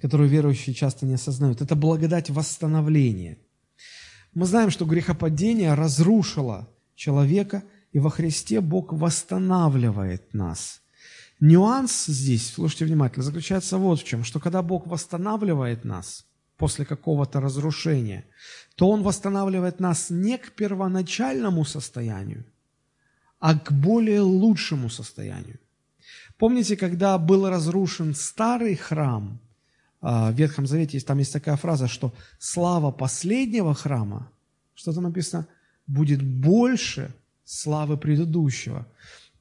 которую 0.00 0.28
верующие 0.28 0.74
часто 0.74 1.06
не 1.06 1.14
осознают. 1.14 1.62
Это 1.62 1.76
благодать 1.76 2.30
восстановления. 2.30 3.38
Мы 4.34 4.46
знаем, 4.46 4.70
что 4.70 4.84
грехопадение 4.84 5.74
разрушило 5.74 6.68
человека, 6.94 7.62
и 7.92 7.98
во 7.98 8.10
Христе 8.10 8.60
Бог 8.60 8.92
восстанавливает 8.92 10.34
нас– 10.34 10.82
Нюанс 11.40 12.06
здесь, 12.06 12.54
слушайте 12.54 12.86
внимательно, 12.86 13.22
заключается 13.22 13.76
вот 13.76 14.00
в 14.00 14.04
чем, 14.04 14.24
что 14.24 14.40
когда 14.40 14.62
Бог 14.62 14.86
восстанавливает 14.86 15.84
нас 15.84 16.24
после 16.56 16.86
какого-то 16.86 17.40
разрушения, 17.40 18.24
то 18.74 18.88
Он 18.88 19.02
восстанавливает 19.02 19.78
нас 19.78 20.08
не 20.08 20.38
к 20.38 20.52
первоначальному 20.52 21.64
состоянию, 21.64 22.44
а 23.38 23.58
к 23.58 23.70
более 23.70 24.22
лучшему 24.22 24.88
состоянию. 24.88 25.58
Помните, 26.38 26.76
когда 26.76 27.18
был 27.18 27.48
разрушен 27.48 28.14
старый 28.14 28.74
храм, 28.74 29.38
а, 30.00 30.30
в 30.30 30.34
Ветхом 30.34 30.66
Завете 30.66 31.00
там 31.00 31.18
есть 31.18 31.32
такая 31.32 31.56
фраза, 31.56 31.88
что 31.88 32.14
слава 32.38 32.90
последнего 32.92 33.74
храма, 33.74 34.30
что 34.74 34.92
там 34.92 35.04
написано, 35.04 35.46
будет 35.86 36.22
больше 36.22 37.14
славы 37.44 37.96
предыдущего. 37.96 38.86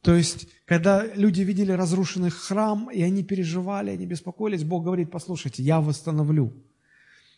То 0.06 0.14
есть, 0.14 0.47
когда 0.66 1.03
люди 1.03 1.41
видели 1.41 1.72
разрушенный 1.72 2.30
храм, 2.30 2.91
и 2.91 3.01
они 3.01 3.24
переживали, 3.24 3.89
они 3.89 4.06
беспокоились, 4.06 4.64
Бог 4.64 4.84
говорит, 4.84 5.10
послушайте, 5.10 5.64
я 5.64 5.82
восстановлю. 5.82 6.53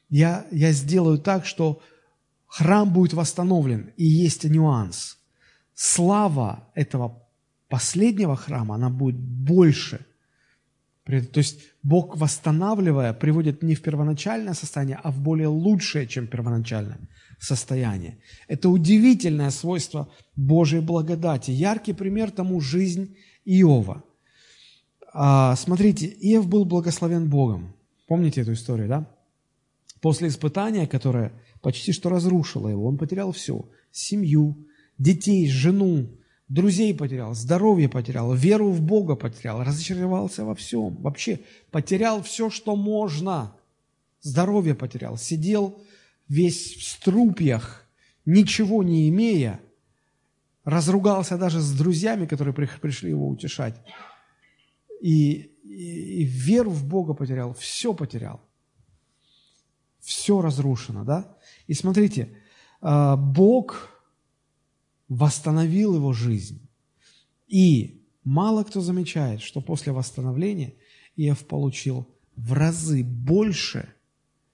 Я, 0.09 0.45
я 0.51 0.73
сделаю 0.73 1.17
так, 1.17 1.45
что 1.45 1.81
храм 2.45 2.91
будет 2.91 3.13
восстановлен. 3.13 3.93
И 3.95 4.03
есть 4.03 4.43
нюанс. 4.43 5.17
Слава 5.75 6.69
этого 6.75 7.25
последнего 7.69 8.35
храма, 8.35 8.75
она 8.75 8.89
будет 8.89 9.17
больше. 9.17 10.05
То 11.05 11.39
есть 11.39 11.61
Бог, 11.83 12.17
восстанавливая, 12.17 13.13
приводит 13.13 13.63
не 13.63 13.75
в 13.75 13.81
первоначальное 13.81 14.53
состояние, 14.53 14.99
а 15.01 15.11
в 15.11 15.21
более 15.21 15.47
лучшее, 15.47 16.05
чем 16.05 16.27
первоначальное 16.27 16.99
состояние. 17.39 18.17
Это 18.47 18.69
удивительное 18.69 19.51
свойство 19.51 20.09
Божьей 20.35 20.81
благодати. 20.81 21.51
Яркий 21.51 21.93
пример 21.93 22.31
тому 22.31 22.61
жизнь 22.61 23.15
Иова. 23.45 24.03
А, 25.13 25.55
смотрите, 25.55 26.07
Иов 26.07 26.47
был 26.47 26.65
благословен 26.65 27.29
Богом. 27.29 27.73
Помните 28.07 28.41
эту 28.41 28.53
историю, 28.53 28.87
да? 28.87 29.07
После 30.01 30.27
испытания, 30.27 30.87
которое 30.87 31.33
почти 31.61 31.91
что 31.91 32.09
разрушило 32.09 32.69
его, 32.69 32.85
он 32.85 32.97
потерял 32.97 33.31
все. 33.31 33.67
Семью, 33.91 34.67
детей, 34.97 35.47
жену, 35.49 36.07
друзей 36.47 36.93
потерял, 36.93 37.33
здоровье 37.33 37.89
потерял, 37.89 38.33
веру 38.33 38.69
в 38.69 38.81
Бога 38.81 39.15
потерял, 39.15 39.63
разочаровался 39.63 40.45
во 40.45 40.55
всем. 40.55 40.95
Вообще 40.97 41.39
потерял 41.71 42.21
все, 42.21 42.49
что 42.49 42.75
можно. 42.75 43.55
Здоровье 44.21 44.75
потерял, 44.75 45.17
сидел 45.17 45.81
весь 46.27 46.75
в 46.75 46.83
струпьях, 46.83 47.85
ничего 48.25 48.83
не 48.83 49.09
имея, 49.09 49.59
разругался 50.63 51.37
даже 51.37 51.59
с 51.61 51.71
друзьями, 51.71 52.25
которые 52.25 52.53
пришли 52.53 53.09
его 53.09 53.27
утешать, 53.27 53.81
и, 55.01 55.33
и, 55.63 56.21
и 56.21 56.23
веру 56.23 56.71
в 56.71 56.85
Бога 56.85 57.13
потерял, 57.13 57.53
все 57.53 57.93
потерял. 57.93 58.41
Все 59.99 60.41
разрушено, 60.41 61.03
да? 61.03 61.37
И 61.67 61.73
смотрите, 61.73 62.37
а, 62.81 63.15
Бог 63.17 63.89
восстановил 65.07 65.95
его 65.95 66.13
жизнь. 66.13 66.67
И 67.47 68.05
мало 68.23 68.63
кто 68.63 68.81
замечает, 68.81 69.41
что 69.41 69.61
после 69.61 69.93
восстановления 69.93 70.75
Иов 71.15 71.45
получил 71.45 72.07
в 72.35 72.53
разы 72.53 73.03
больше, 73.03 73.93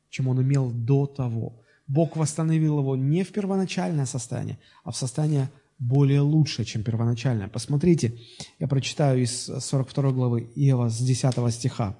чем 0.09 0.27
он 0.27 0.41
имел 0.41 0.71
до 0.71 1.05
того. 1.05 1.62
Бог 1.87 2.15
восстановил 2.15 2.79
его 2.79 2.95
не 2.95 3.23
в 3.23 3.31
первоначальное 3.31 4.05
состояние, 4.05 4.57
а 4.83 4.91
в 4.91 4.97
состояние 4.97 5.49
более 5.79 6.21
лучшее, 6.21 6.65
чем 6.65 6.83
первоначальное. 6.83 7.47
Посмотрите, 7.47 8.17
я 8.59 8.67
прочитаю 8.67 9.21
из 9.21 9.45
42 9.45 10.11
главы 10.11 10.49
Иова 10.55 10.89
с 10.89 10.99
10 10.99 11.53
стиха. 11.53 11.97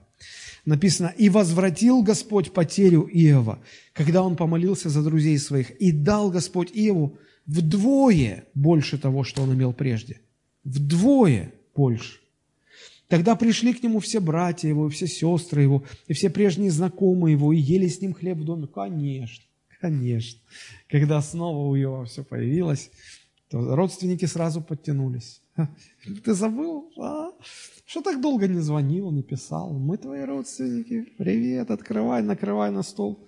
Написано, 0.66 1.14
«И 1.18 1.30
возвратил 1.30 2.02
Господь 2.04 2.54
потерю 2.54 3.10
Иова, 3.12 3.60
когда 3.92 4.24
он 4.24 4.38
помолился 4.38 4.90
за 4.90 5.04
друзей 5.04 5.38
своих, 5.38 5.72
и 5.72 5.92
дал 5.92 6.32
Господь 6.32 6.72
Иову 6.74 7.18
вдвое 7.46 8.46
больше 8.54 8.98
того, 8.98 9.24
что 9.26 9.42
он 9.42 9.54
имел 9.54 9.74
прежде». 9.74 10.22
Вдвое 10.64 11.54
больше. 11.76 12.20
Тогда 13.10 13.36
пришли 13.36 13.74
к 13.74 13.84
нему 13.84 14.00
все 14.00 14.22
братья 14.22 14.70
его, 14.70 14.88
и 14.88 14.90
все 14.90 15.08
сестры 15.08 15.62
его, 15.62 15.84
и 16.08 16.14
все 16.14 16.30
прежние 16.30 16.72
знакомые 16.72 17.34
его, 17.34 17.52
и 17.52 17.58
ели 17.58 17.88
с 17.88 18.00
ним 18.02 18.14
хлеб 18.14 18.38
в 18.38 18.46
доме. 18.46 18.68
Конечно. 18.68 19.44
Конечно. 19.84 20.40
Когда 20.88 21.22
снова 21.22 21.68
у 21.68 21.76
Иова 21.76 22.06
все 22.06 22.24
появилось, 22.24 22.90
то 23.50 23.76
родственники 23.76 24.24
сразу 24.24 24.62
подтянулись. 24.62 25.42
Ты 26.24 26.34
забыл? 26.34 26.90
А? 26.98 27.32
Что 27.86 28.02
так 28.02 28.22
долго 28.22 28.48
не 28.48 28.62
звонил, 28.62 29.12
не 29.12 29.24
писал? 29.24 29.74
Мы 29.74 29.98
твои 29.98 30.24
родственники. 30.24 31.06
Привет, 31.18 31.70
открывай, 31.70 32.24
накрывай 32.24 32.72
на 32.72 32.82
стол. 32.82 33.28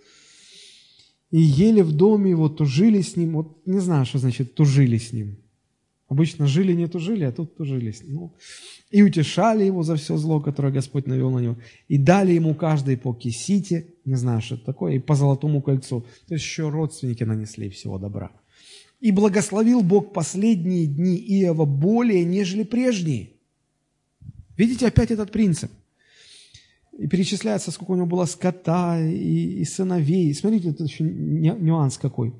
И 1.29 1.41
ели 1.41 1.81
в 1.81 1.91
доме 1.91 2.29
его, 2.29 2.47
тужили 2.47 3.01
с 3.01 3.17
ним. 3.17 3.33
Вот 3.33 3.67
не 3.67 3.79
знаю, 3.79 4.05
что 4.05 4.19
значит 4.19 4.55
тужили 4.55 4.97
с 4.97 5.11
ним. 5.11 5.35
Обычно 6.07 6.45
жили, 6.45 6.73
не 6.73 6.87
тужили, 6.87 7.23
а 7.23 7.31
тут 7.31 7.57
тужили 7.57 7.91
с 7.91 8.03
ним. 8.03 8.13
Ну, 8.13 8.33
и 8.91 9.01
утешали 9.01 9.63
его 9.63 9.81
за 9.83 9.95
все 9.95 10.17
зло, 10.17 10.39
которое 10.39 10.71
Господь 10.71 11.07
навел 11.07 11.31
на 11.31 11.39
него. 11.39 11.57
И 11.87 11.97
дали 11.97 12.33
ему 12.33 12.53
каждый 12.53 12.95
по 12.95 13.13
кисите, 13.13 13.87
не 14.05 14.15
знаю, 14.15 14.41
что 14.41 14.55
это 14.55 14.65
такое, 14.65 14.93
и 14.93 14.99
по 14.99 15.15
золотому 15.15 15.61
кольцу. 15.61 16.05
То 16.27 16.35
есть 16.35 16.45
еще 16.45 16.69
родственники 16.69 17.23
нанесли 17.23 17.69
всего 17.69 17.97
добра. 17.97 18.31
И 19.01 19.11
благословил 19.11 19.81
Бог 19.81 20.13
последние 20.13 20.85
дни 20.85 21.17
Иова 21.17 21.65
более, 21.65 22.23
нежели 22.23 22.63
прежние. 22.63 23.31
Видите 24.55 24.87
опять 24.87 25.11
этот 25.11 25.31
принцип? 25.31 25.71
И 26.97 27.07
перечисляется, 27.07 27.71
сколько 27.71 27.91
у 27.91 27.95
него 27.95 28.05
было 28.05 28.25
скота 28.25 29.01
и, 29.01 29.59
и 29.59 29.65
сыновей. 29.65 30.33
Смотрите, 30.33 30.69
это 30.69 30.83
еще 30.83 31.03
нюанс 31.03 31.97
какой. 31.97 32.33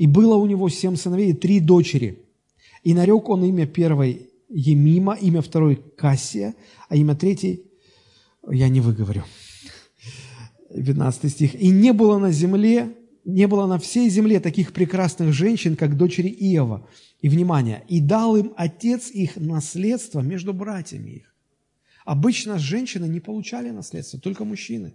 И 0.00 0.06
было 0.06 0.36
у 0.36 0.46
него 0.46 0.70
семь 0.70 0.96
сыновей 0.96 1.32
и 1.32 1.34
три 1.34 1.60
дочери. 1.60 2.20
И 2.84 2.94
нарек 2.94 3.28
он 3.28 3.44
имя 3.44 3.66
первой 3.66 4.30
Емима, 4.48 5.14
имя 5.20 5.42
второй 5.42 5.76
Кассия, 5.76 6.54
а 6.88 6.96
имя 6.96 7.14
третьей 7.14 7.64
я 8.50 8.70
не 8.70 8.80
выговорю. 8.80 9.24
15 10.74 11.30
стих. 11.30 11.54
«И 11.54 11.68
не 11.68 11.92
было 11.92 12.16
на 12.16 12.32
земле, 12.32 12.96
не 13.26 13.46
было 13.46 13.66
на 13.66 13.78
всей 13.78 14.08
земле 14.08 14.40
таких 14.40 14.72
прекрасных 14.72 15.34
женщин, 15.34 15.76
как 15.76 15.98
дочери 15.98 16.28
Иова». 16.28 16.88
И, 17.20 17.28
внимание, 17.28 17.84
«и 17.86 18.00
дал 18.00 18.38
им 18.38 18.54
отец 18.56 19.10
их 19.10 19.36
наследство 19.36 20.20
между 20.20 20.54
братьями 20.54 21.10
их». 21.10 21.34
Обычно 22.06 22.58
женщины 22.58 23.04
не 23.04 23.20
получали 23.20 23.68
наследство, 23.68 24.18
только 24.18 24.46
мужчины. 24.46 24.94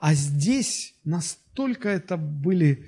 А 0.00 0.12
здесь 0.14 0.96
настолько 1.04 1.88
это 1.88 2.16
были 2.16 2.86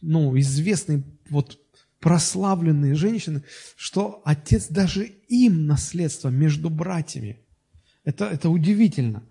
ну, 0.00 0.38
известные 0.38 1.02
вот 1.30 1.58
прославленные 2.00 2.94
женщины, 2.94 3.42
что 3.76 4.22
отец 4.24 4.68
даже 4.68 5.04
им 5.04 5.66
наследство 5.66 6.28
между 6.28 6.70
братьями. 6.70 7.40
Это, 8.04 8.26
это 8.26 8.50
удивительно. 8.50 9.24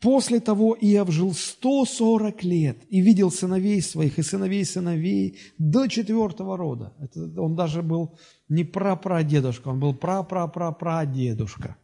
После 0.00 0.38
того 0.38 0.76
Иов 0.80 1.10
жил 1.10 1.34
140 1.34 2.44
лет 2.44 2.78
и 2.88 3.00
видел 3.00 3.32
сыновей 3.32 3.82
своих 3.82 4.18
и 4.18 4.22
сыновей 4.22 4.64
сыновей 4.64 5.38
до 5.58 5.88
четвертого 5.88 6.56
рода. 6.56 6.94
Это, 7.00 7.40
он 7.40 7.56
даже 7.56 7.82
был 7.82 8.16
не 8.48 8.62
прапрадедушка, 8.62 9.68
он 9.68 9.80
был 9.80 9.94
прапрапрапрадедушка. 9.94 11.76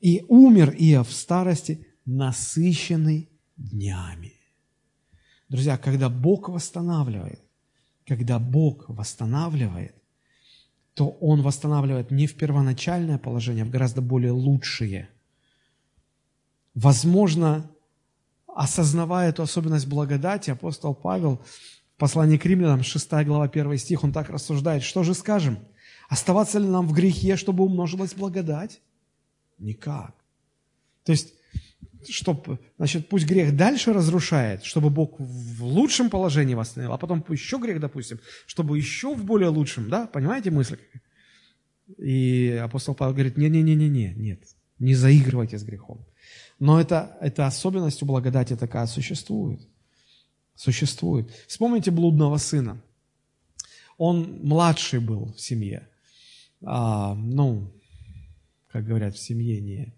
И 0.00 0.22
умер 0.28 0.76
Иов 0.78 1.08
в 1.08 1.12
старости, 1.14 1.86
насыщенный 2.04 3.30
днями. 3.56 4.33
Друзья, 5.48 5.76
когда 5.76 6.08
Бог 6.08 6.48
восстанавливает, 6.48 7.40
когда 8.06 8.38
Бог 8.38 8.88
восстанавливает, 8.88 9.94
то 10.94 11.10
Он 11.20 11.42
восстанавливает 11.42 12.10
не 12.10 12.26
в 12.26 12.36
первоначальное 12.36 13.18
положение, 13.18 13.64
а 13.64 13.66
в 13.66 13.70
гораздо 13.70 14.00
более 14.00 14.32
лучшее. 14.32 15.08
Возможно, 16.74 17.70
осознавая 18.46 19.30
эту 19.30 19.42
особенность 19.42 19.86
благодати, 19.86 20.50
апостол 20.50 20.94
Павел 20.94 21.42
в 21.94 21.98
послании 21.98 22.36
к 22.36 22.46
римлянам, 22.46 22.82
6 22.82 23.10
глава, 23.24 23.44
1 23.44 23.78
стих, 23.78 24.04
он 24.04 24.12
так 24.12 24.30
рассуждает, 24.30 24.82
что 24.82 25.02
же 25.02 25.14
скажем? 25.14 25.58
Оставаться 26.08 26.58
ли 26.58 26.66
нам 26.66 26.86
в 26.86 26.92
грехе, 26.92 27.36
чтобы 27.36 27.64
умножилась 27.64 28.14
благодать? 28.14 28.80
Никак. 29.58 30.14
То 31.04 31.12
есть 31.12 31.34
чтобы, 32.08 32.58
значит, 32.76 33.08
пусть 33.08 33.26
грех 33.26 33.56
дальше 33.56 33.92
разрушает, 33.92 34.64
чтобы 34.64 34.90
Бог 34.90 35.18
в 35.18 35.64
лучшем 35.64 36.10
положении 36.10 36.54
восстановил, 36.54 36.92
а 36.92 36.98
потом 36.98 37.24
еще 37.28 37.58
грех, 37.58 37.80
допустим, 37.80 38.18
чтобы 38.46 38.78
еще 38.78 39.14
в 39.14 39.24
более 39.24 39.48
лучшем, 39.48 39.88
да, 39.88 40.06
понимаете 40.06 40.50
мысль? 40.50 40.78
И 41.98 42.58
апостол 42.62 42.94
Павел 42.94 43.12
говорит, 43.12 43.36
не-не-не-не, 43.36 44.14
нет, 44.14 44.40
не 44.78 44.94
заигрывайте 44.94 45.58
с 45.58 45.64
грехом. 45.64 46.06
Но 46.58 46.80
это, 46.80 47.16
эта 47.20 47.46
особенность 47.46 48.02
у 48.02 48.06
благодати 48.06 48.56
такая 48.56 48.86
существует. 48.86 49.60
Существует. 50.54 51.30
Вспомните 51.46 51.90
блудного 51.90 52.36
сына. 52.38 52.80
Он 53.98 54.40
младший 54.42 55.00
был 55.00 55.32
в 55.32 55.40
семье. 55.40 55.88
А, 56.64 57.14
ну, 57.14 57.72
как 58.74 58.86
говорят, 58.86 59.14
в 59.14 59.20
семье 59.20 59.60
не. 59.60 59.94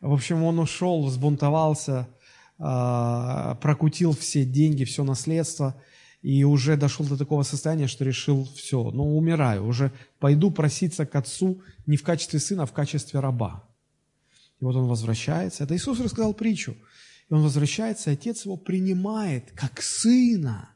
В 0.00 0.12
общем, 0.12 0.44
он 0.44 0.60
ушел, 0.60 1.04
взбунтовался, 1.04 2.06
а, 2.56 3.56
прокутил 3.56 4.12
все 4.12 4.44
деньги, 4.44 4.84
все 4.84 5.02
наследство, 5.02 5.74
и 6.22 6.44
уже 6.44 6.76
дошел 6.76 7.04
до 7.04 7.16
такого 7.16 7.42
состояния, 7.42 7.88
что 7.88 8.04
решил, 8.04 8.48
все, 8.54 8.92
ну, 8.92 9.18
умираю, 9.18 9.66
уже 9.66 9.90
пойду 10.20 10.52
проситься 10.52 11.04
к 11.04 11.16
отцу 11.16 11.62
не 11.86 11.96
в 11.96 12.04
качестве 12.04 12.38
сына, 12.38 12.62
а 12.62 12.66
в 12.66 12.72
качестве 12.72 13.18
раба. 13.18 13.68
И 14.60 14.64
вот 14.64 14.76
он 14.76 14.86
возвращается. 14.86 15.64
Это 15.64 15.74
Иисус 15.74 15.98
рассказал 15.98 16.32
притчу. 16.32 16.76
И 17.28 17.34
он 17.34 17.42
возвращается, 17.42 18.10
и 18.10 18.14
отец 18.14 18.44
его 18.44 18.56
принимает 18.56 19.50
как 19.56 19.82
сына 19.82 20.70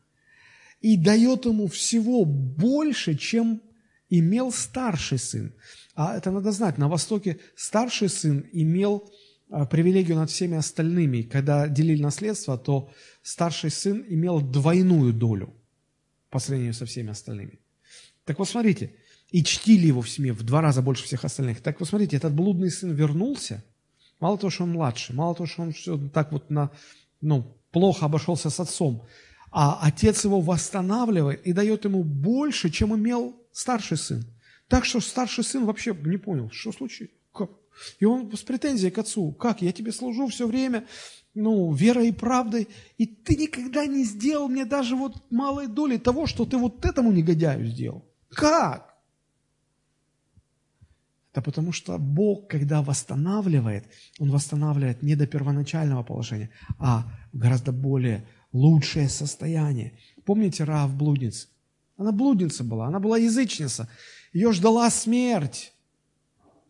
и 0.81 0.97
дает 0.97 1.45
ему 1.45 1.69
всего 1.69 2.25
больше, 2.25 3.15
чем 3.15 3.63
имел 4.11 4.51
старший 4.51 5.19
сын. 5.19 5.53
А 5.97 6.17
это 6.17 6.31
надо 6.31 6.53
знать, 6.53 6.79
на 6.79 6.89
Востоке 6.89 7.41
старший 7.57 8.09
сын 8.09 8.45
имел 8.53 9.11
а, 9.51 9.67
привилегию 9.67 10.17
над 10.17 10.31
всеми 10.31 10.57
остальными. 10.57 11.23
Когда 11.23 11.67
делили 11.67 12.01
наследство, 12.01 12.57
то 12.57 12.91
старший 13.23 13.71
сын 13.71 14.05
имел 14.09 14.41
двойную 14.41 15.13
долю 15.13 15.53
по 16.31 16.39
сравнению 16.39 16.75
со 16.75 16.87
всеми 16.87 17.11
остальными. 17.11 17.59
Так 18.25 18.39
вот 18.39 18.49
смотрите, 18.49 18.95
и 19.31 19.43
чтили 19.43 19.89
его 19.89 20.03
в 20.03 20.09
семье 20.09 20.33
в 20.33 20.45
два 20.45 20.61
раза 20.61 20.83
больше 20.83 21.05
всех 21.05 21.25
остальных. 21.25 21.61
Так 21.63 21.81
вот 21.81 21.89
смотрите, 21.89 22.17
этот 22.17 22.33
блудный 22.33 22.71
сын 22.71 22.93
вернулся– 22.93 23.65
Мало 24.21 24.39
того, 24.39 24.51
что 24.51 24.65
он 24.65 24.73
младший, 24.73 25.15
мало 25.15 25.35
того, 25.35 25.47
что 25.47 25.63
он 25.63 25.73
все 25.73 25.99
так 26.09 26.33
вот 26.33 26.51
на, 26.51 26.71
ну, 27.21 27.57
плохо 27.71 28.07
обошелся 28.07 28.49
с 28.49 28.59
отцом, 28.61 29.07
а 29.51 29.79
отец 29.83 30.25
его 30.25 30.41
восстанавливает 30.41 31.47
и 31.47 31.53
дает 31.53 31.85
ему 31.85 32.03
больше, 32.03 32.71
чем 32.71 32.95
имел 32.97 33.37
старший 33.53 33.99
сын. 33.99 34.25
Так 34.69 34.85
что 34.85 35.01
старший 35.01 35.45
сын 35.45 35.65
вообще 35.65 35.95
не 35.95 36.17
понял, 36.17 36.51
что 36.51 36.73
случилось. 36.73 37.13
Как? 37.33 37.51
И 38.01 38.05
он 38.05 38.35
с 38.35 38.43
претензией 38.43 38.91
к 38.91 38.99
отцу. 38.99 39.33
Как? 39.33 39.63
Я 39.63 39.73
тебе 39.73 39.93
служу 39.93 40.27
все 40.29 40.47
время, 40.47 40.87
ну, 41.35 41.73
верой 41.73 42.09
и 42.09 42.13
правдой, 42.13 42.69
и 42.97 43.07
ты 43.07 43.37
никогда 43.37 43.87
не 43.87 44.05
сделал 44.05 44.49
мне 44.49 44.65
даже 44.65 44.97
вот 44.97 45.31
малой 45.31 45.67
доли 45.67 45.99
того, 45.99 46.27
что 46.27 46.45
ты 46.47 46.57
вот 46.57 46.85
этому 46.85 47.13
негодяю 47.13 47.67
сделал. 47.67 48.05
Как? 48.31 48.97
Да 51.35 51.43
потому 51.43 51.71
что 51.71 51.99
Бог, 51.99 52.49
когда 52.49 52.83
восстанавливает, 52.83 53.85
Он 54.19 54.31
восстанавливает 54.31 55.03
не 55.03 55.17
до 55.17 55.27
первоначального 55.27 56.03
положения, 56.03 56.51
а 56.79 57.13
гораздо 57.35 57.73
более 57.73 58.27
лучшее 58.53 59.11
состояние. 59.11 59.99
Помните 60.25 60.65
Раав 60.65 60.97
блудниц? 60.97 61.51
Она 61.99 62.13
блудница 62.13 62.65
была, 62.65 62.87
она 62.87 63.01
была 63.01 63.19
язычница. 63.19 63.89
Ее 64.37 64.53
ждала 64.53 64.91
смерть. 64.91 65.73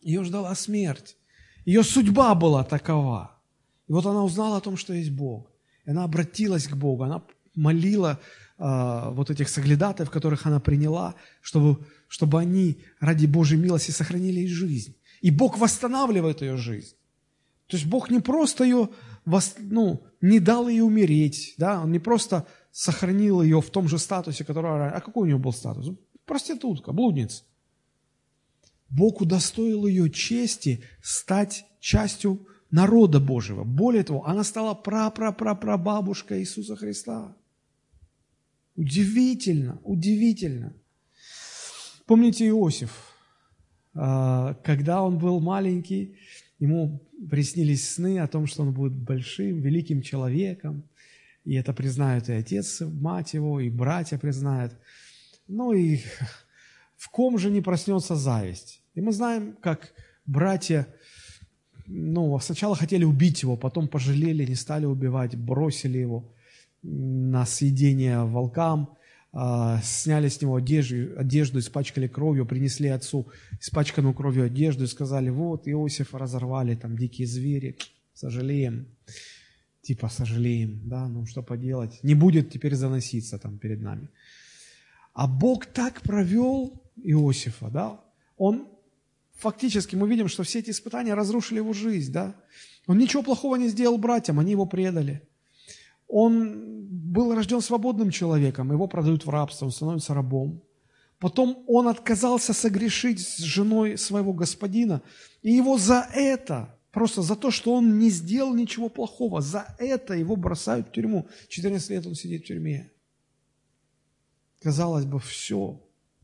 Ее 0.01 0.23
ждала 0.23 0.55
смерть. 0.55 1.17
Ее 1.64 1.83
судьба 1.83 2.37
была 2.37 2.62
такова. 2.62 3.41
И 3.89 3.93
вот 3.93 4.07
она 4.07 4.23
узнала 4.23 4.59
о 4.59 4.61
том, 4.61 4.77
что 4.77 4.93
есть 4.93 5.11
Бог. 5.11 5.51
И 5.85 5.91
она 5.91 6.05
обратилась 6.05 6.69
к 6.69 6.77
Богу, 6.77 7.03
она 7.03 7.25
молила 7.57 8.21
э, 8.59 9.11
вот 9.11 9.31
этих 9.31 9.49
соглядатаев, 9.49 10.11
которых 10.11 10.47
она 10.47 10.61
приняла, 10.61 11.17
чтобы 11.41 11.85
чтобы 12.07 12.39
они 12.39 12.79
ради 13.01 13.27
Божьей 13.27 13.59
милости 13.59 13.91
сохранили 13.91 14.43
их 14.43 14.51
жизнь. 14.51 14.95
И 15.21 15.33
Бог 15.33 15.59
восстанавливает 15.59 16.43
ее 16.43 16.57
жизнь. 16.57 16.95
То 17.67 17.77
есть 17.79 17.89
Бог 17.89 18.11
не 18.11 18.21
просто 18.21 18.62
ее, 18.62 18.91
ну, 19.59 20.05
не 20.21 20.39
дал 20.39 20.69
ей 20.69 20.83
умереть, 20.83 21.55
да, 21.59 21.83
Он 21.83 21.91
не 21.91 21.99
просто 21.99 22.47
сохранил 22.71 23.43
ее 23.43 23.61
в 23.61 23.71
том 23.71 23.89
же 23.89 23.99
статусе, 23.99 24.45
который... 24.45 24.91
А 24.91 25.01
какой 25.01 25.23
у 25.23 25.27
нее 25.27 25.39
был 25.39 25.53
статус? 25.53 25.91
Проститутка, 26.27 26.93
блудница. 26.93 27.43
Бог 28.89 29.20
удостоил 29.20 29.87
ее 29.87 30.11
чести 30.11 30.82
стать 31.03 31.64
частью 31.80 32.47
народа 32.70 33.20
Божьего. 33.20 33.64
Более 33.64 34.05
того, 34.05 34.26
она 34.26 34.45
стала 34.45 34.74
пра-пра-пра-прабабушкой 34.74 36.41
Иисуса 36.41 36.76
Христа. 36.76 37.37
Удивительно, 38.74 39.80
удивительно. 39.82 40.74
Помните 42.07 42.47
Иосиф, 42.49 42.93
а, 43.95 44.55
когда 44.62 45.03
он 45.03 45.18
был 45.18 45.41
маленький, 45.41 46.18
ему 46.59 47.03
приснились 47.30 47.89
сны 47.95 48.18
о 48.18 48.28
том, 48.28 48.47
что 48.47 48.62
он 48.62 48.72
будет 48.72 48.93
большим, 48.93 49.61
великим 49.61 50.03
человеком, 50.03 50.89
и 51.45 51.55
это 51.55 51.72
признают 51.72 52.28
и 52.28 52.32
отец, 52.32 52.80
мать 52.80 53.34
его, 53.34 53.61
и 53.61 53.70
братья 53.70 54.18
признают. 54.18 54.72
Ну 55.49 55.72
и 55.72 56.01
в 56.97 57.11
ком 57.11 57.39
же 57.39 57.51
не 57.51 57.61
проснется 57.61 58.17
зависть? 58.17 58.83
И 58.95 59.01
мы 59.01 59.13
знаем, 59.13 59.57
как 59.61 59.93
братья 60.25 60.87
ну, 61.87 62.39
сначала 62.41 62.75
хотели 62.75 63.05
убить 63.05 63.43
его, 63.43 63.57
потом 63.57 63.89
пожалели, 63.89 64.45
не 64.45 64.55
стали 64.55 64.87
убивать, 64.87 65.37
бросили 65.37 65.99
его 65.99 66.33
на 66.83 67.47
съедение 67.47 68.25
волкам. 68.25 68.97
А, 69.39 69.83
сняли 69.83 70.29
с 70.29 70.41
него 70.41 70.57
одежду, 70.57 71.19
одежду, 71.19 71.59
испачкали 71.59 72.07
кровью, 72.09 72.47
принесли 72.47 72.89
отцу 72.89 73.29
испачканную 73.61 74.15
кровью 74.15 74.47
одежду 74.47 74.85
и 74.85 74.87
сказали, 74.87 75.29
вот, 75.29 75.69
Иосифа 75.69 76.19
разорвали, 76.19 76.75
там, 76.75 76.97
дикие 76.97 77.27
звери, 77.27 77.77
сожалеем. 78.15 78.87
Типа, 79.83 80.09
сожалеем, 80.09 80.81
да, 80.89 81.07
ну, 81.07 81.27
что 81.27 81.43
поделать. 81.43 82.03
Не 82.03 82.15
будет 82.15 82.51
теперь 82.51 82.75
заноситься 82.75 83.39
там 83.39 83.59
перед 83.59 83.83
нами. 83.83 84.09
А 85.13 85.27
Бог 85.27 85.67
так 85.67 86.01
провел 86.01 86.83
Иосифа, 87.03 87.69
да, 87.69 88.01
он 88.37 88.69
фактически, 89.39 89.97
мы 89.97 90.09
видим, 90.09 90.29
что 90.29 90.43
все 90.43 90.61
эти 90.61 90.71
испытания 90.71 91.15
разрушили 91.15 91.59
его 91.59 91.73
жизнь, 91.73 92.13
да. 92.13 92.35
Он 92.87 92.99
ничего 92.99 93.23
плохого 93.23 93.57
не 93.57 93.69
сделал 93.69 93.99
братьям, 93.99 94.39
они 94.39 94.53
его 94.53 94.67
предали. 94.67 95.29
Он 96.09 96.87
был 96.89 97.35
рожден 97.35 97.61
свободным 97.61 98.11
человеком, 98.11 98.73
его 98.73 98.87
продают 98.87 99.27
в 99.27 99.31
рабство, 99.31 99.67
он 99.67 99.73
становится 99.73 100.15
рабом. 100.15 100.63
Потом 101.19 101.65
он 101.67 101.89
отказался 101.89 102.53
согрешить 102.53 103.21
с 103.21 103.39
женой 103.39 103.97
своего 103.97 104.33
господина, 104.33 105.03
и 105.43 105.51
его 105.51 105.79
за 105.79 106.09
это, 106.15 106.79
просто 106.93 107.23
за 107.23 107.37
то, 107.37 107.51
что 107.51 107.75
он 107.75 107.99
не 107.99 108.11
сделал 108.11 108.55
ничего 108.55 108.89
плохого, 108.89 109.41
за 109.41 109.75
это 109.79 110.15
его 110.15 110.37
бросают 110.37 110.89
в 110.89 110.93
тюрьму. 110.93 111.29
14 111.49 111.91
лет 111.91 112.07
он 112.07 112.15
сидит 112.15 112.45
в 112.45 112.47
тюрьме. 112.47 112.93
Казалось 114.61 115.07
бы, 115.07 115.19
все, 115.19 115.81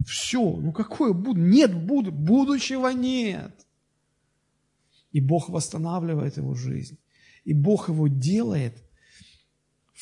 все, 0.06 0.56
ну 0.56 0.72
какое 0.72 1.12
буд? 1.12 1.36
Нет 1.36 1.74
буд, 1.74 2.08
будущего 2.10 2.88
нет. 2.88 3.52
И 5.12 5.20
Бог 5.20 5.48
восстанавливает 5.48 6.36
его 6.36 6.54
жизнь. 6.54 6.98
И 7.44 7.54
Бог 7.54 7.88
его 7.88 8.08
делает– 8.08 8.74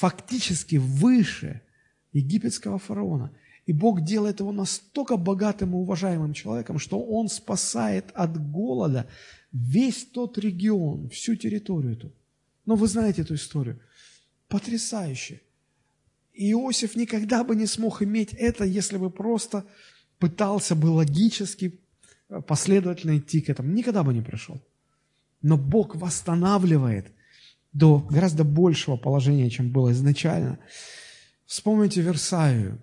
фактически 0.01 0.77
выше 0.77 1.61
египетского 2.15 2.79
фараона. 2.79 3.31
И 3.67 3.73
Бог 3.73 4.03
делает 4.03 4.41
его 4.41 4.51
настолько 4.51 5.19
богатым 5.19 5.73
и 5.73 5.77
уважаемым 5.77 6.33
человеком, 6.33 6.79
что 6.79 6.99
он 6.99 7.29
спасает 7.29 8.11
от 8.15 8.51
голода 8.51 9.07
весь 9.53 10.07
тот 10.07 10.39
регион, 10.39 11.11
всю 11.11 11.37
территорию 11.37 11.93
эту. 11.93 12.13
Но 12.65 12.77
вы 12.77 12.89
знаете 12.89 13.23
эту 13.23 13.35
историю. 13.35 13.79
Потрясающе. 14.49 15.43
Иосиф 16.49 16.97
никогда 16.97 17.45
бы 17.45 17.55
не 17.57 17.67
смог 17.67 18.03
иметь 18.03 18.33
это, 18.33 18.65
если 18.65 18.97
бы 18.97 19.11
просто 19.11 19.65
пытался 20.19 20.75
бы 20.75 20.87
логически, 20.87 21.81
э, 22.29 22.41
последовательно 22.41 23.19
идти 23.19 23.41
к 23.41 23.51
этому. 23.51 23.71
Никогда 23.71 24.03
бы 24.03 24.15
не 24.15 24.23
пришел. 24.23 24.61
Но 25.43 25.57
Бог 25.57 25.97
восстанавливает– 25.97 27.13
до 27.73 27.99
гораздо 27.99 28.45
большего 28.45 28.97
положения, 28.97 29.51
чем 29.51 29.71
было 29.71 29.93
изначально. 29.93 30.59
Вспомните 31.47 32.01
Версавию, 32.01 32.81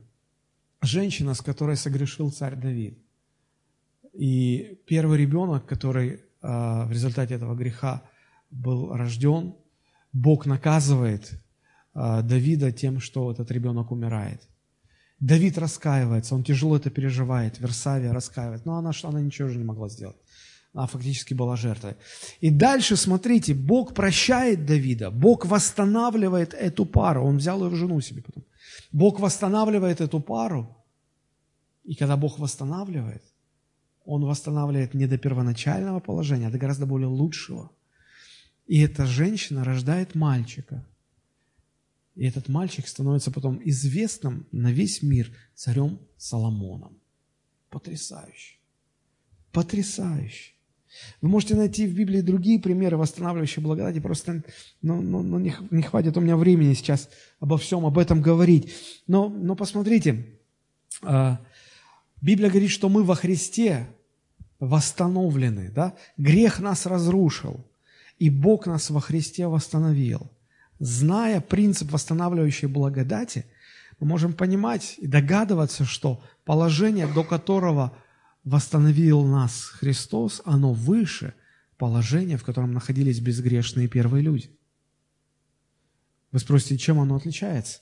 женщина, 0.81 1.33
с 1.33 1.41
которой 1.41 1.75
согрешил 1.75 2.31
царь 2.31 2.55
Давид. 2.55 2.97
И 4.13 4.79
первый 4.87 5.17
ребенок, 5.17 5.65
который 5.65 6.21
а, 6.41 6.85
в 6.85 6.91
результате 6.91 7.35
этого 7.35 7.55
греха 7.55 8.03
был 8.49 8.93
рожден, 8.93 9.55
Бог 10.13 10.45
наказывает 10.45 11.31
Давида 12.21 12.71
тем, 12.71 12.99
что 12.99 13.31
этот 13.31 13.51
ребенок 13.51 13.91
умирает. 13.91 14.41
Давид 15.19 15.57
раскаивается, 15.57 16.35
он 16.35 16.43
тяжело 16.43 16.75
это 16.77 16.91
переживает, 16.91 17.59
Версавия 17.59 18.13
раскаивает, 18.13 18.65
но 18.65 18.77
она, 18.77 18.91
она 19.03 19.19
ничего 19.19 19.49
же 19.49 19.57
не 19.57 19.63
могла 19.63 19.89
сделать. 19.89 20.17
а 20.73 20.85
фактически 20.85 21.33
была 21.33 21.55
жертвой. 21.55 21.95
И 22.41 22.51
дальше, 22.51 22.95
смотрите, 22.97 23.53
Бог 23.55 23.93
прощает 23.95 24.65
Давида, 24.65 25.09
Бог 25.09 25.45
восстанавливает 25.45 26.53
эту 26.53 26.85
пару, 26.85 27.23
он 27.25 27.37
взял 27.37 27.63
ее 27.63 27.69
в 27.69 27.75
жену 27.75 28.01
себе 28.01 28.21
потом. 28.21 28.43
Бог 28.91 29.19
восстанавливает 29.19 30.01
эту 30.01 30.19
пару, 30.19 30.77
и 31.83 31.95
когда 31.95 32.15
Бог 32.15 32.39
восстанавливает, 32.39 33.23
Он 34.05 34.23
восстанавливает 34.25 34.93
не 34.93 35.07
до 35.07 35.17
первоначального 35.17 35.99
положения, 35.99 36.47
а 36.47 36.51
до 36.51 36.57
гораздо 36.57 36.85
более 36.85 37.07
лучшего. 37.07 37.69
И 38.67 38.79
эта 38.79 39.05
женщина 39.05 39.63
рождает 39.63 40.15
мальчика. 40.15 40.85
И 42.17 42.25
этот 42.25 42.49
мальчик 42.49 42.87
становится 42.87 43.29
потом 43.29 43.61
известным 43.63 44.47
на 44.51 44.71
весь 44.71 45.03
мир 45.03 45.31
царем 45.53 45.99
Соломоном. 46.17 46.97
Потрясающе. 47.69 48.57
Потрясающе. 49.51 50.53
Вы 51.21 51.29
можете 51.29 51.55
найти 51.55 51.85
в 51.85 51.93
Библии 51.93 52.21
другие 52.21 52.59
примеры 52.59 52.97
восстанавливающей 52.97 53.61
благодати, 53.61 53.99
просто 53.99 54.43
ну, 54.81 54.99
ну, 54.99 55.21
ну, 55.21 55.37
не, 55.37 55.53
не 55.69 55.83
хватит 55.83 56.17
у 56.17 56.21
меня 56.21 56.37
времени 56.37 56.73
сейчас 56.73 57.07
обо 57.39 57.59
всем 57.59 57.85
об 57.85 57.99
этом 57.99 58.19
говорить. 58.19 58.73
Но, 59.05 59.29
но 59.29 59.55
посмотрите, 59.55 60.25
э, 61.03 61.37
Библия 62.19 62.49
говорит, 62.49 62.71
что 62.71 62.89
мы 62.89 63.03
во 63.03 63.13
Христе 63.13 63.87
восстановлены, 64.59 65.69
да? 65.69 65.95
грех 66.17 66.61
нас 66.61 66.87
разрушил, 66.87 67.63
и 68.17 68.31
Бог 68.31 68.65
нас 68.65 68.89
во 68.89 69.01
Христе 69.01 69.45
восстановил. 69.45 70.31
Зная 70.79 71.41
принцип 71.41 71.91
восстанавливающей 71.91 72.67
благодати, 72.67 73.45
мы 73.99 74.07
можем 74.07 74.33
понимать 74.33 74.95
и 74.97 75.07
догадываться, 75.07 75.85
что 75.85 76.23
положение, 76.45 77.07
до 77.07 77.23
которого– 77.23 77.97
восстановил 78.47 79.23
нас 79.23 79.65
Христос, 79.65 80.41
оно 80.45 80.71
выше 80.71 81.33
положения, 81.77 82.37
в 82.37 82.45
котором 82.45 82.71
находились 82.71 83.19
безгрешные 83.19 83.89
первые 83.89 84.23
люди. 84.23 84.49
Вы 86.31 86.39
спросите, 86.39 86.77
чем 86.77 87.01
оно 87.01 87.17
отличается? 87.17 87.81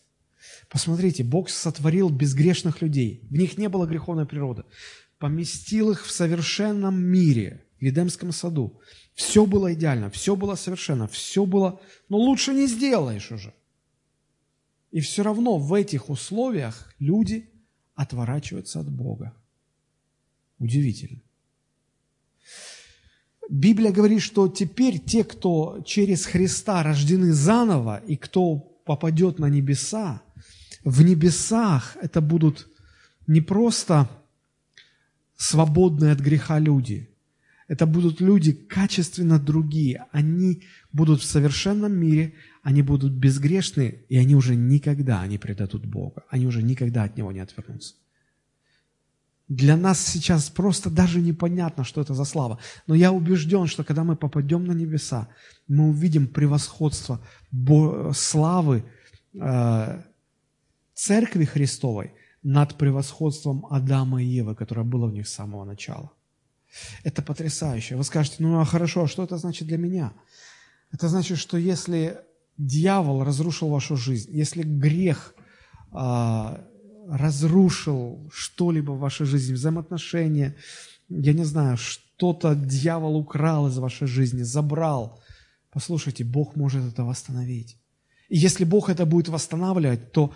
Посмотрите, 0.67 1.23
Бог 1.23 1.49
сотворил 1.49 2.09
безгрешных 2.09 2.81
людей. 2.81 3.27
В 3.29 3.33
них 3.33 3.59
не 3.59 3.69
было 3.69 3.85
греховной 3.85 4.25
природы. 4.25 4.63
Поместил 5.19 5.91
их 5.91 6.03
в 6.03 6.11
совершенном 6.11 6.99
мире, 6.99 7.63
в 7.79 7.83
Едемском 7.83 8.31
саду. 8.31 8.81
Все 9.15 9.45
было 9.45 9.73
идеально, 9.73 10.09
все 10.09 10.35
было 10.35 10.55
совершенно, 10.55 11.07
все 11.07 11.45
было... 11.45 11.79
Но 12.09 12.17
лучше 12.17 12.53
не 12.53 12.67
сделаешь 12.67 13.31
уже. 13.31 13.53
И 14.91 14.99
все 14.99 15.23
равно 15.23 15.57
в 15.57 15.73
этих 15.73 16.09
условиях 16.09 16.93
люди 16.99 17.49
отворачиваются 17.95 18.81
от 18.81 18.91
Бога. 18.91 19.33
Удивительно. 20.59 21.21
Библия 23.49 23.91
говорит, 23.91 24.21
что 24.21 24.49
теперь 24.49 24.99
те, 24.99 25.23
кто 25.23 25.81
через 25.85 26.25
Христа 26.25 26.83
рождены 26.83 27.31
заново, 27.31 28.01
и 28.05 28.17
кто 28.17 28.57
попадет 28.85 29.39
на 29.39 29.49
небеса, 29.49 30.21
в 30.83 31.01
небесах 31.03 31.95
это 32.01 32.21
будут 32.21 32.67
не 33.27 33.41
просто 33.41 34.09
свободные 35.37 36.11
от 36.11 36.19
греха 36.19 36.59
люди, 36.59 37.14
это 37.67 37.85
будут 37.85 38.21
люди 38.21 38.51
качественно 38.51 39.39
другие. 39.39 40.05
Они 40.11 40.63
будут 40.93 41.21
в 41.21 41.25
совершенном 41.25 41.93
мире, 41.93 42.35
они 42.61 42.83
будут 42.83 43.13
безгрешны, 43.13 44.05
и 44.07 44.17
они 44.17 44.35
уже 44.35 44.55
никогда 44.55 45.25
не 45.27 45.37
предадут 45.37 45.85
Бога. 45.85 46.23
Они 46.29 46.45
уже 46.45 46.61
никогда 46.61 47.03
от 47.03 47.17
Него 47.17 47.31
не 47.31 47.39
отвернутся. 47.39 47.95
Для 49.47 49.77
нас 49.77 49.99
сейчас 49.99 50.49
просто 50.49 50.89
даже 50.89 51.21
непонятно, 51.21 51.83
что 51.83 52.01
это 52.01 52.15
за 52.15 52.25
слава. 52.25 52.59
Но 52.87 52.95
я 52.95 53.11
убежден, 53.11 53.67
что 53.67 53.83
когда 53.83 54.03
мы 54.03 54.15
попадем 54.15 54.65
на 54.65 54.71
небеса, 54.71 55.27
мы 55.67 55.89
увидим 55.89 56.27
превосходство 56.27 57.19
славы 58.13 58.83
э, 59.33 60.01
Церкви 60.95 61.45
Христовой 61.45 62.13
над 62.41 62.77
превосходством 62.77 63.67
Адама 63.69 64.21
и 64.23 64.25
Евы, 64.25 64.55
которое 64.55 64.83
было 64.83 65.07
в 65.07 65.13
них 65.13 65.27
с 65.27 65.33
самого 65.33 65.63
начала. 65.65 66.11
Это 67.03 67.21
потрясающе. 67.21 67.95
Вы 67.95 68.03
скажете, 68.03 68.37
ну 68.39 68.59
а 68.59 68.65
хорошо, 68.65 69.03
а 69.03 69.07
что 69.07 69.23
это 69.23 69.37
значит 69.37 69.67
для 69.67 69.77
меня? 69.77 70.13
Это 70.91 71.09
значит, 71.09 71.37
что 71.37 71.57
если 71.57 72.19
дьявол 72.57 73.23
разрушил 73.23 73.69
вашу 73.69 73.97
жизнь, 73.97 74.29
если 74.31 74.63
грех 74.63 75.35
э, 75.91 76.57
разрушил 77.09 78.29
что-либо 78.33 78.91
в 78.91 78.99
вашей 78.99 79.25
жизни, 79.25 79.53
взаимоотношения, 79.53 80.55
я 81.09 81.33
не 81.33 81.43
знаю, 81.43 81.77
что-то 81.77 82.55
дьявол 82.55 83.17
украл 83.17 83.67
из 83.67 83.77
вашей 83.77 84.07
жизни, 84.07 84.43
забрал. 84.43 85.21
Послушайте, 85.71 86.23
Бог 86.23 86.55
может 86.55 86.83
это 86.85 87.03
восстановить. 87.03 87.77
И 88.29 88.37
если 88.37 88.65
Бог 88.65 88.89
это 88.89 89.05
будет 89.05 89.27
восстанавливать, 89.27 90.11
то 90.11 90.33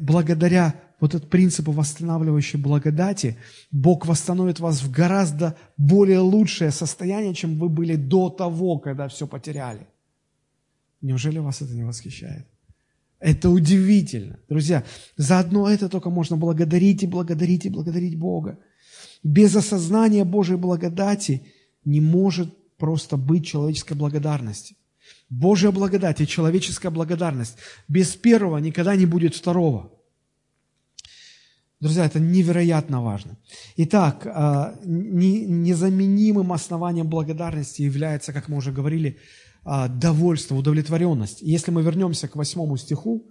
благодаря 0.00 0.74
вот 1.00 1.14
этому 1.14 1.30
принципу 1.30 1.72
восстанавливающей 1.72 2.58
благодати, 2.58 3.38
Бог 3.70 4.06
восстановит 4.06 4.60
вас 4.60 4.82
в 4.82 4.90
гораздо 4.90 5.56
более 5.76 6.18
лучшее 6.18 6.70
состояние, 6.70 7.34
чем 7.34 7.58
вы 7.58 7.68
были 7.68 7.96
до 7.96 8.28
того, 8.28 8.78
когда 8.78 9.08
все 9.08 9.26
потеряли. 9.26 9.86
Неужели 11.00 11.38
вас 11.38 11.62
это 11.62 11.72
не 11.72 11.84
восхищает? 11.84 12.46
Это 13.18 13.50
удивительно. 13.50 14.38
Друзья, 14.48 14.84
за 15.16 15.38
одно 15.38 15.68
это 15.68 15.88
только 15.88 16.10
можно 16.10 16.36
благодарить 16.36 17.02
и 17.02 17.06
благодарить 17.06 17.66
и 17.66 17.70
благодарить 17.70 18.18
Бога. 18.18 18.58
Без 19.22 19.54
осознания 19.56 20.24
Божьей 20.24 20.56
благодати 20.56 21.46
не 21.84 22.00
может 22.00 22.76
просто 22.76 23.16
быть 23.16 23.46
человеческой 23.46 23.94
благодарности. 23.94 24.76
Божья 25.30 25.70
благодать 25.70 26.20
и 26.20 26.26
человеческая 26.26 26.90
благодарность. 26.90 27.56
Без 27.86 28.16
первого 28.16 28.58
никогда 28.58 28.96
не 28.96 29.06
будет 29.06 29.34
второго. 29.34 29.92
Друзья, 31.80 32.04
это 32.04 32.20
невероятно 32.20 33.00
важно. 33.00 33.38
Итак, 33.76 34.26
а, 34.26 34.74
незаменимым 34.84 36.52
основанием 36.52 37.08
благодарности 37.08 37.80
является, 37.80 38.34
как 38.34 38.48
мы 38.48 38.58
уже 38.58 38.70
говорили, 38.70 39.18
а, 39.64 39.88
довольство, 39.88 40.56
удовлетворенность. 40.56 41.40
Если 41.40 41.70
мы 41.70 41.82
вернемся 41.82 42.28
к 42.28 42.36
восьмому 42.36 42.76
стиху 42.76 43.26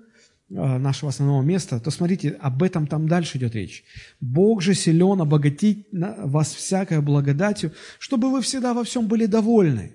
а, 0.52 0.80
нашего 0.80 1.10
основного 1.10 1.43
места, 1.43 1.80
то 1.80 1.91
смотрите, 1.91 2.30
об 2.41 2.64
этом 2.64 2.88
там 2.88 3.08
дальше 3.08 3.38
идет 3.38 3.54
речь. 3.54 3.84
«Бог 4.20 4.64
же 4.64 4.74
силен 4.74 5.22
обогатить 5.22 5.88
вас 5.91 6.54
всякой 6.54 7.02
благодатью, 7.02 7.74
чтобы 8.00 8.32
вы 8.32 8.41
всегда 8.41 8.74
во 8.74 8.84
всем 8.84 9.08
были 9.08 9.28
довольны, 9.28 9.93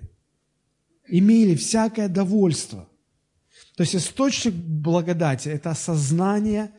имели 1.07 1.55
всякое 1.55 2.07
довольство». 2.07 2.87
То 3.75 3.83
есть 3.83 3.95
источник 3.95 4.53
благодати– 4.53 5.49
это 5.49 5.71
осознание, 5.71 6.71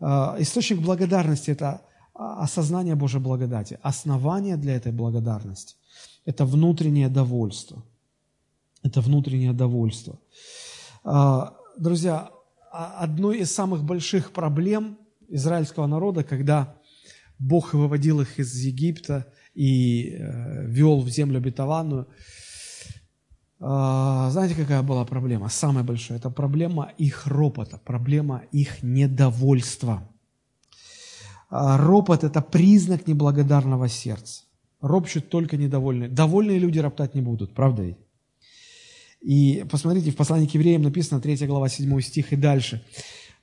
а, 0.00 0.36
источник 0.38 0.80
благодарности– 0.80 1.50
это 1.52 1.82
осознание 2.14 2.94
Божьей 2.94 3.20
благодати. 3.20 3.78
Основание 3.82 4.56
для 4.56 4.76
этой 4.76 4.92
благодарности– 4.92 5.76
это 6.24 6.44
внутреннее 6.44 7.08
довольство– 7.08 7.84
это 8.84 9.00
внутреннее 9.00 9.52
довольство. 9.52 10.18
А, 11.02 11.56
друзья, 11.78 12.30
одной 12.70 13.38
из 13.38 13.52
самых 13.52 13.82
больших 13.82 14.32
проблем 14.32 14.98
израильского 15.28 15.86
народа, 15.86 16.22
когда 16.22 16.76
Бог 17.38 17.72
выводил 17.72 18.20
их 18.20 18.38
из 18.38 18.54
Египта 18.54 19.26
и 19.54 20.10
э, 20.10 20.66
вел 20.66 21.00
в 21.00 21.08
землю 21.08 21.38
обетованную, 21.38 22.02
а, 22.02 22.12
знаете, 23.60 24.54
какая 24.54 24.82
была 24.82 25.04
проблема? 25.04 25.48
Самая 25.48 25.84
большая. 25.84 26.18
Это 26.18 26.30
проблема 26.30 26.92
их 26.98 27.26
ропота, 27.26 27.78
проблема 27.78 28.42
их 28.52 28.82
недовольства. 28.82 30.08
А, 31.50 31.78
ропот– 31.78 32.24
это 32.24 32.40
признак 32.40 33.06
неблагодарного 33.06 33.88
сердца. 33.88 34.42
Ропщут 34.80 35.28
только 35.28 35.56
недовольные. 35.56 36.08
Довольные 36.08 36.58
люди 36.58 36.78
роптать 36.78 37.14
не 37.14 37.20
будут, 37.20 37.54
правда 37.54 37.82
ведь? 37.82 37.98
И 39.20 39.64
посмотрите, 39.70 40.10
в 40.10 40.16
послании 40.16 40.46
к 40.46 40.54
евреям 40.54 40.82
написано 40.82 41.20
3 41.20 41.46
глава 41.46 41.68
7 41.68 42.00
стих 42.00 42.32
и 42.32 42.36
дальше. 42.36 42.84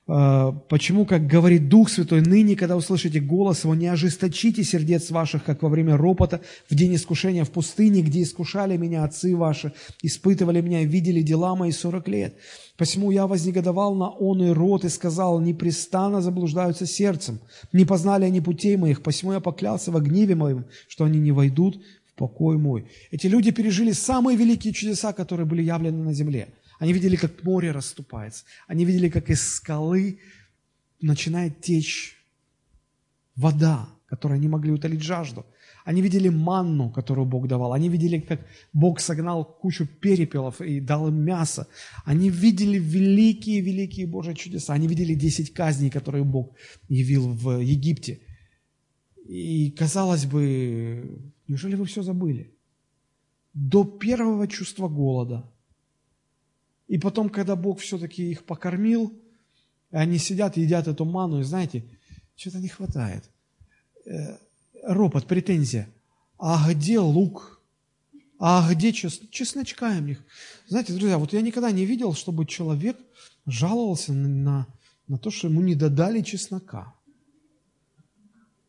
«Э, 0.08 0.52
Почему, 0.68 1.06
как 1.06 1.26
говорит 1.26 1.68
Дух 1.68 1.88
Святой, 1.88 2.22
ныне, 2.22 2.56
когда 2.56 2.76
услышите 2.76 3.20
голос 3.20 3.64
Его, 3.64 3.74
не 3.74 3.86
ожесточите 3.86 4.64
сердец 4.64 5.10
ваших, 5.10 5.44
как 5.44 5.62
во 5.62 5.68
время 5.68 5.96
ропота, 5.96 6.40
в 6.68 6.74
день 6.74 6.94
искушения 6.96 7.44
в 7.44 7.50
пустыне, 7.50 8.02
где 8.02 8.22
искушали 8.22 8.76
меня 8.76 9.04
отцы 9.04 9.36
ваши, 9.36 9.72
испытывали 10.02 10.60
меня 10.60 10.80
и 10.80 10.86
видели 10.86 11.22
дела 11.22 11.54
мои 11.54 11.70
сорок 11.70 12.08
лет. 12.08 12.34
Посему 12.76 13.10
я 13.10 13.26
вознегодовал 13.26 13.94
на 13.94 14.10
он 14.10 14.42
и 14.42 14.50
рот 14.50 14.84
и 14.84 14.88
сказал, 14.88 15.40
непрестанно 15.40 16.20
заблуждаются 16.20 16.86
сердцем, 16.86 17.38
не 17.72 17.84
познали 17.84 18.24
они 18.24 18.40
путей 18.40 18.76
моих, 18.76 19.02
посему 19.02 19.32
я 19.32 19.40
поклялся 19.40 19.92
во 19.92 20.00
гневе 20.00 20.34
моем, 20.34 20.64
что 20.88 21.04
они 21.04 21.20
не 21.20 21.30
войдут 21.30 21.80
покой 22.16 22.58
мой. 22.58 22.86
Эти 23.10 23.26
люди 23.26 23.50
пережили 23.50 23.92
самые 23.92 24.36
великие 24.36 24.72
чудеса, 24.72 25.12
которые 25.12 25.46
были 25.46 25.62
явлены 25.62 26.02
на 26.02 26.12
земле. 26.12 26.48
Они 26.82 26.92
видели, 26.92 27.14
как 27.14 27.44
море 27.44 27.70
расступается. 27.70 28.44
Они 28.66 28.84
видели, 28.84 29.08
как 29.08 29.30
из 29.30 29.54
скалы 29.54 30.18
начинает 31.00 31.60
течь 31.60 32.16
вода, 33.36 33.88
которая 34.08 34.40
не 34.40 34.48
могли 34.48 34.72
утолить 34.72 35.00
жажду. 35.00 35.46
Они 35.84 36.02
видели 36.02 36.28
манну, 36.28 36.90
которую 36.90 37.24
Бог 37.24 37.46
давал. 37.46 37.72
Они 37.72 37.88
видели, 37.88 38.18
как 38.18 38.40
Бог 38.72 38.98
согнал 38.98 39.44
кучу 39.44 39.86
перепелов 39.86 40.60
и 40.60 40.80
дал 40.80 41.06
им 41.06 41.22
мясо. 41.22 41.68
Они 42.04 42.30
видели 42.30 42.80
великие-великие 42.80 44.08
Божьи 44.08 44.34
чудеса. 44.34 44.74
Они 44.74 44.88
видели 44.88 45.14
десять 45.14 45.54
казней, 45.54 45.88
которые 45.88 46.24
Бог 46.24 46.56
явил 46.88 47.32
в 47.32 47.60
Египте. 47.60 48.22
И 49.28 49.70
казалось 49.70 50.26
бы, 50.26 51.32
неужели 51.46 51.76
вы 51.76 51.84
все 51.84 52.02
забыли? 52.02 52.52
До 53.54 53.84
первого 53.84 54.48
чувства 54.48 54.88
голода. 54.88 55.48
И 56.88 56.98
потом, 56.98 57.28
когда 57.30 57.56
Бог 57.56 57.80
все-таки 57.80 58.30
их 58.30 58.44
покормил, 58.44 59.18
они 59.90 60.18
сидят, 60.18 60.56
едят 60.56 60.88
эту 60.88 61.04
ману, 61.04 61.40
и 61.40 61.44
знаете, 61.44 61.84
что-то 62.36 62.58
не 62.58 62.68
хватает. 62.68 63.24
Э, 64.04 64.38
ропот, 64.82 65.26
претензия. 65.26 65.88
А 66.38 66.72
где 66.72 66.98
лук? 66.98 67.60
А 68.38 68.68
где 68.72 68.92
чес... 68.92 69.20
чесночка 69.30 69.96
им 69.96 70.06
них? 70.06 70.24
Знаете, 70.66 70.92
друзья, 70.94 71.18
вот 71.18 71.32
я 71.32 71.40
никогда 71.40 71.70
не 71.70 71.86
видел, 71.86 72.14
чтобы 72.14 72.46
человек 72.46 72.98
жаловался 73.46 74.12
на, 74.12 74.66
на 75.06 75.18
то, 75.18 75.30
что 75.30 75.48
ему 75.48 75.60
не 75.60 75.74
додали 75.74 76.22
чеснока. 76.22 76.94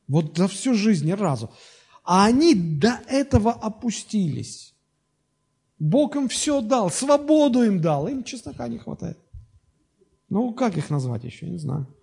Вот 0.07 0.37
за 0.37 0.47
всю 0.47 0.75
жизнь 0.75 1.07
ни 1.07 1.13
разу. 1.13 1.51
А 2.03 2.25
они 2.25 2.53
до 2.53 3.01
этого 3.07 3.51
опустились. 3.51 4.72
Бог 5.83 6.15
им 6.15 6.29
все 6.29 6.61
дал, 6.61 6.89
свободу 6.89 7.61
им 7.61 7.81
дал, 7.81 8.07
им 8.07 8.23
чеснока 8.23 8.69
не 8.69 8.77
хватает. 8.77 9.19
Ну, 10.29 10.53
как 10.53 10.77
их 10.77 10.89
назвать 10.89 11.25
еще, 11.25 11.49
не 11.49 11.57
знаю. 11.57 11.93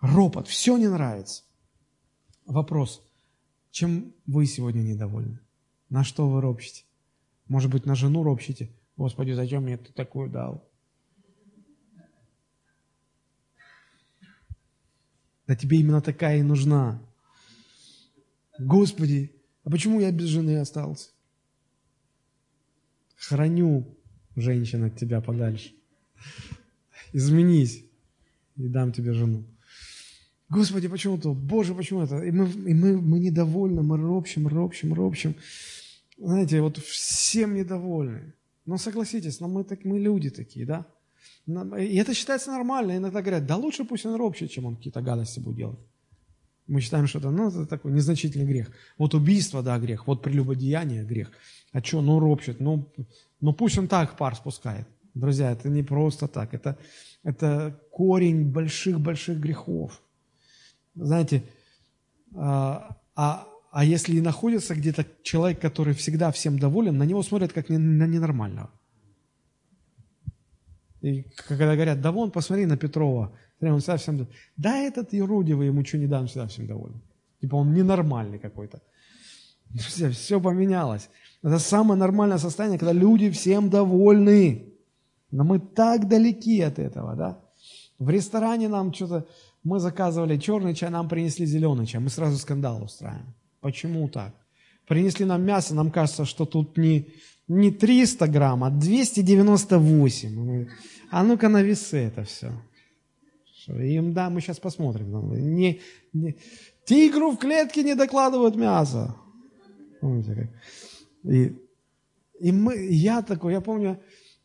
Ропот, 0.00 0.48
все 0.48 0.78
не 0.78 0.88
нравится. 0.88 1.42
Вопрос, 2.46 3.02
чем 3.70 4.14
вы 4.26 4.46
сегодня 4.46 4.80
недовольны? 4.80 5.40
На 5.90 6.04
что 6.04 6.26
вы 6.26 6.40
ропщите? 6.40 6.84
Может 7.48 7.70
быть, 7.70 7.84
на 7.84 7.94
жену 7.94 8.22
ропщите? 8.22 8.70
Господи, 8.96 9.32
зачем 9.32 9.64
мне 9.64 9.76
ты 9.76 9.92
такую 9.92 10.30
дал? 10.30 10.66
Да 15.46 15.54
тебе 15.54 15.80
именно 15.80 16.00
такая 16.00 16.38
и 16.38 16.42
нужна. 16.42 16.98
Господи, 18.58 19.36
а 19.64 19.70
почему 19.70 20.00
я 20.00 20.10
без 20.10 20.28
жены 20.28 20.56
остался? 20.56 21.10
Храню, 23.18 23.86
женщина, 24.36 24.86
от 24.86 24.96
тебя 24.96 25.20
подальше 25.20 25.72
изменись, 27.12 27.84
и 28.56 28.68
дам 28.68 28.92
тебе 28.92 29.12
жену. 29.12 29.44
Господи, 30.50 30.88
почему 30.88 31.18
то? 31.18 31.34
Боже, 31.34 31.74
почему 31.74 32.02
это? 32.02 32.22
И 32.22 32.30
мы, 32.30 32.48
и 32.48 32.74
мы, 32.74 33.00
мы 33.00 33.18
недовольны, 33.20 33.82
мы 33.82 33.98
ропщим, 33.98 34.48
ропщим, 34.48 34.94
ропщим. 34.94 35.34
Знаете, 36.16 36.60
вот 36.60 36.78
всем 36.78 37.54
недовольны. 37.54 38.32
Но 38.64 38.78
согласитесь, 38.78 39.40
но 39.40 39.48
мы, 39.48 39.64
так, 39.64 39.84
мы 39.84 39.98
люди 39.98 40.30
такие, 40.30 40.66
да? 40.66 40.86
И 41.46 41.96
это 41.96 42.14
считается 42.14 42.50
нормально. 42.50 42.96
Иногда 42.96 43.20
говорят, 43.20 43.46
да 43.46 43.56
лучше 43.56 43.84
пусть 43.84 44.06
он 44.06 44.16
ропщет, 44.16 44.50
чем 44.50 44.66
он 44.66 44.76
какие-то 44.76 45.00
гадости 45.02 45.40
будет 45.40 45.56
делать. 45.56 45.78
Мы 46.68 46.80
считаем, 46.80 47.06
что 47.06 47.18
это, 47.18 47.30
ну, 47.30 47.48
это 47.48 47.66
такой 47.66 47.92
незначительный 47.92 48.46
грех. 48.46 48.70
Вот 48.98 49.14
убийство, 49.14 49.62
да, 49.62 49.78
грех. 49.78 50.06
Вот 50.06 50.22
прелюбодеяние, 50.22 51.02
грех. 51.02 51.30
А 51.72 51.82
что, 51.82 52.02
ну, 52.02 52.20
ропщет. 52.20 52.60
Ну, 52.60 52.86
ну 53.40 53.52
пусть 53.54 53.78
он 53.78 53.88
так 53.88 54.16
пар 54.18 54.36
спускает. 54.36 54.86
Друзья, 55.14 55.50
это 55.50 55.70
не 55.70 55.82
просто 55.82 56.28
так. 56.28 56.52
Это, 56.52 56.78
это 57.24 57.80
корень 57.90 58.44
больших-больших 58.44 59.40
грехов. 59.40 60.02
Знаете, 60.94 61.42
а, 62.34 62.98
а, 63.16 63.48
а 63.70 63.84
если 63.84 64.16
и 64.16 64.20
находится 64.20 64.74
где-то 64.74 65.06
человек, 65.22 65.60
который 65.60 65.94
всегда 65.94 66.30
всем 66.32 66.58
доволен, 66.58 66.98
на 66.98 67.04
него 67.04 67.22
смотрят 67.22 67.52
как 67.52 67.70
на 67.70 68.06
ненормального. 68.06 68.70
И 71.00 71.22
когда 71.48 71.74
говорят, 71.74 72.00
да 72.00 72.12
вон, 72.12 72.30
посмотри 72.30 72.66
на 72.66 72.76
Петрова, 72.76 73.32
он 73.60 73.80
всегда 73.80 73.96
всем. 73.96 74.26
Да 74.56 74.76
этот 74.76 75.12
ерудивый, 75.12 75.66
ему 75.66 75.84
что 75.84 75.98
не 75.98 76.06
дам, 76.06 76.26
всегда 76.26 76.46
всем 76.46 76.66
доволен. 76.66 77.00
Типа 77.40 77.56
он 77.56 77.72
ненормальный 77.72 78.38
какой-то. 78.38 78.80
Друзья, 79.70 80.10
все 80.10 80.40
поменялось. 80.40 81.10
Это 81.42 81.58
самое 81.58 81.98
нормальное 81.98 82.38
состояние, 82.38 82.78
когда 82.78 82.92
люди 82.92 83.30
всем 83.30 83.70
довольны. 83.70 84.72
Но 85.30 85.44
мы 85.44 85.58
так 85.58 86.08
далеки 86.08 86.60
от 86.60 86.78
этого, 86.78 87.14
да? 87.14 87.38
В 87.98 88.08
ресторане 88.10 88.68
нам 88.68 88.94
что-то, 88.94 89.26
мы 89.62 89.80
заказывали 89.80 90.38
черный 90.38 90.74
чай, 90.74 90.90
нам 90.90 91.08
принесли 91.08 91.46
зеленый 91.46 91.86
чай, 91.86 92.00
мы 92.00 92.08
сразу 92.08 92.38
скандал 92.38 92.82
устраиваем. 92.82 93.34
Почему 93.60 94.08
так? 94.08 94.34
Принесли 94.86 95.26
нам 95.26 95.42
мясо, 95.42 95.74
нам 95.74 95.90
кажется, 95.90 96.24
что 96.24 96.46
тут 96.46 96.78
не, 96.78 97.08
не 97.48 97.70
300 97.70 98.26
грамм, 98.28 98.64
а 98.64 98.70
298. 98.70 100.34
Мы, 100.34 100.68
а 101.10 101.22
ну-ка 101.22 101.48
на 101.48 101.62
весы 101.62 101.98
это 101.98 102.24
все. 102.24 102.52
Им, 103.68 104.12
да, 104.12 104.30
мы 104.30 104.40
сейчас 104.40 104.58
посмотрим. 104.58 105.32
Не, 105.56 105.80
не, 106.12 106.36
тигру 106.84 107.32
в 107.32 107.38
клетке 107.38 107.82
не 107.82 107.94
докладывают 107.94 108.56
мясо. 108.56 109.14
Помните 110.00 110.34
как? 110.34 111.32
И, 111.32 111.56
и 112.40 112.52
мы, 112.52 112.76
я 112.90 113.22
такой, 113.22 113.52
я 113.52 113.60
помню, 113.60 114.00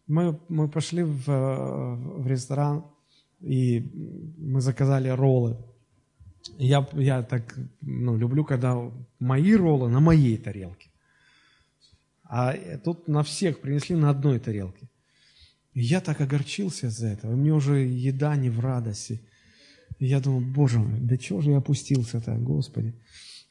мы, 0.08 0.40
мы 0.50 0.68
пошли 0.68 1.04
в, 1.04 1.26
в 1.26 2.28
ресторан, 2.28 2.86
и 3.40 3.90
мы 4.38 4.62
заказали 4.62 5.10
роллы. 5.10 5.58
Я, 6.58 6.88
я 6.94 7.24
так 7.24 7.56
ну, 7.82 8.18
люблю, 8.18 8.44
когда 8.44 8.92
мои 9.20 9.56
роллы 9.56 9.90
на 9.90 10.00
моей 10.00 10.38
тарелке. 10.38 10.90
А 12.24 12.54
тут 12.84 13.08
на 13.08 13.22
всех 13.24 13.62
принесли 13.62 13.96
на 13.96 14.10
одной 14.10 14.40
тарелке. 14.40 14.90
Я 15.74 16.02
так 16.02 16.22
огорчился 16.22 16.88
из-за 16.88 17.08
этого. 17.08 17.34
И 17.34 17.36
мне 17.36 17.54
уже 17.54 17.80
еда 17.80 18.36
не 18.36 18.50
в 18.50 18.60
радости. 18.60 19.22
Я 20.00 20.20
думаю, 20.20 20.46
боже 20.46 20.80
мой, 20.80 21.00
да 21.00 21.18
чего 21.18 21.42
же 21.42 21.52
я 21.52 21.58
опустился-то, 21.58 22.36
Господи. 22.36 22.94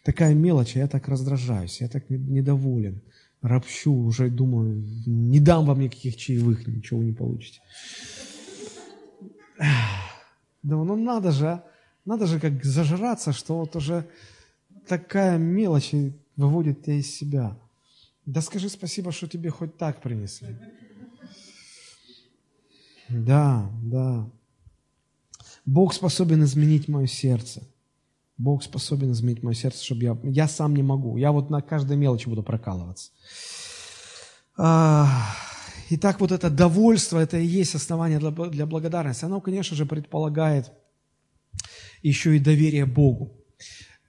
Такая 0.05 0.35
мелочь, 0.35 0.77
а 0.77 0.81
я 0.81 0.89
так 0.89 1.09
раздражаюсь, 1.09 1.81
я 1.81 1.89
так 1.89 2.11
недоволен 2.11 3.01
ропщу, 3.43 3.93
уже 3.93 4.31
думаю, 4.31 4.85
не 5.07 5.41
дам 5.41 5.67
вам 5.67 5.81
никаких 5.81 6.17
чаевых, 6.17 6.67
ничего 6.67 7.03
не 7.03 7.13
получите. 7.13 7.61
Да, 9.59 10.77
ну 10.77 10.97
надо 10.97 11.33
же, 11.33 11.47
а? 11.49 11.65
надо 12.05 12.27
же 12.27 12.39
как 12.39 12.65
зажраться, 12.65 13.33
что 13.33 13.59
вот 13.59 13.75
уже 13.75 14.09
такая 14.87 15.39
мелочь 15.39 15.93
выводит 16.37 16.85
тебя 16.85 16.95
из 16.95 17.13
себя. 17.13 17.59
Да 18.27 18.41
скажи 18.41 18.69
спасибо, 18.69 19.11
что 19.11 19.27
тебе 19.27 19.51
хоть 19.51 19.77
так 19.77 20.01
принесли. 20.01 20.57
Да, 23.13 23.71
да. 23.83 24.29
Бог 25.67 25.95
способен 25.95 26.43
изменить 26.45 26.89
мое 26.89 27.07
сердце. 27.07 27.63
Бог 28.39 28.63
способен 28.65 29.13
изменить 29.13 29.43
мое 29.43 29.55
сердце, 29.55 29.85
чтобы 29.85 30.03
я... 30.03 30.19
Я 30.25 30.49
сам 30.49 30.75
не 30.75 30.83
могу. 30.83 31.17
Я 31.17 31.31
вот 31.31 31.51
на 31.51 31.61
каждой 31.61 31.97
мелочи 31.97 32.29
буду 32.29 32.43
прокалываться. 32.43 33.11
А, 34.57 35.09
итак, 35.91 36.21
вот 36.21 36.33
это 36.33 36.51
довольство, 36.51 37.19
это 37.19 37.39
и 37.39 37.47
есть 37.47 37.75
основание 37.75 38.19
для, 38.19 38.31
для 38.31 38.67
благодарности. 38.67 39.25
Оно, 39.25 39.41
конечно 39.41 39.77
же, 39.77 39.87
предполагает 39.87 40.73
еще 42.03 42.37
и 42.37 42.41
доверие 42.41 42.87
Богу. 42.87 43.33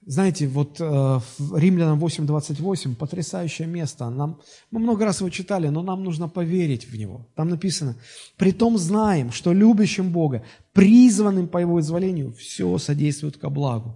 Знаете, 0.06 0.46
вот 0.48 0.76
э, 0.80 1.20
Римлянам 1.54 1.98
8.28, 1.98 2.94
потрясающее 2.94 3.66
место. 3.66 4.10
Нам, 4.10 4.38
мы 4.70 4.80
много 4.80 5.06
раз 5.06 5.20
его 5.20 5.30
читали, 5.30 5.68
но 5.68 5.82
нам 5.82 6.04
нужно 6.04 6.28
поверить 6.28 6.86
в 6.86 6.94
него. 6.94 7.26
Там 7.34 7.48
написано, 7.48 7.96
«Притом 8.36 8.76
знаем, 8.76 9.32
что 9.32 9.54
любящим 9.54 10.12
Бога, 10.12 10.44
призванным 10.74 11.48
по 11.48 11.56
Его 11.56 11.80
изволению, 11.80 12.34
все 12.34 12.76
содействует 12.76 13.38
ко 13.38 13.48
благу». 13.48 13.94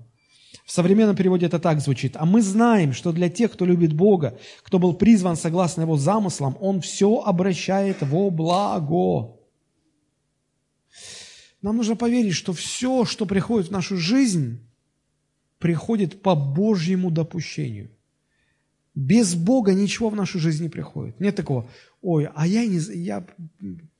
В 0.65 0.73
современном 0.73 1.15
переводе 1.15 1.45
это 1.45 1.59
так 1.59 1.81
звучит. 1.81 2.17
А 2.17 2.25
мы 2.25 2.41
знаем, 2.41 2.95
что 2.95 3.13
для 3.13 3.29
тех, 3.29 3.53
кто 3.53 3.67
любит 3.67 3.93
Бога, 3.93 4.39
кто 4.63 4.79
был 4.79 4.95
призван 4.95 5.37
согласно 5.37 5.83
Его 5.83 5.99
замыслам, 5.99 6.57
Он 6.61 6.81
все 6.81 7.21
обращает 7.21 7.99
во 8.01 8.31
благо. 8.31 9.37
Нам 11.61 11.77
нужно 11.77 11.97
поверить, 11.97 12.35
что 12.35 12.55
все, 12.55 13.05
что 13.05 13.27
приходит 13.27 13.69
в 13.69 13.73
нашу 13.73 13.99
жизнь, 13.99 14.61
приходит 15.59 16.23
по 16.23 16.35
Божьему 16.35 17.11
допущению. 17.11 17.91
Без 18.95 19.35
Бога 19.35 19.75
ничего 19.75 20.11
в 20.11 20.17
нашу 20.17 20.39
жизнь 20.39 20.65
не 20.65 20.69
приходит. 20.69 21.21
Нет 21.21 21.37
такого, 21.37 21.69
ой, 22.03 22.29
а 22.35 22.47
я 22.47 22.67
не, 22.67 22.79
я, 22.97 23.25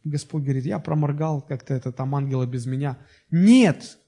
Господь 0.03 0.43
говорит, 0.43 0.65
я 0.65 0.79
проморгал 0.79 1.41
как-то 1.41 1.75
это, 1.75 1.93
там 1.93 2.15
ангела 2.15 2.47
без 2.47 2.67
меня. 2.67 2.99
Нет, 3.31 3.99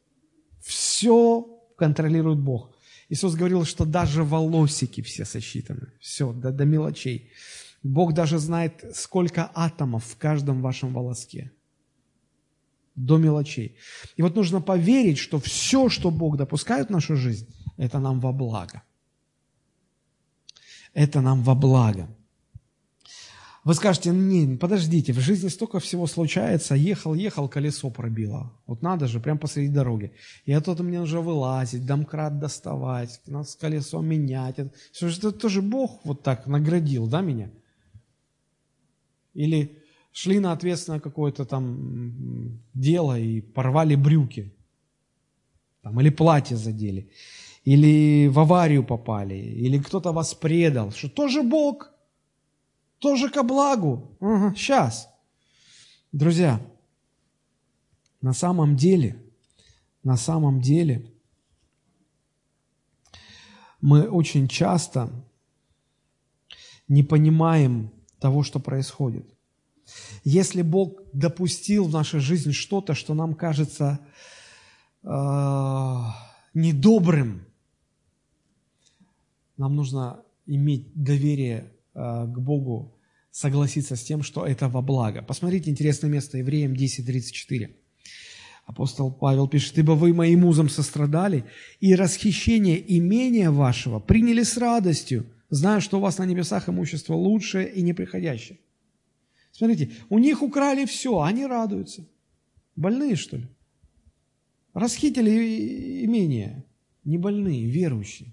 все 0.61 1.47
контролирует 1.77 2.41
Бог. 2.41 2.75
Иисус 3.09 3.35
говорил, 3.35 3.65
что 3.65 3.85
даже 3.85 4.25
волосики 4.25 5.01
все 5.01 5.25
сосчитаны. 5.25 5.93
Все, 6.01 6.33
до, 6.33 6.53
до 6.53 6.65
мелочей. 6.65 7.31
Бог 7.83 8.13
даже 8.13 8.39
знает, 8.39 8.85
сколько 8.95 9.51
атомов 9.55 10.05
в 10.05 10.17
каждом 10.17 10.61
вашем 10.61 10.93
волоске. 10.93 11.53
До 12.97 13.19
мелочей. 13.19 13.77
И 14.17 14.23
вот 14.23 14.37
нужно 14.37 14.61
поверить, 14.61 15.19
что 15.19 15.39
все, 15.39 15.89
что 15.89 16.11
Бог 16.11 16.37
допускает 16.37 16.89
в 16.89 16.93
нашу 16.93 17.17
жизнь, 17.17 17.47
это 17.77 17.99
нам 17.99 18.21
во 18.21 18.33
благо. 18.33 18.83
это 20.95 21.21
нам 21.21 21.43
во 21.43 21.55
благо. 21.55 22.09
Вы 23.63 23.75
скажете, 23.75 24.11
не, 24.11 24.57
подождите, 24.57 25.13
в 25.13 25.21
жизни 25.21 25.49
столько 25.49 25.81
всего 25.81 26.07
случается, 26.07 26.75
ехал, 26.75 27.13
ехал, 27.13 27.47
колесо 27.47 27.91
пробило. 27.91 28.51
Вот 28.67 28.81
надо 28.81 29.07
же, 29.07 29.21
прямо 29.21 29.39
посреди 29.39 29.69
дороги. 29.69 30.13
И 30.47 30.59
тут 30.61 30.81
мне 30.81 30.99
нужно 30.99 31.21
вылазить, 31.21 31.85
домкрат 31.85 32.39
доставать, 32.39 33.21
нас 33.27 33.57
колесо 33.57 34.01
менять. 34.01 34.57
Же 34.99 35.09
это 35.09 35.31
тоже 35.31 35.61
Бог 35.61 36.01
вот 36.05 36.23
так 36.23 36.47
наградил, 36.47 37.07
да, 37.07 37.21
меня? 37.21 37.51
Или 39.35 39.80
шли 40.13 40.41
на 40.41 40.53
ответственное 40.53 41.01
какое-то 41.01 41.45
там 41.45 42.61
дело 42.75 43.19
и 43.19 43.41
порвали 43.41 43.95
брюки. 43.95 44.53
Там, 45.83 46.01
или 46.01 46.11
платье 46.11 46.57
задели. 46.57 47.11
Или 47.65 48.29
в 48.29 48.39
аварию 48.39 48.85
попали. 48.85 49.35
Или 49.35 49.79
кто-то 49.79 50.13
вас 50.13 50.35
предал. 50.35 50.91
Что 50.91 51.09
тоже 51.09 51.43
Бог– 51.43 51.91
тоже 53.01 53.31
ко 53.31 53.43
благу. 53.43 54.17
Угу, 54.21 54.55
сейчас. 54.55 55.09
Друзья, 56.13 56.61
на 58.21 58.33
самом 58.33 58.77
деле, 58.77 59.21
на 60.05 60.17
самом 60.17 60.61
деле, 60.61 61.11
мы 63.81 64.09
очень 64.09 64.49
часто 64.49 65.11
не 66.89 67.03
понимаем 67.03 67.91
того, 68.19 68.43
что 68.43 68.61
происходит. 68.61 69.30
Если 70.25 70.63
Бог 70.63 71.01
допустил 71.13 71.87
в 71.87 71.93
нашей 71.93 72.21
жизни 72.21 72.53
что-то, 72.53 72.95
что 72.95 73.15
нам 73.15 73.35
кажется 73.35 74.01
э, 75.03 75.09
недобрым, 76.55 77.47
нам 79.57 79.77
нужно 79.77 80.23
иметь 80.47 80.93
доверие 80.95 81.71
Э, 81.95 82.27
к 82.27 82.39
Богу 82.39 82.97
согласиться 83.31 83.97
с 83.97 84.03
тем, 84.03 84.23
что 84.23 84.47
это 84.47 84.69
во 84.69 84.81
благо. 84.81 85.23
Посмотрите 85.23 85.71
интересное 85.71 86.11
место, 86.11 86.39
Евреям 86.39 86.73
10.34. 86.73 87.71
Апостол 88.67 89.13
Павел 89.13 89.49
пишет, 89.49 89.79
«Ибо 89.79 89.93
вы 89.93 90.15
моим 90.15 90.45
узом 90.45 90.69
сострадали, 90.69 91.45
и 91.81 91.95
расхищение 91.95 92.81
имения 92.97 93.51
вашего 93.51 93.99
приняли 93.99 94.45
с 94.45 94.57
радостью, 94.57 95.27
зная, 95.49 95.81
что 95.81 95.99
у 95.99 96.01
вас 96.01 96.19
на 96.19 96.27
небесах 96.27 96.69
имущество 96.69 97.15
лучшее 97.15 97.69
и 97.73 97.83
неприходящее». 97.83 98.59
Смотрите, 99.61 99.91
у 100.09 100.19
них 100.19 100.43
украли 100.43 100.87
все, 100.87 101.21
они 101.21 101.45
радуются. 101.45 102.09
Больные, 102.77 103.15
что 103.15 103.37
ли? 103.37 103.47
Расхитили 104.73 106.03
имение. 106.03 106.65
Не 107.05 107.19
больные, 107.19 107.67
верующие. 107.67 108.33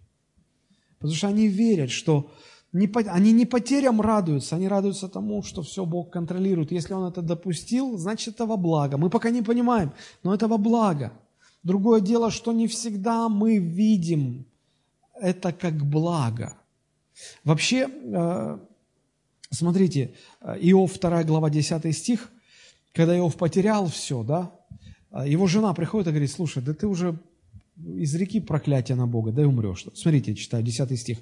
Потому 1.00 1.14
что 1.14 1.28
они 1.28 1.50
верят, 1.50 1.92
что 1.92 2.32
не, 2.72 2.90
они 3.10 3.34
не 3.34 3.46
потерям 3.46 4.00
радуются, 4.00 4.56
они 4.56 4.70
радуются 4.70 5.10
тому, 5.10 5.44
что 5.44 5.64
все 5.64 5.86
Бог 5.86 6.14
контролирует. 6.14 6.72
Если 6.72 6.94
Он 6.94 7.12
это 7.12 7.22
допустил, 7.22 7.98
значит 7.98 8.36
это 8.36 8.46
во 8.46 8.56
благо. 8.56 8.98
Мы 8.98 9.10
пока 9.10 9.30
не 9.30 9.42
понимаем, 9.42 9.92
но 10.24 10.34
это 10.34 10.48
во 10.48 10.58
благо. 10.58 11.12
Другое 11.62 12.00
дело, 12.00 12.32
что 12.32 12.54
не 12.54 12.68
всегда 12.68 13.28
мы 13.28 13.58
видим 13.58 14.46
это 15.14 15.52
как 15.52 15.74
благо. 15.74 16.56
Вообще, 17.44 17.90
э, 17.90 18.60
смотрите, 19.52 20.14
Иов 20.42 21.00
2 21.00 21.24
глава 21.24 21.50
10 21.50 21.96
стих, 21.96 22.30
когда 22.94 23.18
Иов 23.18 23.36
потерял 23.36 23.88
все, 23.88 24.24
да, 24.24 24.52
его 25.26 25.48
жена 25.48 25.74
приходит 25.74 26.08
и 26.08 26.12
говорит, 26.12 26.32
слушай, 26.32 26.62
да 26.62 26.74
ты 26.74 26.88
уже 26.88 27.20
из 27.78 28.16
реки 28.16 28.40
проклятия 28.40 28.96
на 28.96 29.08
Бога, 29.08 29.32
да 29.32 29.44
и 29.44 29.46
умрешь. 29.46 29.86
Смотрите, 29.94 30.36
читаю 30.36 30.64
10 30.64 31.00
стих. 31.00 31.20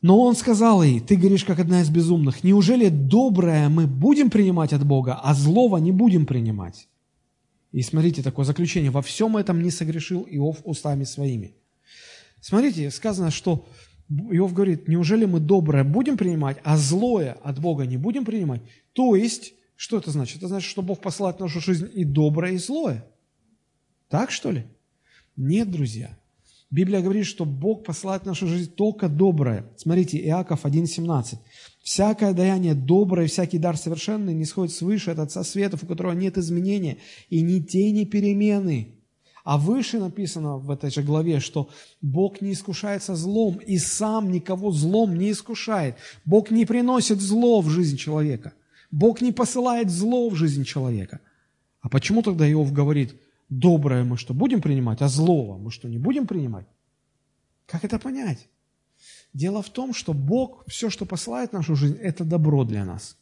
Но 0.00 0.20
он 0.20 0.34
сказал 0.34 0.82
ей, 0.82 0.98
ты 0.98 1.14
говоришь, 1.16 1.44
как 1.44 1.60
одна 1.60 1.80
из 1.80 1.88
безумных, 1.88 2.42
неужели 2.42 2.88
доброе 2.88 3.68
мы 3.68 3.86
будем 3.86 4.30
принимать 4.30 4.72
от 4.72 4.84
Бога, 4.84 5.14
а 5.22 5.32
злого 5.32 5.76
не 5.78 5.92
будем 5.92 6.26
принимать? 6.26 6.88
И 7.70 7.82
смотрите, 7.82 8.22
такое 8.22 8.44
заключение, 8.44 8.90
во 8.90 9.00
всем 9.00 9.36
этом 9.36 9.62
не 9.62 9.70
согрешил 9.70 10.26
Иов 10.28 10.58
устами 10.64 11.04
своими. 11.04 11.54
Смотрите, 12.40 12.90
сказано, 12.90 13.30
что 13.30 13.64
Иов 14.30 14.52
говорит, 14.52 14.88
неужели 14.88 15.24
мы 15.24 15.40
доброе 15.40 15.84
будем 15.84 16.16
принимать, 16.16 16.58
а 16.64 16.76
злое 16.76 17.32
от 17.42 17.60
Бога 17.60 17.86
не 17.86 17.96
будем 17.96 18.24
принимать? 18.24 18.62
То 18.92 19.16
есть, 19.16 19.54
что 19.76 19.96
это 19.96 20.10
значит? 20.10 20.38
Это 20.38 20.48
значит, 20.48 20.68
что 20.68 20.82
Бог 20.82 21.00
посылает 21.00 21.36
в 21.36 21.40
нашу 21.40 21.60
жизнь 21.60 21.88
и 21.94 22.04
доброе, 22.04 22.52
и 22.52 22.58
злое. 22.58 23.04
Так 24.08 24.30
что 24.30 24.50
ли? 24.50 24.66
Нет, 25.36 25.70
друзья. 25.70 26.18
Библия 26.70 27.02
говорит, 27.02 27.26
что 27.26 27.44
Бог 27.44 27.84
посылает 27.84 28.22
в 28.22 28.26
нашу 28.26 28.46
жизнь 28.46 28.72
только 28.72 29.08
доброе. 29.08 29.66
Смотрите, 29.76 30.18
Иаков 30.18 30.64
1,17. 30.64 31.36
«Всякое 31.82 32.32
даяние 32.32 32.74
доброе, 32.74 33.26
всякий 33.26 33.58
дар 33.58 33.76
совершенный 33.76 34.32
не 34.32 34.46
сходит 34.46 34.74
свыше 34.74 35.10
от 35.10 35.18
Отца 35.18 35.44
Светов, 35.44 35.82
у 35.82 35.86
которого 35.86 36.12
нет 36.12 36.38
изменения 36.38 36.96
и 37.28 37.42
ни 37.42 37.60
тени 37.60 38.04
перемены». 38.04 39.01
А 39.44 39.58
выше 39.58 39.98
написано 39.98 40.58
в 40.58 40.70
этой 40.70 40.90
же 40.90 41.02
главе, 41.02 41.40
что 41.40 41.68
Бог 42.00 42.40
не 42.40 42.52
искушается 42.52 43.16
злом 43.16 43.56
и 43.56 43.78
сам 43.78 44.30
никого 44.30 44.70
злом 44.70 45.16
не 45.16 45.32
искушает. 45.32 45.96
Бог 46.24 46.50
не 46.50 46.64
приносит 46.64 47.20
зло 47.20 47.60
в 47.60 47.68
жизнь 47.68 47.96
человека. 47.96 48.52
Бог 48.90 49.20
не 49.20 49.32
посылает 49.32 49.90
зло 49.90 50.28
в 50.28 50.36
жизнь 50.36 50.64
человека. 50.64 51.20
А 51.80 51.88
почему 51.88 52.22
тогда 52.22 52.50
Иов 52.50 52.72
говорит– 52.72 53.14
доброе 53.60 54.04
мы 54.04 54.16
что, 54.16 54.34
будем 54.34 54.60
принимать, 54.60 55.02
а 55.02 55.08
злого 55.08 55.58
мы 55.58 55.70
что, 55.70 55.88
не 55.88 55.98
будем 55.98 56.26
принимать? 56.26 56.66
Как 57.66 57.84
это 57.84 57.98
понять? 57.98 58.48
Дело 59.32 59.62
в 59.62 59.70
том, 59.70 59.94
что 59.94 60.12
Бог, 60.12 60.64
все, 60.66 60.90
что 60.90 61.06
посылает 61.06 61.50
в 61.50 61.54
нашу 61.54 61.76
жизнь, 61.76 61.96
это 61.96 62.24
добро 62.24 62.64
для 62.64 62.84
нас. 62.84 63.16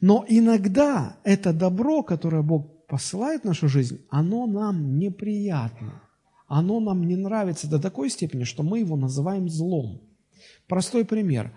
Но 0.00 0.24
иногда 0.28 1.16
это 1.24 1.52
добро, 1.52 2.02
которое 2.02 2.42
Бог 2.42 2.66
посылает 2.88 3.42
в 3.42 3.44
нашу 3.44 3.68
жизнь, 3.68 4.00
оно 4.10 4.46
нам 4.46 4.98
неприятно. 4.98 6.02
Оно 6.46 6.80
нам 6.80 7.06
не 7.06 7.16
нравится 7.16 7.68
до 7.68 7.78
такой 7.78 8.08
степени, 8.08 8.44
что 8.44 8.62
мы 8.62 8.78
его 8.80 8.96
называем 8.96 9.48
злом. 9.48 10.00
Простой 10.66 11.04
пример. 11.04 11.52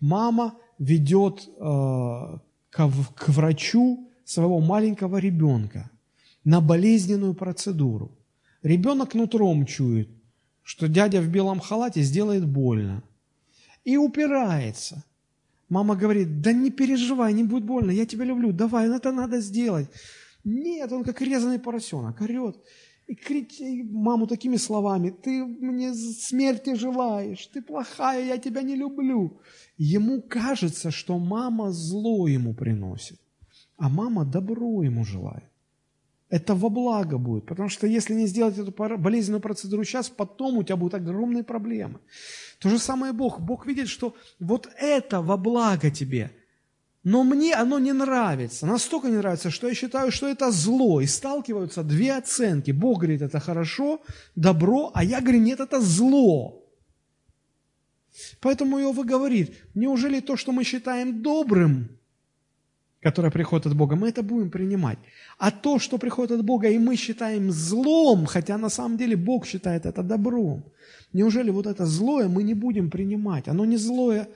Мама 0.00 0.54
ведет 0.78 1.46
э, 1.46 2.38
к, 2.70 2.90
к 3.14 3.28
врачу 3.28 4.08
своего 4.24 4.60
маленького 4.60 5.18
ребенка 5.18 5.90
на 6.44 6.62
болезненную 6.62 7.34
процедуру. 7.34 8.10
Ребенок 8.62 9.14
нутром 9.14 9.66
чует, 9.66 10.08
что 10.62 10.88
дядя 10.88 11.20
в 11.20 11.28
белом 11.28 11.60
халате 11.60 12.00
сделает 12.02 12.46
больно. 12.46 13.02
И 13.84 13.98
упирается. 13.98 15.04
Мама 15.68 15.96
говорит, 15.96 16.40
да 16.40 16.52
не 16.52 16.70
переживай, 16.70 17.34
не 17.34 17.44
будет 17.44 17.64
больно, 17.64 17.90
я 17.90 18.06
тебя 18.06 18.24
люблю, 18.24 18.52
давай, 18.52 18.88
это 18.88 19.12
надо 19.12 19.40
сделать. 19.40 19.88
Нет, 20.44 20.92
он 20.92 21.04
как 21.04 21.20
резанный 21.20 21.58
поросенок, 21.58 22.20
орет 22.20 22.56
и 23.06 23.14
кричит 23.14 23.90
маму 23.90 24.26
такими 24.26 24.56
словами, 24.56 25.10
ты 25.10 25.44
мне 25.44 25.92
смерти 25.94 26.74
желаешь, 26.74 27.46
ты 27.46 27.60
плохая, 27.60 28.24
я 28.24 28.38
тебя 28.38 28.62
не 28.62 28.76
люблю. 28.76 29.40
Ему 29.76 30.22
кажется, 30.22 30.90
что 30.90 31.18
мама 31.18 31.72
зло 31.72 32.28
ему 32.28 32.54
приносит, 32.54 33.20
а 33.76 33.88
мама 33.88 34.24
добро 34.24 34.82
ему 34.82 35.04
желает 35.04 35.50
это 36.30 36.54
во 36.54 36.70
благо 36.70 37.18
будет. 37.18 37.46
Потому 37.46 37.68
что 37.68 37.86
если 37.86 38.14
не 38.14 38.26
сделать 38.26 38.56
эту 38.56 38.72
болезненную 38.98 39.42
процедуру 39.42 39.84
сейчас, 39.84 40.08
потом 40.08 40.58
у 40.58 40.62
тебя 40.62 40.76
будут 40.76 40.94
огромные 40.94 41.42
проблемы. 41.42 41.98
То 42.60 42.70
же 42.70 42.78
самое 42.78 43.12
Бог. 43.12 43.40
Бог 43.40 43.66
видит, 43.66 43.88
что 43.88 44.14
вот 44.38 44.68
это 44.78 45.20
во 45.20 45.36
благо 45.36 45.90
тебе. 45.90 46.30
Но 47.02 47.24
мне 47.24 47.54
оно 47.54 47.78
не 47.78 47.92
нравится. 47.92 48.66
Настолько 48.66 49.08
не 49.08 49.16
нравится, 49.16 49.50
что 49.50 49.68
я 49.68 49.74
считаю, 49.74 50.12
что 50.12 50.28
это 50.28 50.50
зло. 50.50 51.00
И 51.00 51.06
сталкиваются 51.06 51.82
две 51.82 52.12
оценки. 52.12 52.72
Бог 52.72 52.98
говорит, 52.98 53.22
это 53.22 53.40
хорошо, 53.40 54.00
добро, 54.36 54.90
а 54.94 55.02
я 55.02 55.20
говорю, 55.20 55.40
нет, 55.40 55.60
это 55.60 55.80
зло. 55.80 56.62
Поэтому 58.40 58.78
Иова 58.78 59.04
говорит, 59.04 59.54
неужели 59.74 60.20
то, 60.20 60.36
что 60.36 60.52
мы 60.52 60.64
считаем 60.64 61.22
добрым, 61.22 61.88
которое 63.00 63.30
приходит 63.30 63.66
от 63.66 63.74
Бога, 63.74 63.96
мы 63.96 64.08
это 64.08 64.22
будем 64.22 64.50
принимать. 64.50 64.98
А 65.38 65.50
то, 65.50 65.78
что 65.78 65.96
приходит 65.98 66.32
от 66.32 66.44
Бога, 66.44 66.68
и 66.68 66.78
мы 66.78 66.96
считаем 66.96 67.50
злом, 67.50 68.26
хотя 68.26 68.58
на 68.58 68.68
самом 68.68 68.98
деле 68.98 69.16
Бог 69.16 69.46
считает 69.46 69.86
это 69.86 70.02
добром, 70.02 70.64
неужели 71.14 71.50
вот 71.50 71.66
это 71.66 71.86
злое 71.86 72.28
мы 72.28 72.42
не 72.42 72.54
будем 72.54 72.90
принимать? 72.90 73.48
Оно 73.48 73.64
не 73.64 73.78
злое 73.78 74.28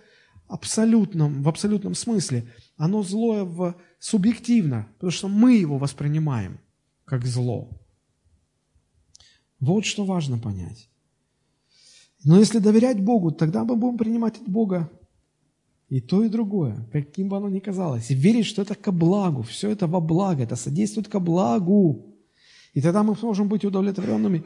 абсолютном, 0.48 1.42
в 1.42 1.48
абсолютном 1.48 1.94
смысле, 1.94 2.46
оно 2.76 3.02
злое 3.02 3.44
в, 3.44 3.74
субъективно, 3.98 4.88
потому 4.94 5.10
что 5.10 5.28
мы 5.28 5.54
его 5.56 5.78
воспринимаем 5.78 6.58
как 7.04 7.24
зло. 7.24 7.68
Вот 9.60 9.84
что 9.84 10.04
важно 10.04 10.38
понять. 10.38 10.88
Но 12.24 12.38
если 12.38 12.58
доверять 12.58 13.00
Богу, 13.00 13.30
тогда 13.30 13.64
мы 13.64 13.76
будем 13.76 13.98
принимать 13.98 14.36
от 14.36 14.48
Бога 14.48 14.90
и 15.88 16.00
то, 16.00 16.24
и 16.24 16.28
другое, 16.28 16.88
каким 16.92 17.28
бы 17.28 17.36
оно 17.36 17.48
ни 17.48 17.60
казалось. 17.60 18.10
И 18.10 18.14
верить, 18.14 18.46
что 18.46 18.62
это 18.62 18.74
ко 18.74 18.92
благу, 18.92 19.42
все 19.42 19.70
это 19.70 19.86
во 19.86 20.00
благо, 20.00 20.42
это 20.42 20.56
содействует 20.56 21.08
ко 21.08 21.20
благу. 21.20 22.14
И 22.72 22.80
тогда 22.80 23.02
мы 23.02 23.14
сможем 23.16 23.48
быть 23.48 23.64
удовлетворенными 23.64 24.44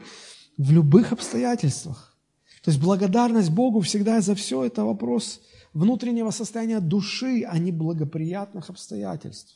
в 0.57 0.71
любых 0.71 1.13
обстоятельствах. 1.13 2.17
То 2.63 2.71
есть 2.71 2.81
благодарность 2.81 3.49
Богу 3.49 3.79
всегда 3.79 4.19
за 4.21 4.35
все 4.35 4.65
это 4.65 4.83
вопрос 4.83 5.41
внутреннего 5.73 6.31
состояния 6.31 6.79
души, 6.79 7.43
а 7.47 7.57
не 7.57 7.71
благоприятных 7.71 8.69
обстоятельств. 8.69 9.55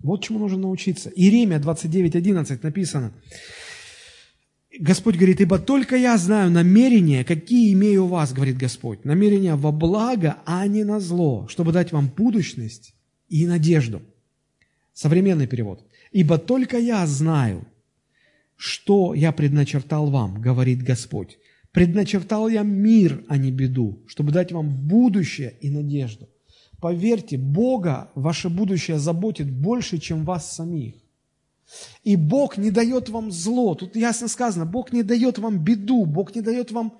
Вот 0.00 0.22
чему 0.22 0.38
нужно 0.38 0.58
научиться. 0.58 1.10
Иеремия 1.10 1.58
29.11 1.58 2.58
написано. 2.62 3.12
Господь 4.80 5.16
говорит, 5.16 5.40
ибо 5.40 5.58
только 5.58 5.96
я 5.96 6.16
знаю 6.16 6.50
намерения, 6.50 7.24
какие 7.24 7.72
имею 7.74 8.04
у 8.04 8.08
вас, 8.08 8.32
говорит 8.32 8.56
Господь. 8.56 9.04
Намерения 9.04 9.54
во 9.54 9.70
благо, 9.70 10.38
а 10.46 10.66
не 10.66 10.82
на 10.84 10.98
зло, 10.98 11.46
чтобы 11.48 11.72
дать 11.72 11.92
вам 11.92 12.10
будущность 12.16 12.94
и 13.28 13.46
надежду. 13.46 14.02
Современный 14.94 15.46
перевод. 15.46 15.84
Ибо 16.10 16.38
только 16.38 16.78
я 16.78 17.06
знаю, 17.06 17.66
что 18.56 19.14
я 19.14 19.32
предначертал 19.32 20.10
вам, 20.10 20.40
говорит 20.40 20.82
Господь. 20.82 21.38
Предначертал 21.72 22.48
я 22.48 22.62
мир, 22.62 23.24
а 23.28 23.38
не 23.38 23.50
беду, 23.50 24.02
чтобы 24.06 24.30
дать 24.30 24.52
вам 24.52 24.68
будущее 24.86 25.54
и 25.60 25.70
надежду. 25.70 26.28
Поверьте, 26.80 27.38
Бога 27.38 28.10
ваше 28.14 28.50
будущее 28.50 28.98
заботит 28.98 29.50
больше, 29.50 29.98
чем 29.98 30.24
вас 30.24 30.54
самих. 30.54 30.94
И 32.04 32.16
Бог 32.16 32.58
не 32.58 32.70
дает 32.70 33.08
вам 33.08 33.30
зло. 33.30 33.74
Тут 33.74 33.96
ясно 33.96 34.28
сказано, 34.28 34.66
Бог 34.66 34.92
не 34.92 35.02
дает 35.02 35.38
вам 35.38 35.64
беду, 35.64 36.04
Бог 36.04 36.34
не 36.34 36.42
дает 36.42 36.72
вам 36.72 36.98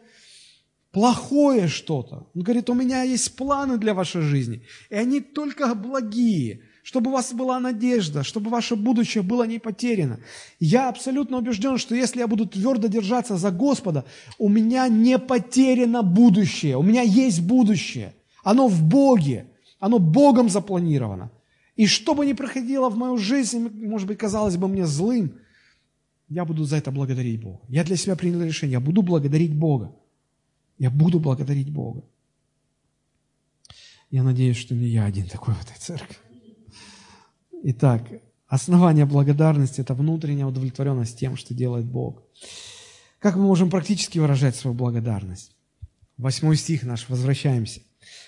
плохое 0.92 1.68
что-то. 1.68 2.30
Он 2.34 2.42
говорит, 2.42 2.70
у 2.70 2.74
меня 2.74 3.02
есть 3.02 3.36
планы 3.36 3.76
для 3.76 3.92
вашей 3.92 4.22
жизни, 4.22 4.62
и 4.88 4.94
они 4.94 5.20
только 5.20 5.74
благие, 5.74 6.62
чтобы 6.82 7.10
у 7.10 7.14
вас 7.14 7.32
была 7.32 7.60
надежда, 7.60 8.24
чтобы 8.24 8.50
ваше 8.50 8.76
будущее 8.76 9.22
было 9.22 9.44
не 9.44 9.58
потеряно. 9.58 10.18
Я 10.58 10.88
абсолютно 10.88 11.38
убежден, 11.38 11.78
что 11.78 11.94
если 11.94 12.18
я 12.18 12.26
буду 12.26 12.46
твердо 12.46 12.88
держаться 12.88 13.36
за 13.36 13.50
Господа, 13.50 14.04
у 14.38 14.48
меня 14.48 14.88
не 14.88 15.18
потеряно 15.18 16.02
будущее, 16.02 16.76
у 16.76 16.82
меня 16.82 17.02
есть 17.02 17.40
будущее. 17.40 18.14
Оно 18.42 18.66
в 18.66 18.82
Боге, 18.82 19.46
оно 19.78 19.98
Богом 19.98 20.48
запланировано. 20.48 21.30
И 21.76 21.86
что 21.86 22.14
бы 22.14 22.26
ни 22.26 22.32
проходило 22.32 22.90
в 22.90 22.96
мою 22.96 23.16
жизнь, 23.16 23.58
может 23.58 24.08
быть, 24.08 24.18
казалось 24.18 24.56
бы 24.56 24.68
мне 24.68 24.84
злым, 24.84 25.38
я 26.28 26.44
буду 26.44 26.64
за 26.64 26.76
это 26.76 26.90
благодарить 26.90 27.40
Бога. 27.40 27.60
Я 27.68 27.84
для 27.84 27.96
себя 27.96 28.16
принял 28.16 28.42
решение, 28.42 28.74
я 28.74 28.80
буду 28.80 29.02
благодарить 29.02 29.54
Бога. 29.54 29.94
Я 30.78 30.90
буду 30.90 31.20
благодарить 31.20 31.70
Бога. 31.70 32.02
Я 34.10 34.22
надеюсь, 34.22 34.56
что 34.56 34.74
не 34.74 34.88
я 34.88 35.04
один 35.04 35.28
такой 35.28 35.54
в 35.54 35.62
этой 35.62 35.78
церкви. 35.78 36.16
Итак, 37.64 38.02
основание 38.48 39.06
благодарности– 39.06 39.80
это 39.82 39.94
внутренняя 39.94 40.46
удовлетворенность 40.46 41.16
тем, 41.16 41.36
что 41.36 41.54
делает 41.54 41.86
Бог. 41.86 42.24
Как 43.20 43.36
мы 43.36 43.42
можем 43.42 43.70
практически 43.70 44.18
выражать 44.18 44.56
свою 44.56 44.74
благодарность? 44.74 45.54
Восьмой 46.16 46.56
стих 46.56 46.82
наш, 46.82 47.08
возвращаемся. 47.08 47.82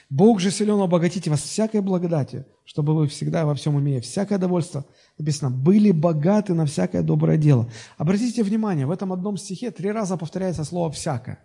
Бог 0.08 0.38
же 0.38 0.52
силен 0.52 0.80
обогатить 0.80 1.26
вас 1.26 1.42
всякой 1.42 1.80
благодатью, 1.80 2.46
чтобы 2.64 2.94
вы 2.94 3.08
всегда 3.08 3.44
во 3.44 3.56
всем 3.56 3.76
имея 3.80 4.00
всякое 4.00 4.38
довольство, 4.38 4.86
написано, 5.18 5.50
были 5.50 5.90
богаты 5.90 6.54
на 6.54 6.64
всякое 6.64 7.02
доброе 7.02 7.36
дело. 7.36 7.68
Обратите 7.98 8.44
внимание, 8.44 8.86
в 8.86 8.92
этом 8.92 9.12
одном 9.12 9.36
стихе 9.36 9.72
три 9.72 9.90
раза 9.90 10.16
повторяется 10.16 10.62
слово 10.62 10.92
«всякое». 10.92 11.40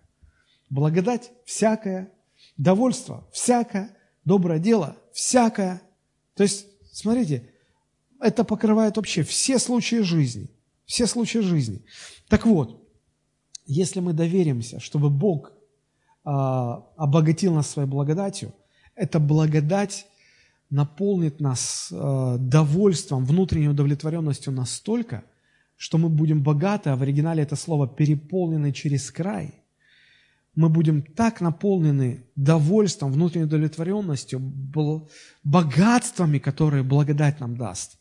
Благодать– 0.70 1.32
всякое, 1.46 2.12
довольство– 2.56 3.28
всякое, 3.32 3.98
доброе 4.26 4.60
дело– 4.60 4.96
всякое. 5.12 5.82
То 6.36 6.44
есть, 6.44 6.68
смотрите, 6.92 7.49
это 8.20 8.44
покрывает 8.44 8.98
вообще 8.98 9.24
все 9.24 9.60
случаи 9.60 10.02
жизни. 10.02 10.50
Все 10.86 11.06
случаи 11.06 11.40
жизни. 11.40 11.84
Так 12.28 12.46
вот, 12.46 12.84
если 13.66 14.00
мы 14.00 14.14
доверимся, 14.14 14.80
чтобы 14.80 15.10
Бог 15.10 15.52
а, 16.24 16.88
обогатил 16.98 17.54
нас 17.54 17.70
своей 17.70 17.88
благодатью, 17.88 18.54
эта 18.96 19.20
благодать 19.20 20.08
наполнит 20.72 21.40
нас 21.40 21.90
а, 21.92 22.38
довольством, 22.38 23.26
внутренней 23.26 23.70
удовлетворенностью 23.70 24.52
настолько, 24.52 25.24
что 25.78 25.98
мы 25.98 26.10
будем 26.10 26.42
богаты, 26.42 26.90
а 26.90 26.96
в 26.96 27.04
оригинале 27.04 27.44
это 27.44 27.56
слово 27.56 27.88
переполнены 27.88 28.72
через 28.72 29.12
край. 29.12 29.54
Мы 30.56 30.68
будем 30.68 31.04
так 31.04 31.40
наполнены 31.40 32.26
довольством, 32.36 33.14
внутренней 33.14 33.46
удовлетворенностью, 33.46 34.40
богатствами, 35.44 36.40
которые 36.40 36.84
благодать 36.84 37.40
нам 37.40 37.56
даст, 37.56 37.99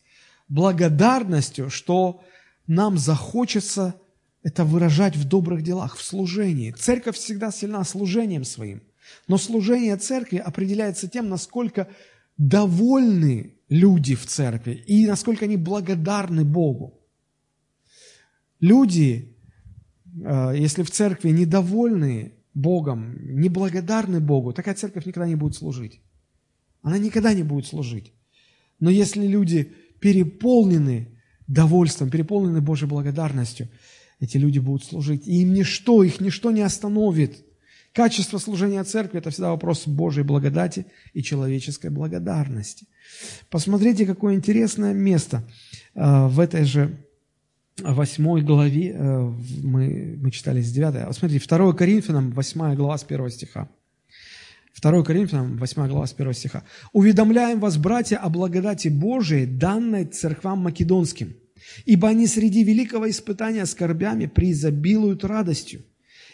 благодарностью, 0.49 1.69
что 1.69 2.21
нам 2.67 2.97
захочется 2.97 3.95
это 4.43 4.65
выражать 4.65 5.15
в 5.15 5.27
добрых 5.27 5.63
делах, 5.63 5.95
в 5.95 6.03
служении. 6.03 6.71
Церковь 6.71 7.15
всегда 7.15 7.51
сильна 7.51 7.83
служением 7.83 8.43
своим. 8.43 8.81
Но 9.27 9.37
служение 9.37 9.95
церкви 9.97 10.37
определяется 10.37 11.07
тем, 11.07 11.29
насколько 11.29 11.87
довольны 12.37 13.55
люди 13.69 14.15
в 14.15 14.25
церкви 14.25 14.73
и 14.87 15.05
насколько 15.07 15.45
они 15.45 15.57
благодарны 15.57 16.45
Богу. 16.45 16.99
Люди, 18.59 19.35
э, 20.23 20.53
если 20.55 20.83
в 20.83 20.91
церкви 20.91 21.29
недовольны 21.29 22.33
Богом, 22.53 23.17
неблагодарны 23.21 24.19
Богу, 24.19 24.53
такая 24.53 24.75
церковь 24.75 25.05
никогда 25.05 25.27
не 25.27 25.35
будет 25.35 25.55
служить. 25.55 26.01
Она 26.81 26.97
никогда 26.97 27.33
не 27.33 27.43
будет 27.43 27.65
служить. 27.65 28.13
Но 28.79 28.89
если 28.89 29.27
люди 29.27 29.73
переполнены 29.99 31.07
довольством, 31.47 32.09
переполнены 32.09 32.61
Божьей 32.61 32.87
благодарностью, 32.87 33.69
эти 34.19 34.37
люди 34.37 34.59
будут 34.59 34.83
служить. 34.83 35.27
И 35.27 35.41
им 35.41 35.53
ничто, 35.53 36.03
их 36.03 36.19
ничто 36.19 36.51
не 36.51 36.61
остановит. 36.61 37.45
Качество 37.93 38.37
служения 38.37 38.83
церкви– 38.83 39.17
это 39.19 39.31
всегда 39.31 39.49
вопрос 39.49 39.87
Божьей 39.87 40.23
благодати 40.23 40.85
и 41.13 41.23
человеческой 41.23 41.89
благодарности. 41.89 42.85
Посмотрите, 43.49 44.05
какое 44.05 44.35
интересное 44.35 44.93
место 44.93 45.43
э, 45.95 46.27
в 46.27 46.39
этой 46.39 46.65
же 46.65 46.97
восьмой 47.81 48.41
главе, 48.41 48.91
э, 48.91 49.33
мы, 49.63 50.19
мы 50.21 50.31
читали 50.31 50.61
с 50.61 50.71
9. 50.71 51.15
Смотрите, 51.15 51.45
2 51.45 51.73
Коринфянам, 51.73 52.31
8 52.31 52.75
глава 52.75 52.97
с 52.97 53.03
1 53.03 53.29
стиха. 53.31 53.69
2 54.81 55.03
Коринфянам, 55.03 55.57
8 55.57 55.87
глава 55.87 56.07
с 56.07 56.13
1 56.13 56.33
стиха. 56.33 56.63
«Уведомляем 56.93 57.59
вас, 57.59 57.77
братья, 57.77 58.17
о 58.17 58.29
благодати 58.29 58.87
Божией, 58.87 59.45
данной 59.45 60.05
церквам 60.05 60.59
македонским, 60.59 61.35
ибо 61.85 62.09
они 62.09 62.27
среди 62.27 62.63
великого 62.63 63.09
испытания 63.09 63.65
скорбями 63.65 64.27
преизобилуют 64.27 65.23
радостью, 65.25 65.83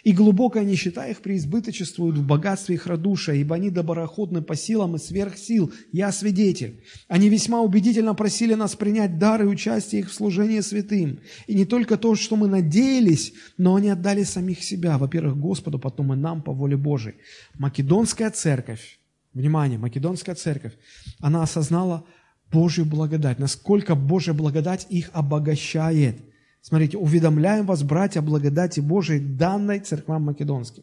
и 0.06 0.12
глубокая 0.12 0.64
нищета 0.64 1.08
их 1.08 1.22
преизбыточествует 1.22 2.16
в 2.16 2.26
богатстве 2.26 2.76
их 2.76 2.86
радушия, 2.86 3.34
ибо 3.34 3.56
они 3.56 3.72
доброходны 3.72 4.43
по 4.43 4.56
силам 4.56 4.95
и 4.95 4.99
сверх 4.99 5.36
сил. 5.36 5.74
Я 5.91 6.12
свидетель. 6.12 6.84
Они 7.08 7.28
весьма 7.28 7.62
убедительно 7.62 8.14
просили 8.14 8.53
нас 8.53 8.76
принять 8.76 9.18
дары 9.18 9.45
и 9.45 9.47
участие 9.47 10.01
их 10.01 10.12
в 10.12 10.14
служении 10.14 10.60
святым. 10.60 11.22
И 11.47 11.56
не 11.56 11.66
только 11.66 11.97
то, 11.97 12.14
что 12.14 12.36
мы 12.36 12.47
надеялись, 12.47 13.34
но 13.58 13.74
они 13.74 13.89
отдали 13.89 14.22
самих 14.22 14.64
себя, 14.64 14.99
во-первых, 14.99 15.38
Господу, 15.38 15.80
потом 15.80 16.14
и 16.14 16.16
нам 16.16 16.43
по 16.43 16.53
воле 16.53 16.78
Божией. 16.78 17.16
Македонская 17.56 18.30
церковь, 18.30 18.99
внимание, 19.34 19.80
Македонская 19.80 20.36
церковь, 20.36 20.74
она 21.20 21.41
осознала 21.41 22.06
Божью 22.51 22.86
благодать, 22.86 23.39
насколько 23.39 23.95
Божья 23.95 24.34
благодать 24.34 24.86
их 24.91 25.10
обогащает. 25.14 26.22
Смотрите, 26.67 26.97
уведомляем 26.97 27.67
вас, 27.67 27.83
братья, 27.83 28.23
благодати 28.23 28.79
Божией, 28.79 29.19
данной 29.19 29.81
церквам 29.81 30.23
македонским. 30.23 30.81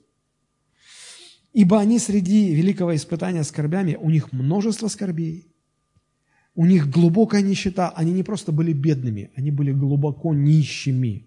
Ибо 1.53 1.81
они 1.81 1.99
среди 1.99 2.55
великого 2.55 2.95
испытания 2.95 3.43
скорбями, 3.43 3.99
у 4.01 4.09
них 4.09 4.33
множество 4.33 4.87
скорбей, 4.87 5.49
у 6.55 6.67
них 6.67 6.89
глубокая 6.89 7.43
нищета, 7.43 7.91
они 7.97 8.13
не 8.13 8.23
просто 8.23 8.53
были 8.53 8.73
бедными, 8.73 9.33
они 9.35 9.51
были 9.51 9.73
глубоко 9.73 10.33
нищими. 10.33 11.27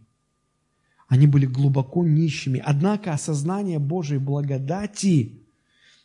Они 1.10 1.28
были 1.28 1.48
глубоко 1.48 2.06
нищими. 2.06 2.64
Однако 2.66 3.12
осознание 3.12 3.80
Божьей 3.80 4.20
благодати 4.20 5.34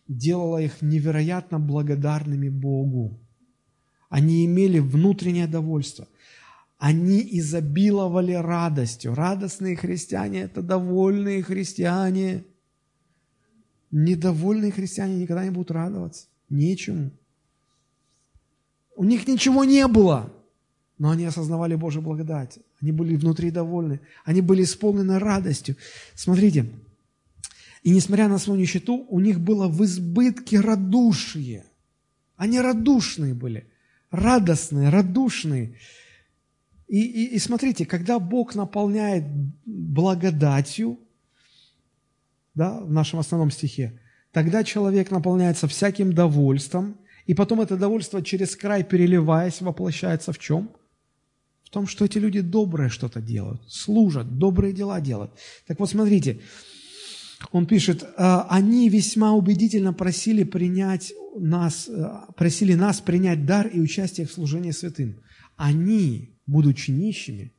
делало 0.08 0.60
их 0.60 0.82
невероятно 0.82 1.60
благодарными 1.60 2.48
Богу. 2.48 3.16
Они 4.08 4.44
имели 4.44 4.80
внутреннее 4.80 5.46
довольство. 5.46 6.08
Они 6.80 7.20
изобиловали 7.38 8.32
радостью. 8.32 9.14
Радостные 9.14 9.76
христиане– 9.76 10.40
это 10.42 10.62
довольные 10.62 11.42
христиане. 11.42 12.42
Недовольные 13.92 14.72
христиане 14.72 15.16
никогда 15.16 15.44
не 15.44 15.50
будут 15.50 15.70
радоваться. 15.70 16.26
Нечему. 16.48 17.10
У 18.96 19.04
них 19.04 19.28
ничего 19.28 19.64
не 19.64 19.86
было, 19.86 20.32
но 20.98 21.10
они 21.10 21.26
осознавали 21.26 21.74
Божью 21.74 22.02
благодать. 22.02 22.58
Они 22.80 22.92
были 22.92 23.14
внутри 23.14 23.50
довольны. 23.50 24.00
Они 24.24 24.40
были 24.40 24.62
исполнены 24.64 25.18
радостью. 25.18 25.76
Смотрите, 26.14 26.66
и 27.82 27.90
несмотря 27.90 28.26
на 28.26 28.38
свою 28.38 28.58
нищету, 28.58 29.04
у 29.08 29.20
них 29.20 29.38
было 29.38 29.68
в 29.68 29.84
избытке 29.84 30.60
радушие. 30.60 31.66
Они 32.36 32.58
радушные 32.58 33.34
были 33.34 33.70
радостные, 34.10 34.88
радушные. 34.88 35.74
И, 36.90 37.02
и, 37.02 37.36
и 37.36 37.38
смотрите, 37.38 37.86
когда 37.86 38.18
Бог 38.18 38.56
наполняет 38.56 39.24
благодатью, 39.64 40.98
да, 42.56 42.80
в 42.80 42.90
нашем 42.90 43.20
основном 43.20 43.52
стихе, 43.52 44.00
тогда 44.32 44.64
человек 44.64 45.12
наполняется 45.12 45.68
всяким 45.68 46.12
довольством, 46.12 46.96
и 47.26 47.34
потом 47.34 47.60
это 47.60 47.76
довольство 47.76 48.22
через 48.22 48.56
край, 48.56 48.82
переливаясь, 48.82 49.60
воплощается 49.60 50.32
в 50.32 50.40
чем? 50.40 50.72
В 51.62 51.70
том, 51.70 51.86
что 51.86 52.04
эти 52.04 52.18
люди 52.18 52.40
доброе 52.40 52.88
что-то 52.88 53.20
делают, 53.20 53.62
служат, 53.68 54.38
добрые 54.38 54.72
дела 54.72 55.00
делают. 55.00 55.30
Так 55.68 55.78
вот, 55.78 55.90
смотрите, 55.90 56.40
он 57.52 57.66
пишет, 57.66 58.04
«А, 58.16 58.48
они 58.50 58.88
весьма 58.88 59.32
убедительно 59.34 59.92
просили 59.92 60.42
принять 60.42 61.12
нас, 61.38 61.88
э, 61.88 62.04
просили 62.36 62.74
нас 62.74 63.00
принять 63.00 63.46
дар 63.46 63.68
и 63.68 63.78
участие 63.78 64.26
в 64.26 64.32
служении 64.32 64.72
святым. 64.72 65.22
Они, 65.62 66.38
будучи 66.46 66.90
нищими, 66.90 67.52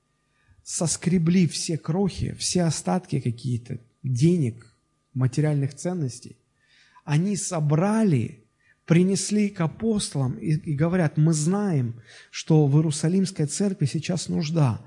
соскребли 0.64 1.46
все 1.46 1.78
крохи, 1.78 2.34
все 2.40 2.64
остатки 2.64 3.20
какие-то, 3.20 3.80
денег, 4.02 4.76
материальных 5.14 5.76
ценностей. 5.76 6.36
Они 7.06 7.36
собрали, 7.36 8.46
принесли 8.86 9.50
к 9.50 9.62
апостолам 9.62 10.34
и, 10.40 10.54
и 10.54 10.74
говорят, 10.74 11.18
мы 11.18 11.32
знаем, 11.34 12.02
что 12.32 12.66
в 12.66 12.76
Иерусалимской 12.76 13.46
церкви 13.46 13.86
сейчас 13.86 14.30
нужда. 14.30 14.82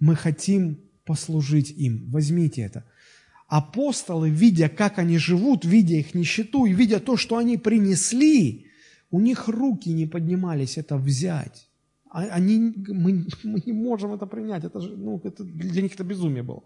Мы 0.00 0.16
хотим 0.16 0.80
послужить 1.04 1.70
им. 1.70 2.10
Возьмите 2.10 2.62
это– 2.62 2.84
апостолы, 3.46 4.30
видя, 4.30 4.68
как 4.68 4.98
они 4.98 5.16
живут, 5.16 5.64
видя 5.64 5.94
их 5.94 6.12
нищету 6.12 6.66
и 6.66 6.72
видя 6.72 6.98
то, 6.98 7.16
что 7.16 7.36
они 7.36 7.56
принесли, 7.56 8.66
у 9.12 9.20
них 9.20 9.46
руки 9.46 9.90
не 9.90 10.06
поднимались 10.06 10.76
это 10.76 10.96
взять. 10.96 11.67
А 12.10 12.20
они, 12.22 12.74
мы, 12.88 13.26
мы 13.44 13.62
не 13.64 13.72
можем 13.72 14.12
это 14.12 14.26
принять, 14.26 14.64
это, 14.64 14.80
же, 14.80 14.96
ну, 14.96 15.20
это 15.24 15.44
для 15.44 15.82
них 15.82 15.94
это 15.94 16.04
безумие 16.04 16.42
было. 16.42 16.62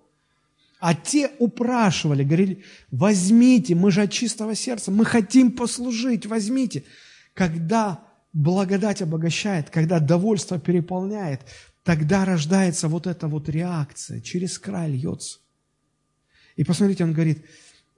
А 0.81 0.94
те 0.94 1.31
упрашивали, 1.39 2.24
говорили, 2.24 2.64
возьмите, 2.90 3.77
мы 3.77 3.93
же 3.93 4.02
от 4.02 4.10
чистого 4.10 4.56
сердца, 4.56 4.90
мы 4.90 5.05
хотим 5.05 5.52
послужить, 5.52 6.27
возьмите. 6.27 6.82
Когда 7.35 8.05
благодать 8.32 9.01
обогащает, 9.01 9.70
когда 9.70 10.01
довольство 10.01 10.59
переполняет, 10.59 11.43
тогда 11.85 12.24
рождается 12.24 12.89
вот 12.89 13.06
эта 13.06 13.28
вот 13.28 13.48
реакция, 13.48 14.20
через 14.20 14.59
край 14.59 14.90
льется. 14.90 15.39
И 16.56 16.64
посмотрите, 16.64 17.05
он 17.05 17.12
говорит, 17.12 17.44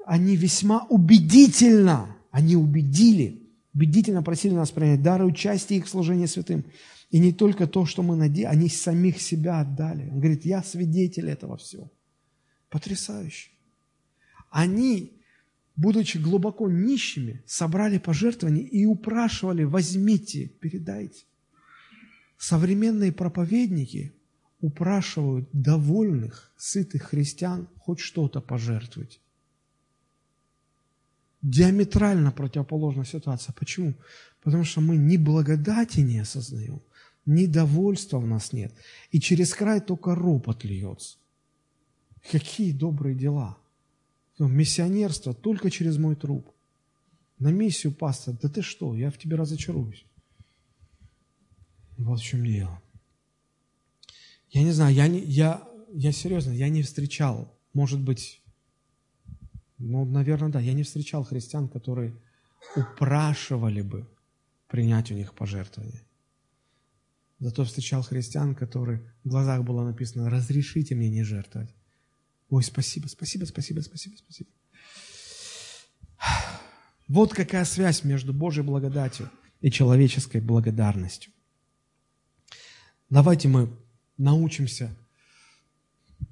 они 0.05 0.37
весьма 0.37 0.87
убедительно, 0.91 2.16
они 2.31 2.57
убедили, 2.57 3.49
убедительно 3.75 4.23
просили 4.23 4.53
нас 4.53 4.71
принять 4.71 5.03
дары 5.03 5.25
участия 5.25 5.77
их 5.77 5.87
в 5.87 5.89
служении 5.89 6.27
святым. 6.27 6.65
И 7.11 7.19
не 7.19 7.33
только 7.33 7.67
то, 7.67 7.87
что 7.87 8.03
мы 8.03 8.17
надеялись, 8.17 8.53
они 8.53 8.69
самих 8.69 9.21
себя 9.21 9.61
отдали. 9.61 10.09
Он 10.11 10.19
говорит, 10.19 10.45
я 10.45 10.63
свидетель 10.63 11.29
этого 11.29 11.57
всего. 11.57 11.91
Потрясающе. 12.71 13.51
Они, 14.51 15.13
будучи 15.77 16.19
глубоко 16.19 16.69
нищими, 16.69 17.43
собрали 17.47 17.99
пожертвования 17.99 18.63
и 18.65 18.85
упрашивали, 18.85 19.65
возьмите, 19.65 20.47
передайте. 20.47 21.25
Современные 22.37 23.13
проповедники 23.13 24.13
упрашивают 24.61 25.49
довольных, 25.53 26.53
сытых 26.57 27.03
христиан 27.03 27.69
хоть 27.79 28.01
что-то 28.01 28.41
пожертвовать. 28.41 29.21
Диаметрально 31.43 32.33
противоположная 32.33 33.05
ситуация. 33.05 33.53
Почему? 33.53 33.95
Потому 34.43 34.65
что 34.65 34.81
мы 34.81 34.97
ни 34.97 35.19
благодати 35.19 36.01
не 36.01 36.19
осознаем, 36.21 36.81
ни 37.27 37.47
довольства 37.47 38.19
в 38.19 38.27
нас 38.27 38.53
нет. 38.53 38.75
И 39.11 39.21
через 39.21 39.55
край 39.55 39.81
только 39.81 40.15
ропот 40.15 40.65
льется. 40.65 41.19
Какие 42.31 42.73
добрые 42.73 43.15
дела. 43.15 43.59
Миссионерство 44.39 45.35
только 45.35 45.71
через 45.71 45.97
мой 45.97 46.17
труп. 46.17 46.51
На 47.39 47.49
миссию 47.49 47.93
пастор, 47.93 48.37
да 48.41 48.49
ты 48.49 48.63
что, 48.63 48.95
я 48.95 49.11
в 49.11 49.19
тебе 49.19 49.37
разочаруюсь. 49.37 50.05
Вот 51.97 52.21
в 52.21 52.25
чем 52.25 52.45
дело. 52.45 52.81
Я 54.51 54.63
не 54.63 54.73
знаю, 54.73 54.95
я, 54.95 55.09
не, 55.09 55.21
я, 55.21 55.67
я 55.93 56.13
серьезно, 56.13 56.53
я 56.53 56.69
не 56.69 56.83
встречал, 56.83 57.53
может 57.73 58.01
быть, 58.01 58.41
ну, 59.79 60.05
наверное, 60.05 60.49
да, 60.49 60.61
я 60.61 60.73
не 60.73 60.85
встречал 60.85 61.25
христиан, 61.25 61.69
которые 61.69 62.15
упрашивали 62.77 63.83
бы 63.83 64.09
принять 64.69 65.11
у 65.11 65.15
них 65.15 65.35
пожертвование. 65.35 66.03
Зато 67.40 67.65
встречал 67.65 68.02
христиан, 68.02 68.55
которые 68.55 69.02
в 69.24 69.28
глазах 69.28 69.65
было 69.65 69.85
написано 69.85 70.31
«разрешите 70.31 70.94
мне 70.94 71.11
не 71.11 71.24
жертвовать». 71.24 71.74
Ой, 72.48 72.62
спасибо, 72.62 73.09
спасибо, 73.09 73.44
спасибо, 73.44 73.81
спасибо, 73.81 74.16
спасибо. 74.16 74.51
Вот 77.09 77.35
какая 77.35 77.65
связь 77.65 78.05
между 78.05 78.32
Божьей 78.32 78.62
благодатью 78.62 79.31
и 79.61 79.70
человеческой 79.70 80.40
благодарностью. 80.40 81.32
Давайте 83.11 83.48
мы 83.48 83.70
научимся 84.16 84.94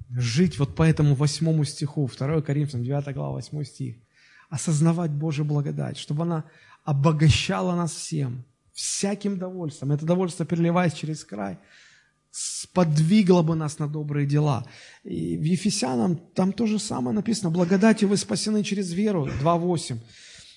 жить 0.09 0.57
вот 0.59 0.75
по 0.75 0.83
этому 0.83 1.15
восьмому 1.15 1.63
стиху, 1.63 2.09
2 2.09 2.41
Коринфянам, 2.41 2.85
9 2.85 3.13
глава, 3.13 3.33
8 3.33 3.63
стих, 3.63 3.95
осознавать 4.49 5.11
Божью 5.11 5.45
благодать, 5.45 5.97
чтобы 5.97 6.23
она 6.23 6.45
обогащала 6.83 7.75
нас 7.75 7.93
всем, 7.93 8.43
всяким 8.73 9.37
довольством. 9.37 9.91
Это 9.91 10.05
довольство, 10.05 10.45
переливаясь 10.45 10.93
через 10.93 11.23
край, 11.23 11.57
сподвигло 12.31 13.43
бы 13.43 13.55
нас 13.55 13.79
на 13.79 13.87
добрые 13.87 14.25
дела. 14.25 14.65
И 15.03 15.37
в 15.37 15.43
Ефесянам 15.43 16.17
там 16.33 16.51
то 16.51 16.65
же 16.65 16.79
самое 16.79 17.15
написано. 17.15 17.51
Благодатью 17.51 18.09
вы 18.09 18.17
спасены 18.17 18.63
через 18.63 18.91
веру, 18.91 19.27
2.8. 19.27 19.97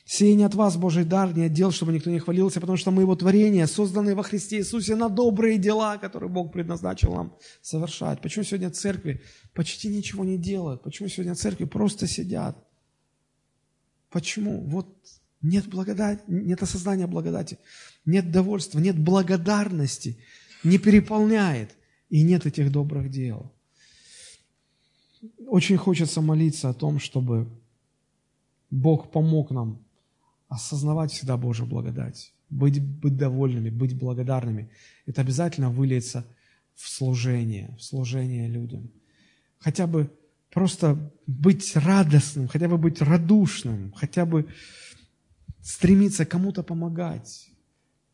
Сей 0.09 0.35
не 0.35 0.45
от 0.45 0.55
вас 0.55 0.77
Божий 0.77 1.05
дар, 1.05 1.37
не 1.37 1.47
отдел, 1.47 1.73
чтобы 1.73 1.93
никто 1.93 2.11
не 2.11 2.21
хвалился, 2.21 2.61
потому 2.61 2.79
что 2.79 2.93
мы 2.93 3.03
Его 3.03 3.17
творение, 3.17 3.67
созданные 3.67 4.15
во 4.15 4.23
Христе 4.23 4.59
Иисусе 4.59 4.95
на 4.95 5.09
добрые 5.09 5.59
дела, 5.59 5.99
которые 5.99 6.31
Бог 6.31 6.53
предназначил 6.53 7.13
нам 7.13 7.37
совершать. 7.61 8.23
Почему 8.23 8.45
сегодня 8.45 8.71
церкви 8.71 9.21
почти 9.53 9.89
ничего 9.89 10.25
не 10.25 10.39
делают? 10.39 10.85
Почему 10.85 11.09
сегодня 11.09 11.35
церкви 11.35 11.65
просто 11.65 12.07
сидят? 12.07 12.57
Почему? 14.11 14.65
Вот 14.69 14.87
нет 15.43 15.67
благодати, 15.67 16.23
нет 16.29 16.63
осознания 16.63 17.09
благодати, 17.09 17.59
нет 18.07 18.31
довольства, 18.31 18.79
нет 18.79 18.99
благодарности, 18.99 20.17
не 20.65 20.79
переполняет, 20.79 21.77
и 22.09 22.23
нет 22.23 22.47
этих 22.47 22.71
добрых 22.71 23.11
дел. 23.11 23.53
Очень 25.47 25.77
хочется 25.77 26.21
молиться 26.21 26.69
о 26.69 26.75
том, 26.75 26.99
чтобы 26.99 27.49
Бог 28.71 29.11
помог 29.11 29.51
нам 29.51 29.85
осознавать 30.49 31.13
всегда 31.13 31.37
Божью 31.37 31.67
благодать, 31.67 32.33
быть, 32.49 32.81
быть 32.81 33.17
довольными, 33.17 33.71
быть 33.71 33.97
благодарными. 33.97 34.71
Это 35.07 35.21
обязательно 35.21 35.71
выльется 35.71 36.25
в 36.75 36.89
служение, 36.89 37.75
в 37.79 37.83
служение 37.83 38.49
людям. 38.49 38.91
Хотя 39.59 39.87
бы 39.87 40.11
просто 40.51 41.13
быть 41.27 41.75
радостным, 41.75 42.47
хотя 42.47 42.69
бы 42.69 42.79
быть 42.79 43.01
радушным, 43.01 43.93
хотя 43.93 44.25
бы 44.27 44.47
стремиться 45.61 46.25
кому-то 46.25 46.63
помогать, 46.63 47.49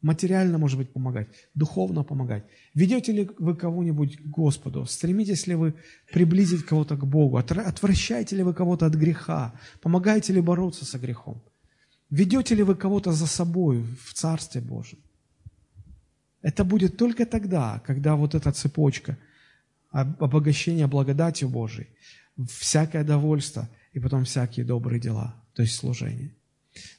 материально, 0.03 0.59
может 0.59 0.79
быть, 0.79 0.93
помогать, 0.93 1.29
духовно 1.55 2.03
помогать. 2.03 2.45
Ведете 2.74 3.12
ли 3.12 3.31
вы 3.39 3.57
кого-нибудь 3.57 4.16
к 4.16 4.27
Господу? 4.27 4.85
Стремитесь 4.85 5.47
ли 5.47 5.55
вы 5.55 5.74
приблизить 6.12 6.66
кого-то 6.66 6.97
к 6.97 7.07
Богу? 7.07 7.37
Отвращаете 7.37 8.37
ли 8.37 8.43
вы 8.43 8.53
кого-то 8.53 8.87
от 8.87 8.95
греха? 8.95 9.55
Помогаете 9.81 10.33
ли 10.33 10.41
бороться 10.41 10.85
со 10.85 10.99
грехом? 10.99 11.43
Ведете 12.11 12.55
ли 12.55 12.62
вы 12.62 12.74
кого-то 12.74 13.12
за 13.12 13.27
собой 13.27 13.83
в 14.05 14.12
Царстве 14.12 14.61
Божьем? 14.61 14.99
Это 16.43 16.65
будет 16.65 16.97
только 16.97 17.24
тогда, 17.24 17.81
когда 17.87 18.16
вот 18.16 18.35
эта 18.35 18.53
цепочка 18.53 19.16
обогащения 19.91 20.87
благодатью 20.89 21.49
Божией, 21.49 21.89
всякое 22.49 23.05
довольство 23.05 23.69
и 23.93 24.01
потом 24.01 24.24
всякие 24.24 24.66
добрые 24.66 25.01
дела, 25.01 25.37
то 25.55 25.62
есть 25.62 25.77
служение. 25.77 26.35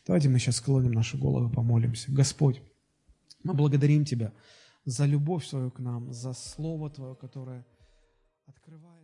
Давайте 0.06 0.30
мы 0.30 0.40
сейчас 0.40 0.58
склоним 0.58 0.92
наши 0.92 1.18
головы, 1.18 1.50
помолимся. 1.50 2.12
Господь, 2.12 2.62
мы 3.44 3.54
благодарим 3.54 4.06
Тебя 4.06 4.34
за 4.86 5.06
любовь 5.06 5.46
свою 5.46 5.72
к 5.72 5.80
нам, 5.80 6.12
за 6.12 6.34
Слово 6.34 6.90
Твое, 6.90 7.16
которое 7.16 7.66
открывает 8.46 9.03